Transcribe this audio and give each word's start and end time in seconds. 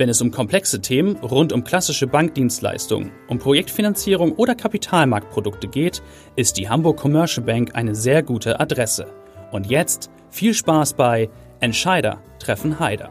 Wenn 0.00 0.08
es 0.08 0.22
um 0.22 0.30
komplexe 0.30 0.80
Themen 0.80 1.16
rund 1.16 1.52
um 1.52 1.62
klassische 1.62 2.06
Bankdienstleistungen, 2.06 3.12
um 3.28 3.38
Projektfinanzierung 3.38 4.32
oder 4.32 4.54
Kapitalmarktprodukte 4.54 5.68
geht, 5.68 6.00
ist 6.36 6.56
die 6.56 6.70
Hamburg 6.70 6.96
Commercial 6.96 7.44
Bank 7.44 7.74
eine 7.74 7.94
sehr 7.94 8.22
gute 8.22 8.60
Adresse. 8.60 9.12
Und 9.52 9.66
jetzt 9.66 10.10
viel 10.30 10.54
Spaß 10.54 10.94
bei 10.94 11.28
Entscheider 11.60 12.22
treffen 12.38 12.80
Heider. 12.80 13.10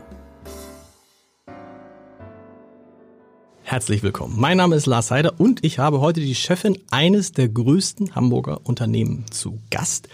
Herzlich 3.62 4.02
willkommen. 4.02 4.34
Mein 4.40 4.58
Name 4.58 4.76
ist 4.76 4.88
Lars 4.88 5.12
Heider 5.12 5.40
und 5.40 5.64
ich 5.64 5.78
habe 5.78 6.02
heute 6.02 6.22
die 6.22 6.34
Chefin 6.34 6.76
eines 6.90 7.34
der 7.34 7.50
größten 7.50 8.16
Hamburger 8.16 8.62
Unternehmen 8.64 9.26
zu 9.30 9.60
Gast. 9.70 10.10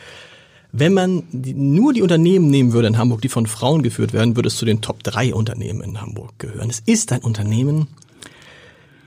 Wenn 0.77 0.93
man 0.93 1.23
die, 1.31 1.53
nur 1.53 1.93
die 1.93 2.01
Unternehmen 2.01 2.49
nehmen 2.49 2.73
würde 2.73 2.89
in 2.89 2.97
Hamburg, 2.97 3.21
die 3.21 3.29
von 3.29 3.47
Frauen 3.47 3.81
geführt 3.81 4.11
werden, 4.11 4.35
würde 4.35 4.47
es 4.47 4.57
zu 4.57 4.65
den 4.65 4.81
Top 4.81 5.03
3 5.03 5.33
Unternehmen 5.33 5.81
in 5.81 6.01
Hamburg 6.01 6.37
gehören. 6.37 6.69
Es 6.69 6.81
ist 6.85 7.13
ein 7.13 7.21
Unternehmen, 7.21 7.87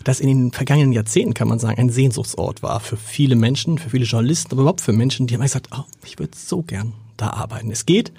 das 0.03 0.21
in 0.21 0.29
den 0.29 0.53
vergangenen 0.53 0.93
Jahrzehnten, 0.93 1.35
kann 1.35 1.47
man 1.47 1.59
sagen, 1.59 1.79
ein 1.79 1.91
Sehnsuchtsort 1.91 2.63
war 2.63 2.81
für 2.81 2.97
viele 2.97 3.37
Menschen, 3.37 3.77
für 3.77 3.91
viele 3.91 4.07
Journalisten, 4.07 4.53
aber 4.53 4.63
überhaupt 4.63 4.81
für 4.81 4.95
Menschen, 4.95 5.27
die 5.27 5.35
haben 5.35 5.43
gesagt, 5.43 5.69
oh, 5.71 5.85
ich 6.07 6.19
würde 6.19 6.33
so 6.35 6.63
gern 6.63 6.95
da 7.19 7.35
arbeiten. 7.35 7.71
Es 7.71 7.85
geht 7.85 8.13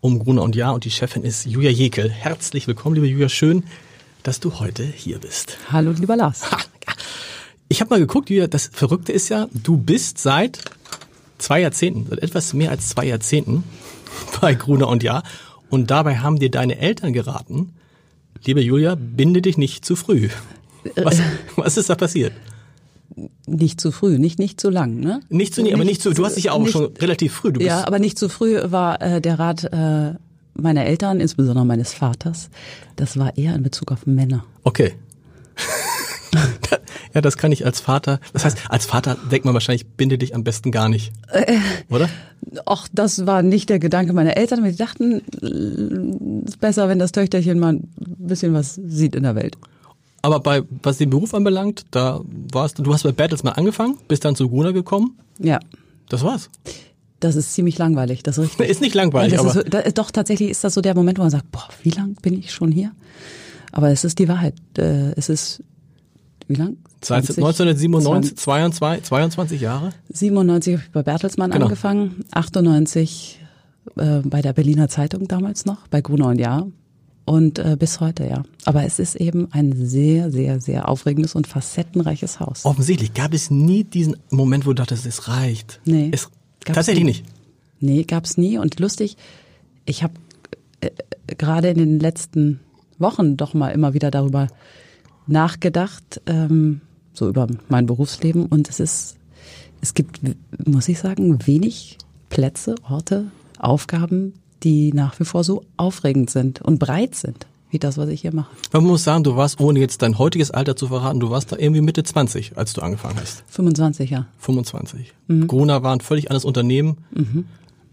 um 0.00 0.20
Gruner 0.20 0.44
und 0.44 0.54
Ja 0.54 0.70
und 0.70 0.84
die 0.84 0.92
Chefin 0.92 1.24
ist 1.24 1.44
Julia 1.44 1.72
Jekel. 1.72 2.08
Herzlich 2.08 2.68
willkommen, 2.68 2.94
liebe 2.94 3.08
Julia, 3.08 3.28
schön, 3.28 3.64
dass 4.22 4.38
du 4.38 4.60
heute 4.60 4.84
hier 4.84 5.18
bist. 5.18 5.58
Hallo, 5.72 5.90
lieber 5.90 6.14
Lars. 6.14 6.42
Ich 7.68 7.80
habe 7.80 7.90
mal 7.90 7.98
geguckt, 7.98 8.30
Julia, 8.30 8.46
das 8.46 8.70
Verrückte 8.72 9.10
ist 9.10 9.28
ja, 9.28 9.48
du 9.52 9.76
bist 9.76 10.18
seit 10.18 10.60
zwei 11.38 11.60
Jahrzehnten, 11.60 12.06
seit 12.08 12.22
etwas 12.22 12.52
mehr 12.54 12.70
als 12.70 12.88
zwei 12.88 13.06
Jahrzehnten 13.06 13.64
bei 14.40 14.54
Gruner 14.54 14.88
und 14.88 15.02
Ja. 15.02 15.22
Und 15.68 15.90
dabei 15.90 16.18
haben 16.18 16.38
dir 16.38 16.50
deine 16.50 16.78
Eltern 16.78 17.12
geraten, 17.12 17.74
liebe 18.44 18.60
Julia, 18.60 18.96
binde 18.96 19.42
dich 19.42 19.58
nicht 19.58 19.84
zu 19.84 19.96
früh. 19.96 20.28
Was, 20.94 21.20
was 21.56 21.76
ist 21.76 21.90
da 21.90 21.96
passiert? 21.96 22.32
Nicht 23.46 23.80
zu 23.80 23.92
früh, 23.92 24.18
nicht 24.18 24.38
nicht 24.38 24.60
zu 24.60 24.70
lang, 24.70 25.00
ne? 25.00 25.20
Nicht 25.28 25.54
zu, 25.54 25.62
nicht, 25.62 25.74
aber 25.74 25.84
nicht 25.84 26.02
zu, 26.02 26.12
du 26.12 26.24
hast 26.24 26.36
dich 26.36 26.44
ja 26.44 26.52
auch 26.52 26.60
nicht, 26.60 26.72
schon 26.72 26.94
relativ 26.96 27.32
früh. 27.32 27.52
Du 27.52 27.58
bist 27.58 27.68
ja, 27.68 27.86
aber 27.86 27.98
nicht 27.98 28.18
zu 28.18 28.28
früh 28.28 28.58
war 28.64 29.00
äh, 29.00 29.20
der 29.20 29.38
Rat 29.38 29.64
äh, 29.64 30.14
meiner 30.54 30.84
Eltern, 30.84 31.20
insbesondere 31.20 31.64
meines 31.64 31.94
Vaters. 31.94 32.50
Das 32.96 33.16
war 33.18 33.36
eher 33.36 33.54
in 33.54 33.62
Bezug 33.62 33.92
auf 33.92 34.06
Männer. 34.06 34.44
Okay. 34.64 34.94
Ja, 37.16 37.22
das 37.22 37.38
kann 37.38 37.50
ich 37.50 37.64
als 37.64 37.80
Vater. 37.80 38.20
Das 38.34 38.44
heißt, 38.44 38.58
als 38.68 38.84
Vater 38.84 39.16
denkt 39.32 39.46
man 39.46 39.54
wahrscheinlich, 39.54 39.86
binde 39.86 40.18
dich 40.18 40.34
am 40.34 40.44
besten 40.44 40.70
gar 40.70 40.90
nicht. 40.90 41.12
Oder? 41.88 42.10
Ach, 42.66 42.88
das 42.92 43.24
war 43.24 43.40
nicht 43.40 43.70
der 43.70 43.78
Gedanke 43.78 44.12
meiner 44.12 44.36
Eltern. 44.36 44.62
Die 44.62 44.76
dachten, 44.76 45.22
es 46.44 46.50
ist 46.50 46.60
besser, 46.60 46.90
wenn 46.90 46.98
das 46.98 47.12
Töchterchen 47.12 47.58
mal 47.58 47.72
ein 47.72 47.88
bisschen 47.96 48.52
was 48.52 48.74
sieht 48.74 49.16
in 49.16 49.22
der 49.22 49.34
Welt. 49.34 49.56
Aber 50.20 50.40
bei, 50.40 50.62
was 50.82 50.98
den 50.98 51.08
Beruf 51.08 51.32
anbelangt, 51.32 51.86
da 51.90 52.20
warst 52.52 52.78
du, 52.78 52.82
du 52.82 52.92
hast 52.92 53.04
bei 53.04 53.12
Bertelsmann 53.12 53.54
angefangen, 53.54 53.96
bist 54.08 54.26
dann 54.26 54.36
zu 54.36 54.50
Guna 54.50 54.72
gekommen. 54.72 55.16
Ja. 55.38 55.58
Das 56.10 56.22
war's. 56.22 56.50
Das 57.20 57.34
ist 57.34 57.54
ziemlich 57.54 57.78
langweilig, 57.78 58.24
das 58.24 58.36
ist 58.36 58.44
richtig. 58.44 58.68
Ist 58.68 58.82
nicht 58.82 58.94
langweilig, 58.94 59.38
aber. 59.38 59.52
So, 59.52 59.62
da, 59.62 59.80
doch, 59.80 60.10
tatsächlich 60.10 60.50
ist 60.50 60.62
das 60.64 60.74
so 60.74 60.82
der 60.82 60.94
Moment, 60.94 61.16
wo 61.16 61.22
man 61.22 61.30
sagt, 61.30 61.50
boah, 61.50 61.66
wie 61.82 61.88
lang 61.88 62.14
bin 62.20 62.38
ich 62.38 62.52
schon 62.52 62.70
hier? 62.70 62.92
Aber 63.72 63.88
es 63.88 64.04
ist 64.04 64.18
die 64.18 64.28
Wahrheit. 64.28 64.54
Äh, 64.76 65.12
es 65.16 65.30
ist 65.30 65.62
wie 66.48 66.54
lang? 66.54 66.76
20, 67.00 67.36
1997, 67.38 68.36
22, 68.36 69.04
22 69.04 69.60
Jahre? 69.60 69.92
97 70.10 70.74
habe 70.74 70.84
ich 70.84 70.92
bei 70.92 71.02
Bertelsmann 71.02 71.50
genau. 71.50 71.66
angefangen, 71.66 72.24
98 72.32 73.40
äh, 73.96 74.20
bei 74.24 74.42
der 74.42 74.52
Berliner 74.52 74.88
Zeitung 74.88 75.28
damals 75.28 75.66
noch, 75.66 75.86
bei 75.88 76.00
Gruner 76.00 76.28
und 76.28 76.38
Jahr 76.38 76.66
und 77.26 77.58
äh, 77.58 77.76
bis 77.78 78.00
heute, 78.00 78.26
ja. 78.26 78.44
Aber 78.64 78.84
es 78.84 78.98
ist 78.98 79.16
eben 79.16 79.48
ein 79.52 79.72
sehr, 79.74 80.30
sehr, 80.30 80.60
sehr 80.60 80.88
aufregendes 80.88 81.34
und 81.34 81.46
facettenreiches 81.46 82.40
Haus. 82.40 82.64
Offensichtlich 82.64 83.14
gab 83.14 83.34
es 83.34 83.50
nie 83.50 83.84
diesen 83.84 84.16
Moment, 84.30 84.64
wo 84.64 84.70
du 84.70 84.76
dachtest, 84.76 85.04
es 85.06 85.28
reicht. 85.28 85.80
Nee. 85.84 86.10
Es, 86.12 86.30
tatsächlich 86.64 87.04
nie. 87.04 87.10
nicht. 87.10 87.24
Nee, 87.80 88.04
gab's 88.04 88.38
nie. 88.38 88.58
Und 88.58 88.78
lustig, 88.78 89.16
ich 89.84 90.02
habe 90.02 90.14
äh, 90.80 90.90
gerade 91.36 91.68
in 91.68 91.78
den 91.78 92.00
letzten 92.00 92.60
Wochen 92.98 93.36
doch 93.36 93.54
mal 93.54 93.70
immer 93.70 93.92
wieder 93.92 94.10
darüber 94.10 94.46
nachgedacht, 95.26 96.20
ähm, 96.26 96.80
so 97.12 97.28
über 97.28 97.46
mein 97.68 97.86
Berufsleben. 97.86 98.46
Und 98.46 98.68
es 98.68 98.80
ist, 98.80 99.16
es 99.80 99.94
gibt, 99.94 100.20
muss 100.66 100.88
ich 100.88 100.98
sagen, 100.98 101.46
wenig 101.46 101.98
Plätze, 102.28 102.74
Orte, 102.88 103.26
Aufgaben, 103.58 104.34
die 104.62 104.92
nach 104.92 105.18
wie 105.20 105.24
vor 105.24 105.44
so 105.44 105.64
aufregend 105.76 106.30
sind 106.30 106.62
und 106.62 106.78
breit 106.78 107.14
sind, 107.14 107.46
wie 107.70 107.78
das, 107.78 107.98
was 107.98 108.08
ich 108.08 108.22
hier 108.22 108.34
mache. 108.34 108.50
Man 108.72 108.84
muss 108.84 109.04
sagen, 109.04 109.24
du 109.24 109.36
warst, 109.36 109.60
ohne 109.60 109.80
jetzt 109.80 110.02
dein 110.02 110.18
heutiges 110.18 110.50
Alter 110.50 110.76
zu 110.76 110.88
verraten, 110.88 111.20
du 111.20 111.30
warst 111.30 111.52
da 111.52 111.56
irgendwie 111.56 111.80
Mitte 111.82 112.02
20, 112.02 112.56
als 112.56 112.72
du 112.72 112.82
angefangen 112.82 113.16
hast. 113.20 113.44
25, 113.48 114.10
ja. 114.10 114.26
25. 114.38 115.14
Mhm. 115.28 115.46
Gruner 115.46 115.82
war 115.82 115.92
ein 115.92 116.00
völlig 116.00 116.30
anderes 116.30 116.44
Unternehmen. 116.44 116.98
Mhm. 117.12 117.44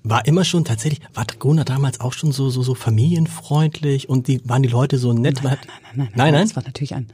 War 0.03 0.25
immer 0.25 0.43
schon 0.43 0.65
tatsächlich, 0.65 1.01
war 1.13 1.25
Gruner 1.25 1.63
damals 1.63 2.01
auch 2.01 2.11
schon 2.11 2.33
so, 2.33 2.49
so, 2.49 2.61
so 2.61 2.75
familienfreundlich 2.75 4.09
und 4.09 4.27
die, 4.27 4.41
waren 4.47 4.61
die 4.61 4.69
Leute 4.69 4.97
so 4.97 5.13
nett? 5.13 5.39
Nein, 5.43 5.57
nein, 5.65 5.67
nein, 5.67 5.81
nein, 5.81 5.95
nein. 5.95 6.11
nein, 6.15 6.33
nein? 6.33 6.47
Das 6.47 6.55
war 6.57 6.63
natürlich 6.63 6.93
ein, 6.93 7.07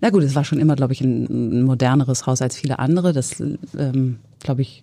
na 0.00 0.10
gut, 0.10 0.22
es 0.22 0.34
war 0.34 0.44
schon 0.44 0.58
immer, 0.58 0.76
glaube 0.76 0.92
ich, 0.92 1.00
ein, 1.00 1.62
moderneres 1.62 2.26
Haus 2.26 2.42
als 2.42 2.56
viele 2.56 2.78
andere. 2.78 3.12
Das, 3.12 3.40
ähm, 3.40 4.18
glaube 4.40 4.62
ich, 4.62 4.82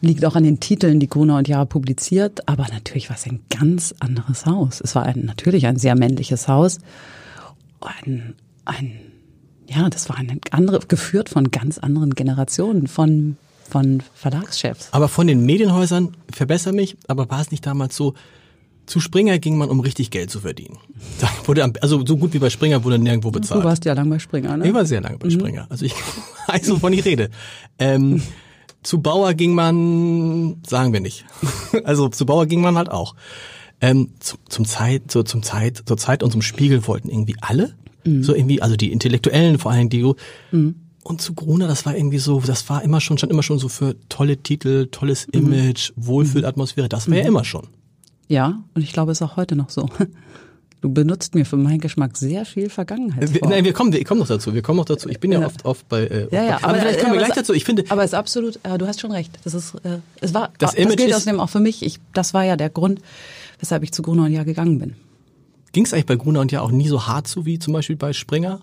liegt 0.00 0.24
auch 0.24 0.36
an 0.36 0.44
den 0.44 0.60
Titeln, 0.60 1.00
die 1.00 1.08
Gruner 1.08 1.38
und 1.38 1.48
Jahr 1.48 1.66
publiziert. 1.66 2.48
Aber 2.48 2.66
natürlich 2.68 3.08
war 3.08 3.16
es 3.16 3.26
ein 3.26 3.40
ganz 3.48 3.94
anderes 4.00 4.46
Haus. 4.46 4.80
Es 4.80 4.94
war 4.94 5.04
ein, 5.04 5.24
natürlich 5.24 5.66
ein 5.66 5.76
sehr 5.76 5.96
männliches 5.96 6.48
Haus. 6.48 6.78
Ein, 7.80 8.34
ein, 8.64 8.92
ja, 9.68 9.88
das 9.90 10.08
war 10.08 10.16
ein 10.16 10.40
andere, 10.50 10.80
geführt 10.80 11.28
von 11.28 11.50
ganz 11.50 11.78
anderen 11.78 12.14
Generationen, 12.14 12.86
von 12.86 13.36
von 13.72 14.02
Verlagschefs. 14.14 14.88
Aber 14.92 15.08
von 15.08 15.26
den 15.26 15.46
Medienhäusern, 15.46 16.14
verbessere 16.30 16.74
mich, 16.74 16.98
aber 17.08 17.30
war 17.30 17.40
es 17.40 17.50
nicht 17.50 17.64
damals 17.64 17.96
so, 17.96 18.12
zu 18.84 19.00
Springer 19.00 19.38
ging 19.38 19.56
man, 19.56 19.70
um 19.70 19.80
richtig 19.80 20.10
Geld 20.10 20.30
zu 20.30 20.40
verdienen. 20.40 20.76
Da 21.20 21.28
wurde, 21.46 21.72
also 21.80 22.04
so 22.04 22.16
gut 22.18 22.34
wie 22.34 22.38
bei 22.38 22.50
Springer 22.50 22.84
wurde 22.84 22.98
nirgendwo 22.98 23.30
bezahlt. 23.30 23.62
Du 23.62 23.64
warst 23.64 23.84
ja 23.86 23.94
lange 23.94 24.10
bei 24.10 24.18
Springer, 24.18 24.56
ne? 24.58 24.68
Ich 24.68 24.74
war 24.74 24.84
sehr 24.84 25.00
lange 25.00 25.16
bei 25.16 25.28
mhm. 25.28 25.32
Springer. 25.32 25.66
Also 25.70 25.86
ich 25.86 25.94
weiß, 26.48 26.70
wovon 26.70 26.92
ich 26.92 27.04
rede. 27.06 27.30
Ähm, 27.78 28.22
zu 28.82 29.00
Bauer 29.00 29.32
ging 29.32 29.54
man, 29.54 30.60
sagen 30.66 30.92
wir 30.92 31.00
nicht. 31.00 31.24
Also 31.84 32.08
zu 32.08 32.26
Bauer 32.26 32.44
ging 32.44 32.60
man 32.60 32.76
halt 32.76 32.90
auch. 32.90 33.14
Ähm, 33.80 34.10
zum, 34.20 34.38
zum 34.48 34.64
Zeit, 34.66 35.10
so 35.10 35.22
zum 35.22 35.42
Zeit, 35.42 35.82
zur 35.86 35.96
Zeit 35.96 36.22
und 36.22 36.30
zum 36.30 36.42
Spiegel 36.42 36.86
wollten 36.86 37.08
irgendwie 37.08 37.36
alle. 37.40 37.74
Mhm. 38.04 38.22
So 38.22 38.34
irgendwie, 38.34 38.60
also 38.60 38.76
die 38.76 38.92
Intellektuellen 38.92 39.58
vor 39.58 39.72
allem, 39.72 39.88
die 39.88 40.12
mhm. 40.50 40.74
Und 41.02 41.20
zu 41.20 41.34
Gruner, 41.34 41.66
das 41.66 41.84
war 41.84 41.96
irgendwie 41.96 42.18
so, 42.18 42.40
das 42.40 42.68
war 42.68 42.82
immer 42.82 43.00
schon, 43.00 43.18
stand 43.18 43.32
immer 43.32 43.42
schon 43.42 43.58
so 43.58 43.68
für 43.68 43.96
tolle 44.08 44.36
Titel, 44.36 44.86
tolles 44.90 45.26
mhm. 45.26 45.40
Image, 45.40 45.90
mhm. 45.90 46.06
Wohlfühlatmosphäre. 46.06 46.88
Das 46.88 47.08
war 47.08 47.14
mhm. 47.14 47.22
ja 47.22 47.26
immer 47.26 47.44
schon. 47.44 47.66
Ja, 48.28 48.62
und 48.74 48.82
ich 48.82 48.92
glaube, 48.92 49.12
es 49.12 49.18
ist 49.18 49.22
auch 49.22 49.36
heute 49.36 49.56
noch 49.56 49.70
so. 49.70 49.88
Du 50.82 50.92
benutzt 50.92 51.36
mir 51.36 51.46
für 51.46 51.56
meinen 51.56 51.78
Geschmack 51.78 52.16
sehr 52.16 52.44
viel 52.44 52.68
Vergangenheit. 52.68 53.30
Nein, 53.44 53.64
wir 53.64 53.72
kommen, 53.72 53.92
wir 53.92 54.02
kommen 54.02 54.18
noch 54.18 54.26
dazu. 54.26 54.52
Wir 54.52 54.62
kommen 54.62 54.78
noch 54.78 54.84
dazu. 54.84 55.08
Ich 55.08 55.20
bin 55.20 55.30
ja, 55.30 55.38
ja 55.38 55.46
oft, 55.46 55.64
oft 55.64 55.88
bei. 55.88 56.06
Äh, 56.06 56.28
ja, 56.32 56.42
ja, 56.42 56.56
aber, 56.56 56.70
aber 56.70 56.78
vielleicht 56.80 56.98
kommen 56.98 57.14
ja, 57.14 57.20
wir 57.20 57.24
gleich 57.24 57.36
dazu. 57.36 57.54
Ich 57.54 57.64
finde. 57.64 57.84
Aber 57.88 58.02
es 58.02 58.10
ist 58.10 58.14
absolut. 58.14 58.58
Äh, 58.64 58.78
du 58.78 58.88
hast 58.88 59.00
schon 59.00 59.12
recht. 59.12 59.38
Das 59.44 59.54
ist. 59.54 59.76
Äh, 59.84 60.00
es 60.20 60.34
war. 60.34 60.50
Das, 60.58 60.74
Image 60.74 60.96
das 60.96 60.96
gilt 60.96 61.14
außerdem 61.14 61.38
auch 61.38 61.50
für 61.50 61.60
mich. 61.60 61.84
Ich, 61.84 62.00
das 62.14 62.34
war 62.34 62.44
ja 62.44 62.56
der 62.56 62.68
Grund, 62.68 63.00
weshalb 63.60 63.84
ich 63.84 63.92
zu 63.92 64.02
Gruner 64.02 64.24
und 64.24 64.32
Jahr 64.32 64.44
gegangen 64.44 64.80
bin. 64.80 64.96
Ging 65.70 65.84
es 65.84 65.92
eigentlich 65.92 66.06
bei 66.06 66.16
Gruner 66.16 66.40
und 66.40 66.50
Jahr 66.50 66.64
auch 66.64 66.72
nie 66.72 66.88
so 66.88 67.06
hart 67.06 67.28
zu 67.28 67.46
wie 67.46 67.60
zum 67.60 67.72
Beispiel 67.72 67.94
bei 67.94 68.12
Springer? 68.12 68.60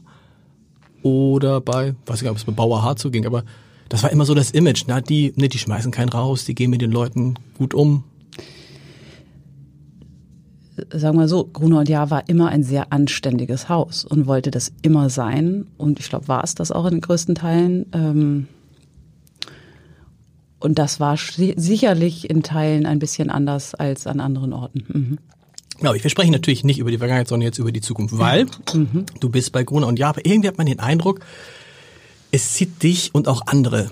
Oder 1.03 1.61
bei, 1.61 1.95
weiß 2.05 2.21
nicht, 2.21 2.29
ob 2.31 2.37
es 2.37 2.43
bei 2.43 2.51
Bauer 2.51 2.83
hart 2.83 2.99
zuging, 2.99 3.25
aber 3.25 3.43
das 3.89 4.03
war 4.03 4.11
immer 4.11 4.25
so 4.25 4.35
das 4.35 4.51
Image, 4.51 4.83
na, 4.87 5.01
die, 5.01 5.33
ne, 5.35 5.49
die 5.49 5.57
schmeißen 5.57 5.91
keinen 5.91 6.09
raus, 6.09 6.45
die 6.45 6.55
gehen 6.55 6.69
mit 6.69 6.81
den 6.81 6.91
Leuten 6.91 7.35
gut 7.57 7.73
um. 7.73 8.03
Sagen 10.93 11.17
wir 11.17 11.27
so, 11.27 11.43
Gruner 11.45 11.79
und 11.79 11.89
Jahr 11.89 12.09
war 12.09 12.29
immer 12.29 12.49
ein 12.49 12.63
sehr 12.63 12.93
anständiges 12.93 13.67
Haus 13.67 14.05
und 14.05 14.27
wollte 14.27 14.51
das 14.51 14.71
immer 14.81 15.09
sein. 15.09 15.65
Und 15.77 15.99
ich 15.99 16.07
glaube, 16.07 16.29
war 16.29 16.43
es 16.43 16.55
das 16.55 16.71
auch 16.71 16.85
in 16.85 16.91
den 16.91 17.01
größten 17.01 17.35
Teilen. 17.35 17.87
Ähm, 17.91 18.47
und 20.59 20.79
das 20.79 20.99
war 20.99 21.17
sicherlich 21.17 22.29
in 22.29 22.43
Teilen 22.43 22.85
ein 22.85 22.99
bisschen 22.99 23.29
anders 23.29 23.75
als 23.75 24.07
an 24.07 24.19
anderen 24.19 24.53
Orten. 24.53 24.85
Mhm. 24.87 25.17
Glaube 25.79 25.97
ich. 25.97 26.03
Wir 26.03 26.09
sprechen 26.09 26.31
natürlich 26.31 26.63
nicht 26.63 26.79
über 26.79 26.91
die 26.91 26.97
Vergangenheit, 26.97 27.27
sondern 27.27 27.47
jetzt 27.47 27.57
über 27.57 27.71
die 27.71 27.81
Zukunft, 27.81 28.17
weil 28.17 28.47
mhm. 28.73 29.05
du 29.19 29.29
bist 29.29 29.51
bei 29.51 29.63
Gruner 29.63 29.87
und 29.87 29.99
ja, 29.99 30.09
aber 30.09 30.25
irgendwie 30.25 30.47
hat 30.47 30.57
man 30.57 30.67
den 30.67 30.79
Eindruck, 30.79 31.21
es 32.31 32.53
zieht 32.53 32.83
dich 32.83 33.13
und 33.13 33.27
auch 33.27 33.47
andere 33.47 33.89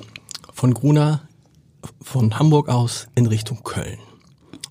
von 0.53 0.73
Gruner 0.73 1.21
von 2.01 2.37
Hamburg 2.37 2.69
aus 2.69 3.07
in 3.15 3.25
Richtung 3.25 3.63
Köln. 3.63 3.99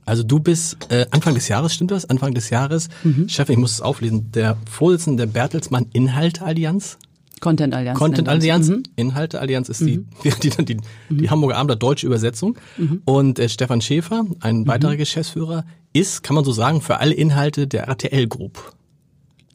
Also 0.05 0.23
du 0.23 0.39
bist 0.39 0.77
äh, 0.91 1.07
Anfang 1.11 1.35
des 1.35 1.49
Jahres, 1.49 1.75
stimmt 1.75 1.91
das? 1.91 2.05
Anfang 2.09 2.33
des 2.33 2.51
Jahres, 2.51 2.89
mhm. 3.03 3.29
Chef, 3.29 3.49
ich 3.49 3.57
muss 3.57 3.73
es 3.73 3.81
auflesen, 3.81 4.31
der 4.31 4.57
Vorsitzende 4.71 5.27
der 5.27 5.33
Bertelsmann 5.33 5.87
Inhalte 5.93 6.45
Allianz. 6.45 6.97
Content 7.41 7.75
Allianz. 7.75 7.99
Content 7.99 8.29
Allianz. 8.29 8.69
Mhm. 8.69 8.83
Inhalte 8.97 9.41
Allianz 9.41 9.69
ist 9.69 9.81
die, 9.81 9.99
mhm. 9.99 10.07
die, 10.25 10.31
die, 10.31 10.65
die, 10.65 10.77
die 11.11 11.23
mhm. 11.23 11.31
Hamburger 11.31 11.57
Abendblatt 11.57 11.83
deutsche 11.83 12.07
Übersetzung. 12.07 12.57
Mhm. 12.77 13.03
Und 13.05 13.39
äh, 13.39 13.49
Stefan 13.49 13.81
Schäfer, 13.81 14.25
ein 14.41 14.61
mhm. 14.61 14.67
weiterer 14.67 14.97
Geschäftsführer, 14.97 15.65
ist, 15.93 16.23
kann 16.23 16.35
man 16.35 16.45
so 16.45 16.53
sagen, 16.53 16.81
für 16.81 16.99
alle 16.99 17.15
Inhalte 17.15 17.67
der 17.67 17.85
RTL 17.89 18.27
Group 18.27 18.73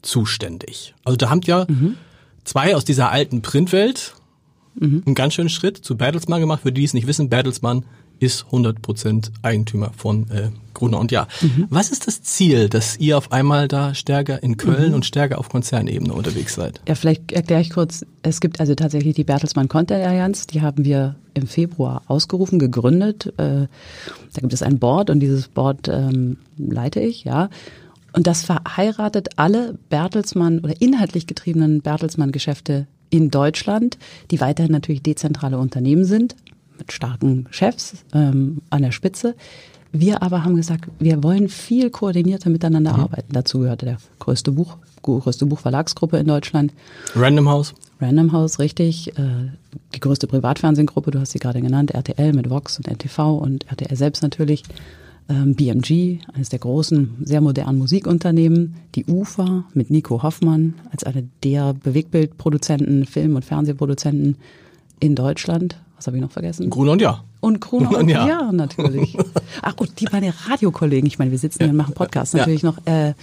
zuständig. 0.02 0.94
Also 1.04 1.16
da 1.16 1.30
habt 1.30 1.46
ja 1.46 1.66
mhm. 1.68 1.96
zwei 2.44 2.74
aus 2.76 2.84
dieser 2.84 3.10
alten 3.10 3.42
Printwelt 3.42 4.14
einen 4.80 5.14
ganz 5.14 5.34
schönen 5.34 5.50
Schritt 5.50 5.76
zu 5.76 5.98
Bertelsmann 5.98 6.40
gemacht. 6.40 6.62
Für 6.62 6.72
die, 6.72 6.80
die 6.80 6.86
es 6.86 6.94
nicht 6.94 7.06
wissen, 7.06 7.28
Bertelsmann 7.28 7.84
ist 8.22 8.46
100% 8.50 9.30
Eigentümer 9.42 9.90
von 9.96 10.30
äh, 10.30 10.50
Gruner 10.74 10.98
und 10.98 11.12
Ja. 11.12 11.26
Mhm. 11.40 11.66
Was 11.70 11.90
ist 11.90 12.06
das 12.06 12.22
Ziel, 12.22 12.68
dass 12.68 12.96
ihr 12.98 13.18
auf 13.18 13.32
einmal 13.32 13.68
da 13.68 13.94
stärker 13.94 14.42
in 14.42 14.56
Köln 14.56 14.90
mhm. 14.90 14.94
und 14.94 15.06
stärker 15.06 15.38
auf 15.38 15.48
Konzernebene 15.48 16.12
unterwegs 16.12 16.54
seid? 16.54 16.80
Ja, 16.88 16.94
vielleicht 16.94 17.32
erkläre 17.32 17.60
ich 17.60 17.70
kurz. 17.70 18.04
Es 18.22 18.40
gibt 18.40 18.60
also 18.60 18.74
tatsächlich 18.74 19.14
die 19.14 19.24
Bertelsmann 19.24 19.68
Content 19.68 20.04
Allianz, 20.04 20.46
die 20.46 20.62
haben 20.62 20.84
wir 20.84 21.16
im 21.34 21.46
Februar 21.46 22.02
ausgerufen, 22.06 22.58
gegründet. 22.58 23.26
Äh, 23.38 23.66
da 24.32 24.40
gibt 24.40 24.52
es 24.52 24.62
ein 24.62 24.78
Board 24.78 25.10
und 25.10 25.20
dieses 25.20 25.48
Board 25.48 25.88
ähm, 25.88 26.38
leite 26.56 27.00
ich, 27.00 27.24
ja. 27.24 27.48
Und 28.12 28.26
das 28.26 28.42
verheiratet 28.42 29.30
alle 29.36 29.78
Bertelsmann 29.88 30.60
oder 30.60 30.80
inhaltlich 30.80 31.26
getriebenen 31.26 31.80
Bertelsmann-Geschäfte 31.80 32.86
in 33.08 33.30
Deutschland, 33.30 33.98
die 34.30 34.40
weiterhin 34.40 34.72
natürlich 34.72 35.02
dezentrale 35.02 35.58
Unternehmen 35.58 36.04
sind, 36.04 36.34
mit 36.82 36.92
starken 36.92 37.46
Chefs 37.50 38.04
ähm, 38.12 38.60
an 38.70 38.82
der 38.82 38.90
Spitze. 38.90 39.36
Wir 39.92 40.22
aber 40.22 40.42
haben 40.42 40.56
gesagt, 40.56 40.86
wir 40.98 41.22
wollen 41.22 41.48
viel 41.48 41.90
koordinierter 41.90 42.50
miteinander 42.50 42.94
mhm. 42.94 43.00
arbeiten. 43.00 43.32
Dazu 43.32 43.60
gehörte 43.60 43.86
der 43.86 43.98
größte 44.18 44.50
Buch, 44.50 44.78
größte 45.02 45.46
Buchverlagsgruppe 45.46 46.16
in 46.16 46.26
Deutschland. 46.26 46.72
Random 47.14 47.48
House. 47.48 47.74
Random 48.00 48.32
House, 48.32 48.58
richtig. 48.58 49.16
Äh, 49.16 49.50
die 49.94 50.00
größte 50.00 50.26
Privatfernsehgruppe, 50.26 51.12
du 51.12 51.20
hast 51.20 51.32
sie 51.32 51.38
gerade 51.38 51.60
genannt, 51.60 51.92
RTL 51.92 52.32
mit 52.32 52.50
Vox 52.50 52.78
und 52.78 52.88
NTV 52.88 53.38
und 53.38 53.70
RTL 53.70 53.96
selbst 53.96 54.22
natürlich. 54.22 54.64
Ähm, 55.28 55.54
BMG, 55.54 56.18
eines 56.32 56.48
der 56.48 56.58
großen, 56.58 57.18
sehr 57.22 57.40
modernen 57.40 57.78
Musikunternehmen. 57.78 58.74
Die 58.96 59.04
UFA 59.04 59.64
mit 59.72 59.90
Nico 59.90 60.24
Hoffmann 60.24 60.74
als 60.90 61.04
einer 61.04 61.22
der 61.44 61.74
Bewegtbildproduzenten, 61.74 63.06
Film- 63.06 63.36
und 63.36 63.44
Fernsehproduzenten 63.44 64.36
in 64.98 65.14
Deutschland. 65.14 65.76
Was 66.02 66.08
habe 66.08 66.16
ich 66.16 66.20
noch 66.20 66.32
vergessen? 66.32 66.68
Gruner 66.68 66.90
und 66.92 67.00
Ja. 67.00 67.22
Und 67.38 67.60
Gruner 67.60 67.96
und 67.96 68.08
Ja, 68.08 68.26
ja 68.26 68.50
natürlich. 68.50 69.16
Ach 69.62 69.76
gut, 69.76 69.90
die 70.00 70.08
meine 70.10 70.34
Radiokollegen, 70.48 71.06
ich 71.06 71.20
meine, 71.20 71.30
wir 71.30 71.38
sitzen 71.38 71.60
hier 71.60 71.70
und 71.70 71.76
machen 71.76 71.94
Podcasts, 71.94 72.34
natürlich 72.34 72.62
ja. 72.62 72.70
noch 72.70 72.78
äh, 72.86 73.14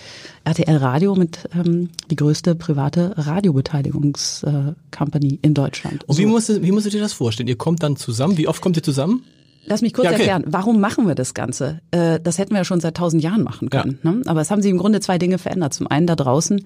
RTL 0.46 0.78
Radio 0.78 1.14
mit 1.14 1.50
ähm, 1.54 1.90
die 2.10 2.16
größte 2.16 2.56
private 2.56 3.16
Radiobeteiligungscompany 3.18 5.34
äh, 5.34 5.40
in 5.42 5.54
Deutschland. 5.54 6.06
Und 6.06 6.16
so. 6.16 6.22
wie, 6.22 6.26
musst, 6.26 6.62
wie 6.62 6.72
musstet 6.72 6.94
ihr 6.94 7.02
das 7.02 7.12
vorstellen? 7.12 7.50
Ihr 7.50 7.58
kommt 7.58 7.84
dann 7.84 7.98
zusammen, 7.98 8.38
wie 8.38 8.48
oft 8.48 8.62
kommt 8.62 8.78
ihr 8.78 8.84
zusammen? 8.84 9.26
Lass 9.66 9.82
mich 9.82 9.94
kurz 9.94 10.06
ja, 10.06 10.12
okay. 10.12 10.22
erklären, 10.22 10.46
warum 10.48 10.80
machen 10.80 11.06
wir 11.06 11.16
das 11.16 11.34
Ganze? 11.34 11.82
Äh, 11.92 12.22
das 12.22 12.38
hätten 12.38 12.52
wir 12.52 12.60
ja 12.60 12.66
schon 12.66 12.80
seit 12.80 12.96
tausend 12.96 13.22
Jahren 13.22 13.44
machen 13.44 13.70
können. 13.70 14.00
Ne? 14.04 14.22
Aber 14.26 14.40
es 14.40 14.52
haben 14.52 14.62
sich 14.62 14.72
im 14.72 14.78
Grunde 14.78 15.02
zwei 15.02 15.18
Dinge 15.18 15.38
verändert. 15.38 15.74
Zum 15.74 15.88
einen 15.88 16.08
da 16.08 16.16
draußen 16.16 16.64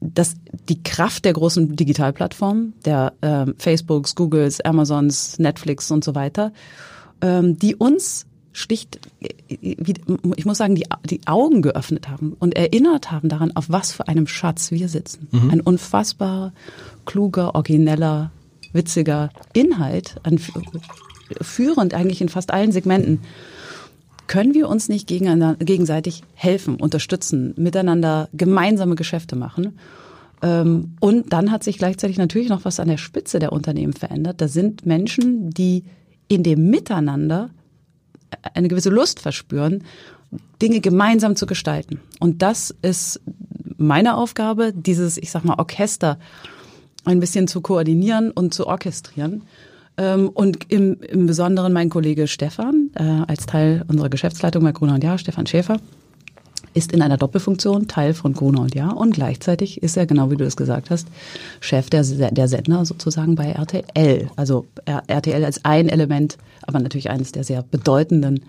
dass 0.00 0.34
die 0.68 0.82
Kraft 0.82 1.24
der 1.24 1.32
großen 1.32 1.76
Digitalplattformen, 1.76 2.74
der 2.84 3.12
ähm, 3.22 3.54
Facebooks, 3.58 4.14
Googles, 4.14 4.60
Amazons, 4.60 5.38
Netflix 5.38 5.90
und 5.90 6.04
so 6.04 6.14
weiter, 6.14 6.52
ähm, 7.20 7.58
die 7.58 7.74
uns 7.74 8.26
schlicht, 8.52 9.00
ich 9.48 10.46
muss 10.46 10.58
sagen, 10.58 10.74
die, 10.74 10.86
die 11.04 11.20
Augen 11.26 11.60
geöffnet 11.60 12.08
haben 12.08 12.34
und 12.38 12.56
erinnert 12.56 13.10
haben 13.10 13.28
daran, 13.28 13.54
auf 13.54 13.66
was 13.68 13.92
für 13.92 14.08
einem 14.08 14.26
Schatz 14.26 14.70
wir 14.70 14.88
sitzen. 14.88 15.28
Mhm. 15.30 15.50
Ein 15.50 15.60
unfassbar 15.60 16.52
kluger, 17.04 17.54
origineller, 17.54 18.30
witziger 18.72 19.28
Inhalt, 19.52 20.16
an, 20.22 20.40
führend 21.42 21.92
eigentlich 21.92 22.22
in 22.22 22.30
fast 22.30 22.50
allen 22.50 22.72
Segmenten 22.72 23.20
können 24.26 24.54
wir 24.54 24.68
uns 24.68 24.88
nicht 24.88 25.06
gegenseitig 25.06 26.22
helfen, 26.34 26.76
unterstützen, 26.76 27.54
miteinander 27.56 28.28
gemeinsame 28.32 28.94
Geschäfte 28.94 29.36
machen? 29.36 29.78
Ähm, 30.42 30.96
und 31.00 31.32
dann 31.32 31.50
hat 31.50 31.64
sich 31.64 31.78
gleichzeitig 31.78 32.18
natürlich 32.18 32.48
noch 32.48 32.64
was 32.64 32.80
an 32.80 32.88
der 32.88 32.98
Spitze 32.98 33.38
der 33.38 33.52
Unternehmen 33.52 33.92
verändert. 33.92 34.40
Da 34.40 34.48
sind 34.48 34.86
Menschen, 34.86 35.50
die 35.50 35.84
in 36.28 36.42
dem 36.42 36.70
Miteinander 36.70 37.50
eine 38.54 38.68
gewisse 38.68 38.90
Lust 38.90 39.20
verspüren, 39.20 39.84
Dinge 40.60 40.80
gemeinsam 40.80 41.36
zu 41.36 41.46
gestalten. 41.46 42.00
Und 42.18 42.42
das 42.42 42.74
ist 42.82 43.20
meine 43.76 44.16
Aufgabe, 44.16 44.72
dieses, 44.74 45.16
ich 45.18 45.30
sag 45.30 45.44
mal, 45.44 45.58
Orchester 45.58 46.18
ein 47.04 47.20
bisschen 47.20 47.46
zu 47.46 47.60
koordinieren 47.60 48.30
und 48.30 48.52
zu 48.52 48.66
orchestrieren. 48.66 49.42
Ähm, 49.98 50.28
und 50.28 50.70
im, 50.70 51.00
im 51.00 51.26
Besonderen 51.26 51.72
mein 51.72 51.90
Kollege 51.90 52.26
Stefan, 52.26 52.90
äh, 52.94 53.02
als 53.02 53.46
Teil 53.46 53.84
unserer 53.88 54.08
Geschäftsleitung 54.08 54.62
bei 54.62 54.72
Gruner 54.72 54.94
und 54.94 55.04
Jahr, 55.04 55.18
Stefan 55.18 55.46
Schäfer, 55.46 55.78
ist 56.76 56.92
in 56.92 57.00
einer 57.00 57.16
Doppelfunktion 57.16 57.88
Teil 57.88 58.12
von 58.12 58.34
Gruner 58.34 58.60
und 58.60 58.74
Jahr 58.74 58.96
und 58.96 59.14
gleichzeitig 59.14 59.82
ist 59.82 59.96
er, 59.96 60.04
genau 60.04 60.30
wie 60.30 60.36
du 60.36 60.44
das 60.44 60.56
gesagt 60.56 60.90
hast, 60.90 61.08
Chef 61.60 61.88
der, 61.88 62.02
der 62.04 62.48
Sender 62.48 62.84
sozusagen 62.84 63.34
bei 63.34 63.50
RTL. 63.50 64.30
Also 64.36 64.66
RTL 64.84 65.44
als 65.44 65.64
ein 65.64 65.88
Element, 65.88 66.36
aber 66.62 66.78
natürlich 66.78 67.08
eines 67.08 67.32
der 67.32 67.44
sehr 67.44 67.62
bedeutenden, 67.62 68.40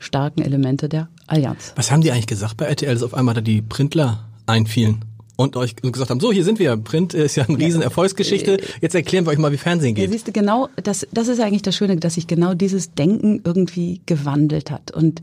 starken 0.00 0.42
Elemente 0.42 0.88
der 0.88 1.08
Allianz. 1.28 1.72
Was 1.76 1.92
haben 1.92 2.00
die 2.00 2.10
eigentlich 2.10 2.26
gesagt 2.26 2.56
bei 2.56 2.66
RTL, 2.66 2.92
dass 2.92 3.04
auf 3.04 3.14
einmal 3.14 3.34
da 3.36 3.40
die 3.40 3.62
Printler 3.62 4.24
einfielen? 4.46 5.04
Und 5.36 5.56
euch 5.56 5.76
gesagt 5.76 6.10
haben, 6.10 6.20
so, 6.20 6.32
hier 6.32 6.44
sind 6.44 6.58
wir, 6.58 6.76
Print 6.76 7.14
ist 7.14 7.36
ja 7.36 7.44
eine 7.44 7.58
riesen 7.58 7.82
Erfolgsgeschichte, 7.82 8.58
jetzt 8.80 8.94
erklären 8.94 9.26
wir 9.26 9.30
euch 9.30 9.38
mal, 9.38 9.52
wie 9.52 9.58
Fernsehen 9.58 9.94
geht. 9.94 10.06
Ja, 10.06 10.10
siehst 10.10 10.26
du, 10.26 10.32
genau, 10.32 10.68
das, 10.82 11.06
das 11.12 11.28
ist 11.28 11.40
eigentlich 11.40 11.62
das 11.62 11.76
Schöne, 11.76 11.96
dass 11.96 12.14
sich 12.14 12.26
genau 12.26 12.54
dieses 12.54 12.94
Denken 12.94 13.42
irgendwie 13.44 14.00
gewandelt 14.06 14.70
hat 14.70 14.90
und 14.90 15.20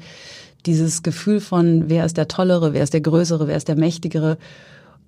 dieses 0.65 1.03
Gefühl 1.03 1.41
von, 1.41 1.89
wer 1.89 2.05
ist 2.05 2.15
der 2.15 2.27
Tollere, 2.27 2.73
wer 2.73 2.83
ist 2.83 2.93
der 2.93 3.01
Größere, 3.01 3.47
wer 3.47 3.57
ist 3.57 3.67
der 3.67 3.75
Mächtigere, 3.75 4.37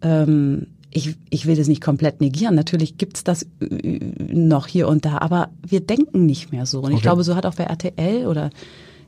ähm, 0.01 0.67
ich, 0.91 1.15
ich 1.29 1.45
will 1.45 1.57
das 1.57 1.67
nicht 1.67 1.81
komplett 1.81 2.21
negieren. 2.21 2.55
Natürlich 2.55 2.97
gibt's 2.97 3.23
das 3.25 3.45
noch 3.59 4.67
hier 4.67 4.87
und 4.87 5.03
da, 5.03 5.17
aber 5.17 5.49
wir 5.65 5.81
denken 5.81 6.25
nicht 6.25 6.53
mehr 6.53 6.65
so. 6.65 6.79
Und 6.79 6.85
okay. 6.85 6.95
ich 6.95 7.01
glaube, 7.01 7.23
so 7.23 7.35
hat 7.35 7.45
auch 7.45 7.55
bei 7.55 7.65
RTL 7.65 8.27
oder 8.27 8.49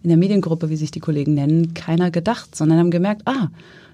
in 0.04 0.10
der 0.10 0.18
Mediengruppe, 0.18 0.70
wie 0.70 0.76
sich 0.76 0.92
die 0.92 1.00
Kollegen 1.00 1.34
nennen, 1.34 1.74
keiner 1.74 2.12
gedacht, 2.12 2.56
sondern 2.56 2.80
haben 2.80 2.92
gemerkt, 2.92 3.22
ah, 3.26 3.48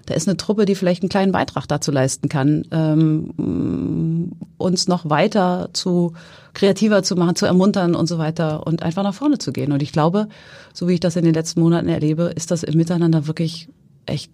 da 0.06 0.14
ist 0.14 0.28
eine 0.28 0.36
Truppe, 0.36 0.66
die 0.66 0.74
vielleicht 0.74 1.02
einen 1.02 1.08
kleinen 1.08 1.32
Beitrag 1.32 1.66
dazu 1.66 1.90
leisten 1.90 2.28
kann, 2.28 2.64
ähm, 2.70 4.32
uns 4.58 4.88
noch 4.88 5.08
weiter 5.08 5.70
zu 5.72 6.12
kreativer 6.52 7.02
zu 7.02 7.16
machen, 7.16 7.36
zu 7.36 7.46
ermuntern 7.46 7.94
und 7.94 8.06
so 8.06 8.18
weiter 8.18 8.66
und 8.66 8.82
einfach 8.82 9.02
nach 9.02 9.14
vorne 9.14 9.38
zu 9.38 9.52
gehen. 9.52 9.72
Und 9.72 9.82
ich 9.82 9.92
glaube, 9.92 10.28
so 10.72 10.88
wie 10.88 10.94
ich 10.94 11.00
das 11.00 11.16
in 11.16 11.24
den 11.24 11.34
letzten 11.34 11.60
Monaten 11.60 11.88
erlebe, 11.88 12.32
ist 12.34 12.50
das 12.50 12.62
im 12.62 12.76
Miteinander 12.76 13.26
wirklich 13.26 13.68
echt 14.06 14.30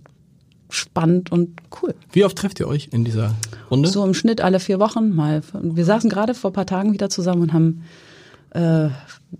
spannend 0.68 1.32
und 1.32 1.60
cool. 1.82 1.94
Wie 2.12 2.24
oft 2.24 2.36
trefft 2.36 2.60
ihr 2.60 2.68
euch 2.68 2.88
in 2.92 3.04
dieser 3.04 3.34
Runde? 3.70 3.88
So 3.88 4.04
im 4.04 4.14
Schnitt 4.14 4.40
alle 4.40 4.60
vier 4.60 4.78
Wochen 4.78 5.14
mal. 5.14 5.42
Wir 5.52 5.84
saßen 5.84 6.10
gerade 6.10 6.34
vor 6.34 6.50
ein 6.50 6.54
paar 6.54 6.66
Tagen 6.66 6.92
wieder 6.92 7.10
zusammen 7.10 7.42
und 7.42 7.52
haben 7.52 7.82
äh, 8.50 8.88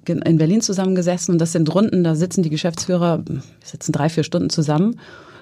in 0.06 0.38
Berlin 0.38 0.60
zusammengesessen 0.60 1.32
und 1.32 1.38
das 1.38 1.52
sind 1.52 1.72
Runden, 1.72 2.04
da 2.04 2.14
sitzen 2.14 2.42
die 2.42 2.50
Geschäftsführer, 2.50 3.25
sitzen 3.64 3.92
drei, 3.92 4.08
vier 4.08 4.25
Stunden 4.25 4.50
zusammen 4.50 4.96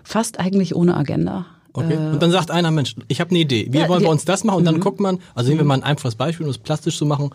fast 0.09 0.41
eigentlich 0.41 0.75
ohne 0.75 0.97
Agenda. 0.97 1.47
Okay. 1.75 1.95
Äh, 1.95 2.13
und 2.13 2.23
dann 2.23 2.31
sagt 2.31 2.51
einer, 2.51 2.71
Mensch, 2.71 2.95
ich 3.09 3.21
habe 3.21 3.31
eine 3.31 3.41
Idee. 3.41 3.69
Wie 3.71 3.79
ja, 3.79 3.89
wollen 3.89 4.03
wir 4.03 4.09
uns 4.09 4.25
das 4.25 4.43
machen? 4.43 4.59
Und 4.59 4.65
dann 4.65 4.77
mhm. 4.77 4.81
guckt 4.81 5.01
man, 5.01 5.19
also 5.35 5.51
nehmen 5.51 5.61
wir 5.61 5.67
mal 5.67 5.75
ein 5.75 5.83
einfaches 5.83 6.15
Beispiel, 6.15 6.47
um 6.47 6.51
es 6.51 6.59
plastisch 6.59 6.97
zu 6.97 7.05
machen. 7.05 7.31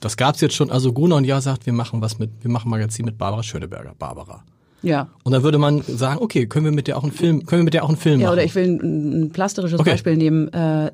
Das 0.00 0.16
gab's 0.16 0.40
jetzt 0.40 0.54
schon. 0.54 0.70
Also 0.70 0.92
Gruner 0.92 1.16
und 1.16 1.24
Ja 1.24 1.40
sagt, 1.40 1.66
wir 1.66 1.72
machen 1.74 2.00
was 2.00 2.18
mit, 2.18 2.30
wir 2.40 2.50
machen 2.50 2.70
Magazin 2.70 3.04
mit 3.04 3.18
Barbara 3.18 3.42
Schöneberger. 3.42 3.94
Barbara. 3.98 4.42
Ja. 4.82 5.08
Und 5.22 5.32
dann 5.32 5.42
würde 5.42 5.58
man 5.58 5.82
sagen, 5.82 6.20
okay, 6.22 6.46
können 6.46 6.64
wir 6.64 6.72
mit 6.72 6.88
der 6.88 6.96
auch 6.96 7.02
einen 7.02 7.12
Film, 7.12 7.44
können 7.46 7.60
wir 7.60 7.64
mit 7.64 7.74
der 7.74 7.84
auch 7.84 7.88
einen 7.88 7.98
Film 7.98 8.20
ja, 8.20 8.28
machen? 8.28 8.38
Ja, 8.38 8.42
oder 8.42 8.44
ich 8.44 8.54
will 8.54 8.64
ein, 8.64 9.24
ein 9.24 9.30
plastisches 9.30 9.78
okay. 9.78 9.90
Beispiel 9.90 10.16
nehmen. 10.16 10.52
Äh, 10.52 10.92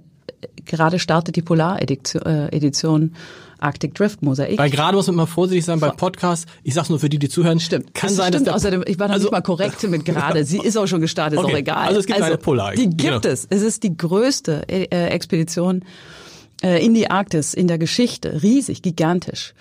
gerade 0.64 0.98
startet 0.98 1.36
die 1.36 1.42
Polar-Edition 1.42 3.02
äh, 3.02 3.16
Arctic 3.62 3.94
Drift 3.94 4.22
Mosaik. 4.22 4.58
Weil 4.58 4.70
gerade 4.70 4.96
muss 4.96 5.06
man 5.06 5.14
immer 5.14 5.26
vorsichtig 5.26 5.64
sein 5.64 5.80
bei 5.80 5.90
Podcasts. 5.90 6.46
Ich 6.62 6.74
sag's 6.74 6.88
nur 6.88 6.98
für 6.98 7.08
die, 7.08 7.18
die 7.18 7.28
zuhören. 7.28 7.60
Stimmt. 7.60 7.94
Kann 7.94 8.08
das 8.08 8.16
sein, 8.16 8.32
stimmt. 8.32 8.46
dass 8.46 8.54
Außerdem, 8.54 8.84
ich 8.86 8.98
war 8.98 9.08
noch 9.08 9.14
also, 9.14 9.26
nicht 9.26 9.32
mal 9.32 9.42
korrekt 9.42 9.82
mit 9.88 10.04
gerade. 10.04 10.44
Sie 10.44 10.58
ist 10.58 10.76
auch 10.76 10.86
schon 10.86 11.00
gestartet, 11.00 11.38
okay. 11.38 11.48
ist 11.48 11.54
auch 11.54 11.58
egal. 11.58 11.88
Also 11.88 12.00
es 12.00 12.06
gibt 12.06 12.18
also, 12.18 12.32
eine 12.32 12.38
Polar. 12.38 12.72
Die 12.72 12.88
gibt 12.88 13.00
genau. 13.00 13.18
es. 13.22 13.46
Es 13.48 13.62
ist 13.62 13.82
die 13.82 13.96
größte 13.96 14.68
äh, 14.68 15.08
Expedition 15.08 15.84
äh, 16.62 16.84
in 16.84 16.94
die 16.94 17.10
Arktis 17.10 17.54
in 17.54 17.68
der 17.68 17.78
Geschichte. 17.78 18.42
Riesig, 18.42 18.82
gigantisch. 18.82 19.54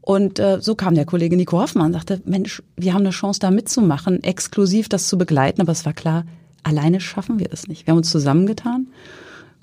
Und 0.00 0.38
äh, 0.38 0.58
so 0.60 0.74
kam 0.74 0.94
der 0.94 1.04
Kollege 1.04 1.36
Nico 1.36 1.60
Hoffmann 1.60 1.88
und 1.88 1.92
sagte, 1.92 2.22
Mensch, 2.24 2.62
wir 2.76 2.94
haben 2.94 3.02
eine 3.02 3.10
Chance 3.10 3.40
da 3.40 3.50
mitzumachen, 3.50 4.22
exklusiv 4.22 4.88
das 4.88 5.06
zu 5.06 5.18
begleiten. 5.18 5.60
Aber 5.60 5.72
es 5.72 5.84
war 5.84 5.92
klar, 5.92 6.24
alleine 6.62 7.00
schaffen 7.00 7.38
wir 7.38 7.48
das 7.48 7.68
nicht. 7.68 7.86
Wir 7.86 7.92
haben 7.92 7.98
uns 7.98 8.10
zusammengetan. 8.10 8.88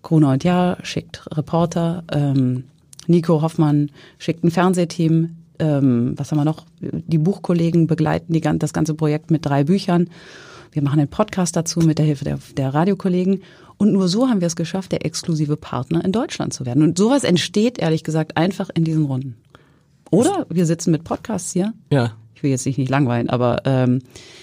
Gruner 0.04 0.34
und 0.34 0.44
Jahr 0.44 0.78
schickt 0.84 1.26
Reporter, 1.36 2.04
ähm, 2.12 2.66
Nico 3.08 3.42
Hoffmann 3.42 3.92
schickt 4.18 4.44
ein 4.44 4.52
Fernsehteam, 4.52 5.36
ähm, 5.60 6.14
was 6.18 6.32
haben 6.32 6.38
wir 6.40 6.46
noch? 6.46 6.66
Die 6.82 7.18
Buchkollegen 7.18 7.88
begleiten 7.88 8.34
die, 8.34 8.42
das 8.42 8.74
ganze 8.74 8.94
Projekt 8.94 9.32
mit 9.32 9.46
drei 9.46 9.64
Büchern. 9.64 10.10
Wir 10.72 10.82
machen 10.82 11.00
einen 11.00 11.08
Podcast 11.10 11.56
dazu 11.56 11.80
mit 11.80 11.98
der 12.00 12.06
Hilfe 12.06 12.26
der, 12.26 12.40
der 12.58 12.74
Radiokollegen. 12.74 13.42
Und 13.78 13.94
nur 13.94 14.08
so 14.10 14.28
haben 14.28 14.42
wir 14.42 14.48
es 14.48 14.56
geschafft, 14.58 14.92
der 14.92 15.06
exklusive 15.06 15.56
Partner 15.56 16.04
in 16.04 16.12
Deutschland 16.12 16.54
zu 16.54 16.66
werden. 16.66 16.84
Und 16.84 16.98
sowas 16.98 17.24
entsteht, 17.24 17.78
ehrlich 17.80 18.04
gesagt, 18.04 18.36
einfach 18.36 18.70
in 18.74 18.84
diesen 18.84 19.06
Runden. 19.06 19.36
Oder 20.12 20.46
wir 20.50 20.66
sitzen 20.66 20.92
mit 20.92 21.04
Podcasts 21.04 21.52
hier. 21.54 21.74
Ja. 21.92 22.14
Ich 22.36 22.44
will 22.44 22.52
jetzt 22.52 22.66
nicht, 22.66 22.78
nicht 22.78 22.90
langweilen, 22.90 23.30
aber 23.30 23.62
ähm, 23.66 24.02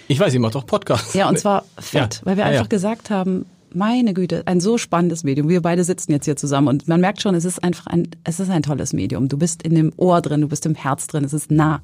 Ich 0.08 0.18
weiß, 0.18 0.32
ihr 0.32 0.40
macht 0.40 0.54
doch 0.54 0.64
Podcasts. 0.66 1.12
ja, 1.14 1.28
und 1.28 1.38
zwar 1.38 1.64
fett, 1.78 2.16
Ja. 2.16 2.20
weil 2.26 2.36
wir 2.38 2.44
Ja, 2.44 2.50
einfach 2.50 2.62
ja. 2.64 2.68
gesagt 2.68 3.10
haben, 3.10 3.44
meine 3.74 4.14
Güte, 4.14 4.42
ein 4.46 4.60
so 4.60 4.78
spannendes 4.78 5.24
Medium. 5.24 5.48
Wir 5.48 5.62
beide 5.62 5.84
sitzen 5.84 6.12
jetzt 6.12 6.24
hier 6.24 6.36
zusammen 6.36 6.68
und 6.68 6.88
man 6.88 7.00
merkt 7.00 7.22
schon, 7.22 7.34
es 7.34 7.44
ist 7.44 7.62
einfach 7.62 7.86
ein, 7.86 8.08
es 8.24 8.40
ist 8.40 8.50
ein 8.50 8.62
tolles 8.62 8.92
Medium. 8.92 9.28
Du 9.28 9.38
bist 9.38 9.62
in 9.62 9.74
dem 9.74 9.92
Ohr 9.96 10.20
drin, 10.20 10.40
du 10.40 10.48
bist 10.48 10.66
im 10.66 10.74
Herz 10.74 11.06
drin, 11.06 11.24
es 11.24 11.32
ist 11.32 11.50
nah. 11.50 11.80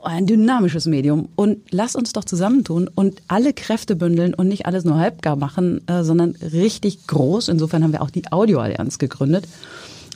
Ein 0.00 0.26
dynamisches 0.26 0.86
Medium. 0.86 1.28
Und 1.34 1.58
lass 1.72 1.96
uns 1.96 2.12
doch 2.12 2.24
zusammentun 2.24 2.88
und 2.94 3.20
alle 3.26 3.52
Kräfte 3.52 3.96
bündeln 3.96 4.32
und 4.32 4.46
nicht 4.46 4.64
alles 4.66 4.84
nur 4.84 4.96
halbgar 4.96 5.34
machen, 5.34 5.86
äh, 5.88 6.04
sondern 6.04 6.36
richtig 6.36 7.08
groß. 7.08 7.48
Insofern 7.48 7.82
haben 7.82 7.92
wir 7.92 8.02
auch 8.02 8.10
die 8.10 8.30
Audioallianz 8.30 8.98
gegründet 8.98 9.48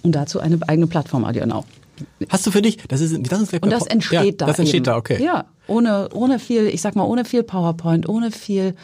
und 0.03 0.13
dazu 0.15 0.39
eine 0.39 0.59
eigene 0.69 0.87
Plattform 0.87 1.25
Audio 1.25 1.47
Now. 1.47 1.65
Hast 2.29 2.47
du 2.47 2.51
für 2.51 2.63
dich, 2.63 2.79
das 2.89 3.01
ist, 3.01 3.15
das 3.31 3.41
ist 3.41 3.51
gleich 3.51 3.63
Und 3.63 3.71
das 3.71 3.87
entsteht 3.87 4.25
ja, 4.25 4.33
da. 4.33 4.47
Das 4.47 4.59
entsteht 4.59 4.79
eben. 4.79 4.85
da, 4.85 4.97
okay. 4.97 5.23
Ja, 5.23 5.45
ohne, 5.67 6.09
ohne 6.13 6.39
viel, 6.39 6.67
ich 6.67 6.81
sag 6.81 6.97
mal, 6.97 7.05
ohne 7.05 7.25
viel 7.25 7.43
PowerPoint, 7.43 8.09
ohne 8.09 8.31
viel, 8.31 8.75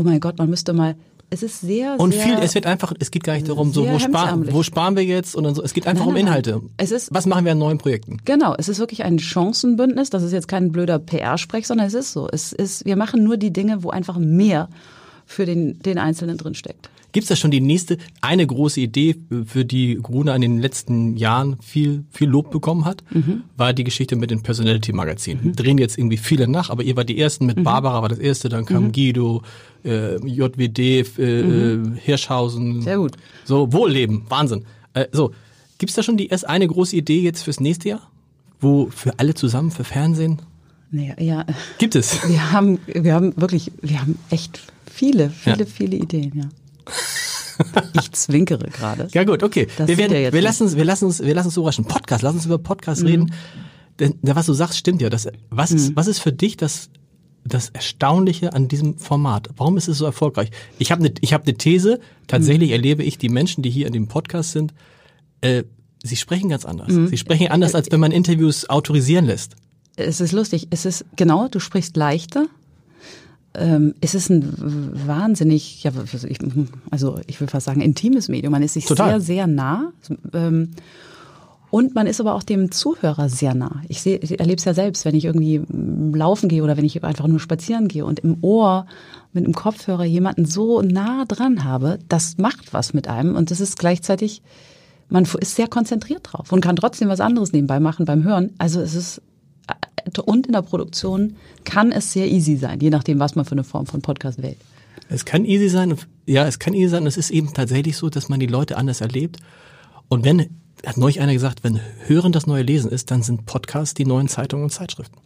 oh 0.00 0.02
mein 0.02 0.18
Gott, 0.20 0.38
man 0.38 0.48
müsste 0.48 0.72
mal, 0.72 0.94
es 1.32 1.42
ist 1.44 1.60
sehr, 1.60 1.94
Und 2.00 2.12
sehr, 2.12 2.22
viel, 2.24 2.34
es 2.42 2.54
wird 2.56 2.66
einfach, 2.66 2.92
es 2.98 3.10
geht 3.10 3.22
gar 3.22 3.34
nicht 3.34 3.48
darum, 3.48 3.72
so, 3.72 3.82
wo, 3.86 3.98
sparen, 3.98 4.14
hemdsärmlich. 4.28 4.54
wo 4.54 4.62
sparen 4.64 4.96
wir 4.96 5.04
jetzt 5.04 5.36
und 5.36 5.54
so. 5.54 5.62
Es 5.62 5.74
geht 5.74 5.86
einfach 5.86 6.06
Nein, 6.06 6.08
um 6.08 6.14
nein, 6.14 6.24
nein. 6.24 6.28
Inhalte. 6.44 6.62
Es 6.76 6.90
ist- 6.90 7.12
Was 7.14 7.26
machen 7.26 7.44
wir 7.44 7.52
an 7.52 7.58
neuen 7.58 7.78
Projekten? 7.78 8.16
Genau, 8.24 8.54
es 8.58 8.68
ist 8.68 8.78
wirklich 8.80 9.04
ein 9.04 9.18
Chancenbündnis. 9.20 10.10
Das 10.10 10.22
ist 10.24 10.32
jetzt 10.32 10.48
kein 10.48 10.72
blöder 10.72 10.98
PR-Sprech, 10.98 11.66
sondern 11.68 11.86
es 11.86 11.94
ist 11.94 12.12
so. 12.12 12.28
Es 12.32 12.52
ist, 12.52 12.84
wir 12.84 12.96
machen 12.96 13.22
nur 13.22 13.36
die 13.36 13.52
Dinge, 13.52 13.84
wo 13.84 13.90
einfach 13.90 14.18
mehr 14.18 14.68
für 15.26 15.46
den, 15.46 15.78
den 15.80 15.98
Einzelnen 15.98 16.36
drinsteckt. 16.36 16.90
Gibt 17.12 17.24
es 17.24 17.28
da 17.28 17.36
schon 17.36 17.50
die 17.50 17.60
nächste, 17.60 17.98
eine 18.20 18.46
große 18.46 18.80
Idee, 18.80 19.16
für 19.46 19.64
die 19.64 19.98
Gruner 20.00 20.34
in 20.36 20.42
den 20.42 20.58
letzten 20.60 21.16
Jahren 21.16 21.56
viel, 21.60 22.04
viel 22.10 22.28
Lob 22.28 22.50
bekommen 22.50 22.84
hat? 22.84 23.02
Mhm. 23.10 23.42
War 23.56 23.72
die 23.72 23.84
Geschichte 23.84 24.14
mit 24.16 24.30
den 24.30 24.42
Personality-Magazinen. 24.42 25.52
Drehen 25.54 25.78
jetzt 25.78 25.98
irgendwie 25.98 26.16
viele 26.16 26.46
nach, 26.48 26.70
aber 26.70 26.82
ihr 26.82 26.96
war 26.96 27.04
die 27.04 27.18
ersten, 27.18 27.44
Mhm. 27.46 27.54
mit 27.54 27.64
Barbara 27.64 28.00
war 28.02 28.08
das 28.08 28.18
erste, 28.18 28.48
dann 28.48 28.64
kam 28.64 28.92
Guido, 28.92 29.42
äh, 29.84 30.16
JWD, 30.24 30.78
äh, 31.18 31.40
äh, 31.40 31.80
Hirschhausen. 31.96 32.76
Mhm. 32.76 32.82
Sehr 32.82 32.98
gut. 32.98 33.12
So, 33.44 33.72
Wohlleben, 33.72 34.22
Wahnsinn. 34.28 34.64
Äh, 34.94 35.06
so, 35.12 35.32
gibt's 35.78 35.94
da 35.96 36.02
schon 36.02 36.16
die 36.16 36.28
erst 36.28 36.48
eine 36.48 36.66
große 36.68 36.94
Idee 36.96 37.20
jetzt 37.22 37.42
fürs 37.42 37.60
nächste 37.60 37.88
Jahr? 37.90 38.10
Wo 38.60 38.88
für 38.90 39.18
alle 39.18 39.34
zusammen, 39.34 39.70
für 39.70 39.84
Fernsehen? 39.84 40.42
Nee, 40.92 41.14
ja, 41.18 41.46
Gibt 41.78 41.94
es? 41.94 42.20
wir 42.28 42.52
haben, 42.52 42.78
wir 42.86 43.14
haben 43.14 43.32
wirklich, 43.36 43.70
wir 43.80 44.00
haben 44.00 44.18
echt 44.30 44.60
viele, 44.90 45.30
viele, 45.30 45.60
Ja. 45.60 45.66
viele 45.66 45.96
Ideen, 45.96 46.32
ja. 46.34 46.44
Ich 47.92 48.10
zwinkere 48.12 48.68
gerade. 48.70 49.08
Ja 49.12 49.24
gut, 49.24 49.42
okay. 49.42 49.66
Das 49.76 49.86
wir 49.86 49.98
werden, 49.98 50.12
er 50.14 50.22
jetzt 50.22 50.32
wir 50.32 50.40
lassen 50.40 50.62
uns, 50.62 50.76
wir 50.76 50.84
lassen 50.84 51.04
uns, 51.04 51.20
wir 51.20 51.34
lassen 51.34 51.48
uns 51.48 51.56
überraschen. 51.58 51.84
Podcast, 51.84 52.22
lass 52.22 52.34
uns 52.34 52.46
über 52.46 52.56
Podcast 52.58 53.02
Mhm. 53.02 53.06
reden. 53.08 53.34
Denn 53.98 54.14
was 54.22 54.46
du 54.46 54.54
sagst, 54.54 54.78
stimmt 54.78 55.02
ja. 55.02 55.10
Das, 55.10 55.28
was 55.50 55.70
ist, 55.72 55.94
was 55.94 56.06
ist 56.06 56.20
für 56.20 56.32
dich 56.32 56.56
das, 56.56 56.88
das 57.44 57.68
Erstaunliche 57.68 58.54
an 58.54 58.66
diesem 58.68 58.96
Format? 58.96 59.50
Warum 59.58 59.76
ist 59.76 59.88
es 59.88 59.98
so 59.98 60.06
erfolgreich? 60.06 60.50
Ich 60.78 60.90
habe 60.90 61.04
eine, 61.04 61.12
ich 61.20 61.34
habe 61.34 61.44
eine 61.44 61.54
These. 61.58 62.00
Tatsächlich 62.28 62.70
Mhm. 62.70 62.74
erlebe 62.76 63.02
ich 63.02 63.18
die 63.18 63.28
Menschen, 63.28 63.62
die 63.62 63.68
hier 63.70 63.86
in 63.86 63.92
dem 63.92 64.08
Podcast 64.08 64.52
sind, 64.52 64.72
äh, 65.42 65.64
sie 66.02 66.16
sprechen 66.16 66.48
ganz 66.48 66.64
anders. 66.64 66.88
Mhm. 66.88 67.08
Sie 67.08 67.18
sprechen 67.18 67.48
anders, 67.48 67.74
als 67.74 67.90
wenn 67.92 68.00
man 68.00 68.10
Interviews 68.12 68.70
autorisieren 68.70 69.26
lässt. 69.26 69.56
Es 69.96 70.22
ist 70.22 70.32
lustig. 70.32 70.68
Es 70.70 70.86
ist, 70.86 71.04
genau, 71.16 71.48
du 71.48 71.60
sprichst 71.60 71.94
leichter. 71.94 72.46
Ähm, 73.54 73.94
es 74.00 74.14
ist 74.14 74.30
ein 74.30 74.44
wahnsinnig, 75.06 75.82
ja, 75.82 75.90
also 76.90 77.18
ich 77.26 77.40
will 77.40 77.48
fast 77.48 77.66
sagen, 77.66 77.80
intimes 77.80 78.28
Medium. 78.28 78.52
Man 78.52 78.62
ist 78.62 78.74
sich 78.74 78.86
Total. 78.86 79.20
sehr, 79.20 79.20
sehr 79.20 79.46
nah. 79.46 79.92
Ähm, 80.32 80.70
und 81.70 81.94
man 81.94 82.08
ist 82.08 82.20
aber 82.20 82.34
auch 82.34 82.42
dem 82.42 82.72
Zuhörer 82.72 83.28
sehr 83.28 83.54
nah. 83.54 83.82
Ich, 83.88 84.02
sehe, 84.02 84.18
ich 84.18 84.38
erlebe 84.38 84.58
es 84.58 84.64
ja 84.64 84.74
selbst, 84.74 85.04
wenn 85.04 85.14
ich 85.14 85.24
irgendwie 85.24 85.60
mm, 85.60 86.14
laufen 86.14 86.48
gehe 86.48 86.62
oder 86.64 86.76
wenn 86.76 86.84
ich 86.84 87.02
einfach 87.04 87.28
nur 87.28 87.38
spazieren 87.38 87.86
gehe 87.88 88.04
und 88.04 88.18
im 88.20 88.38
Ohr 88.42 88.86
mit 89.32 89.44
einem 89.44 89.54
Kopfhörer 89.54 90.04
jemanden 90.04 90.44
so 90.44 90.82
nah 90.82 91.24
dran 91.26 91.64
habe, 91.64 92.00
das 92.08 92.38
macht 92.38 92.72
was 92.72 92.92
mit 92.92 93.06
einem 93.06 93.36
und 93.36 93.52
das 93.52 93.60
ist 93.60 93.78
gleichzeitig, 93.78 94.42
man 95.08 95.24
ist 95.24 95.54
sehr 95.54 95.68
konzentriert 95.68 96.28
drauf 96.32 96.52
und 96.52 96.60
kann 96.60 96.76
trotzdem 96.76 97.08
was 97.08 97.20
anderes 97.20 97.52
nebenbei 97.52 97.78
machen 97.78 98.04
beim 98.04 98.24
Hören. 98.24 98.50
Also 98.58 98.80
es 98.80 98.96
ist 98.96 99.22
und 100.18 100.46
in 100.46 100.52
der 100.52 100.62
Produktion 100.62 101.36
kann 101.64 101.92
es 101.92 102.12
sehr 102.12 102.28
easy 102.30 102.56
sein, 102.56 102.80
je 102.80 102.90
nachdem, 102.90 103.18
was 103.18 103.34
man 103.36 103.44
für 103.44 103.52
eine 103.52 103.64
Form 103.64 103.86
von 103.86 104.02
Podcast 104.02 104.42
wählt. 104.42 104.56
Es 105.08 105.24
kann 105.24 105.44
easy 105.44 105.68
sein, 105.68 105.92
und- 105.92 106.06
ja, 106.26 106.46
es 106.46 106.58
kann 106.58 106.74
easy 106.74 106.88
sein. 106.88 107.02
und 107.02 107.08
Es 107.08 107.16
ist 107.16 107.30
eben 107.30 107.52
tatsächlich 107.54 107.96
so, 107.96 108.10
dass 108.10 108.28
man 108.28 108.38
die 108.40 108.46
Leute 108.46 108.76
anders 108.76 109.00
erlebt. 109.00 109.38
Und 110.08 110.24
wenn, 110.24 110.40
hat 110.86 110.96
neulich 110.96 111.20
einer 111.20 111.32
gesagt, 111.32 111.62
wenn 111.64 111.80
Hören 112.06 112.32
das 112.32 112.46
neue 112.46 112.62
Lesen 112.62 112.90
ist, 112.90 113.10
dann 113.10 113.22
sind 113.22 113.46
Podcasts 113.46 113.94
die 113.94 114.04
neuen 114.04 114.28
Zeitungen 114.28 114.64
und 114.64 114.70
Zeitschriften. 114.70 115.16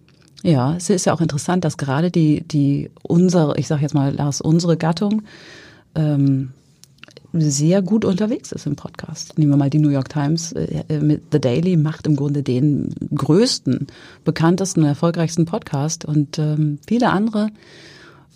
Ja, 0.42 0.74
es 0.76 0.90
ist 0.90 1.06
ja 1.06 1.14
auch 1.14 1.20
interessant, 1.22 1.64
dass 1.64 1.76
gerade 1.78 2.10
die, 2.10 2.42
die 2.46 2.90
unsere, 3.02 3.56
ich 3.58 3.66
sage 3.66 3.82
jetzt 3.82 3.94
mal, 3.94 4.12
Lars, 4.14 4.40
unsere 4.42 4.76
Gattung 4.76 5.22
ähm, 5.94 6.52
sehr 7.40 7.82
gut 7.82 8.04
unterwegs 8.04 8.52
ist 8.52 8.66
im 8.66 8.76
Podcast. 8.76 9.38
Nehmen 9.38 9.50
wir 9.52 9.56
mal 9.56 9.70
die 9.70 9.78
New 9.78 9.88
York 9.90 10.08
Times 10.08 10.52
äh, 10.52 11.00
mit 11.00 11.24
The 11.32 11.40
Daily 11.40 11.76
macht 11.76 12.06
im 12.06 12.16
Grunde 12.16 12.42
den 12.42 12.94
größten, 13.14 13.86
bekanntesten, 14.24 14.84
erfolgreichsten 14.84 15.44
Podcast 15.44 16.04
und 16.04 16.38
ähm, 16.38 16.78
viele 16.86 17.10
andere 17.10 17.48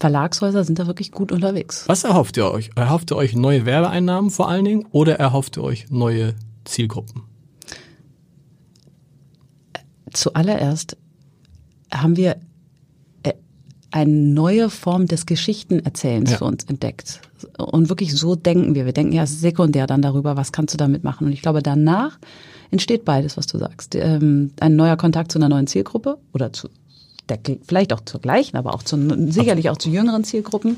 Verlagshäuser 0.01 0.63
sind 0.65 0.79
da 0.79 0.87
wirklich 0.87 1.11
gut 1.13 1.33
unterwegs. 1.33 1.85
Was 1.89 2.05
erhofft 2.05 2.37
ihr 2.37 2.51
euch? 2.51 2.71
Erhofft 2.77 3.11
ihr 3.11 3.17
euch 3.17 3.35
neue 3.35 3.67
Werbeeinnahmen 3.67 4.31
vor 4.31 4.49
allen 4.49 4.65
Dingen 4.65 4.87
oder 4.93 5.17
erhofft 5.19 5.57
ihr 5.57 5.65
euch 5.65 5.87
neue 5.91 6.35
Zielgruppen? 6.65 7.23
Zuallererst 10.13 10.97
haben 11.93 12.17
wir 12.17 12.37
äh, 13.23 13.33
eine 13.91 14.13
neue 14.13 14.71
Form 14.71 15.07
des 15.07 15.27
Geschichtenerzählens 15.27 16.31
Ja. 16.33 16.39
für 16.39 16.45
uns 16.45 16.65
entdeckt. 16.65 17.21
Und 17.57 17.89
wirklich 17.89 18.15
so 18.15 18.35
denken 18.35 18.75
wir. 18.75 18.87
Wir 18.87 18.93
denken 18.93 19.13
ja 19.13 19.27
sekundär 19.27 19.87
dann 19.87 20.03
darüber, 20.03 20.37
was 20.37 20.53
kannst 20.53 20.75
du 20.75 20.79
damit 20.79 21.05
machen. 21.05 21.27
Und 21.27 21.33
ich 21.33 21.43
glaube, 21.43 21.63
danach 21.63 22.19
entsteht 22.71 23.05
beides, 23.05 23.37
was 23.37 23.47
du 23.47 23.59
sagst. 23.59 23.95
Ähm, 23.95 24.53
ein 24.61 24.77
neuer 24.77 24.97
Kontakt 24.97 25.33
zu 25.33 25.39
einer 25.39 25.49
neuen 25.49 25.67
Zielgruppe 25.67 26.19
oder 26.33 26.53
zu 26.53 26.69
der, 27.29 27.39
vielleicht 27.67 27.93
auch 27.93 28.01
zur 28.01 28.21
gleichen, 28.21 28.57
aber 28.57 28.75
auch 28.75 28.83
zu, 28.83 28.97
sicherlich 29.31 29.71
auch 29.71 29.77
zu 29.77 29.91
jüngeren 29.91 30.25
Zielgruppen. 30.25 30.77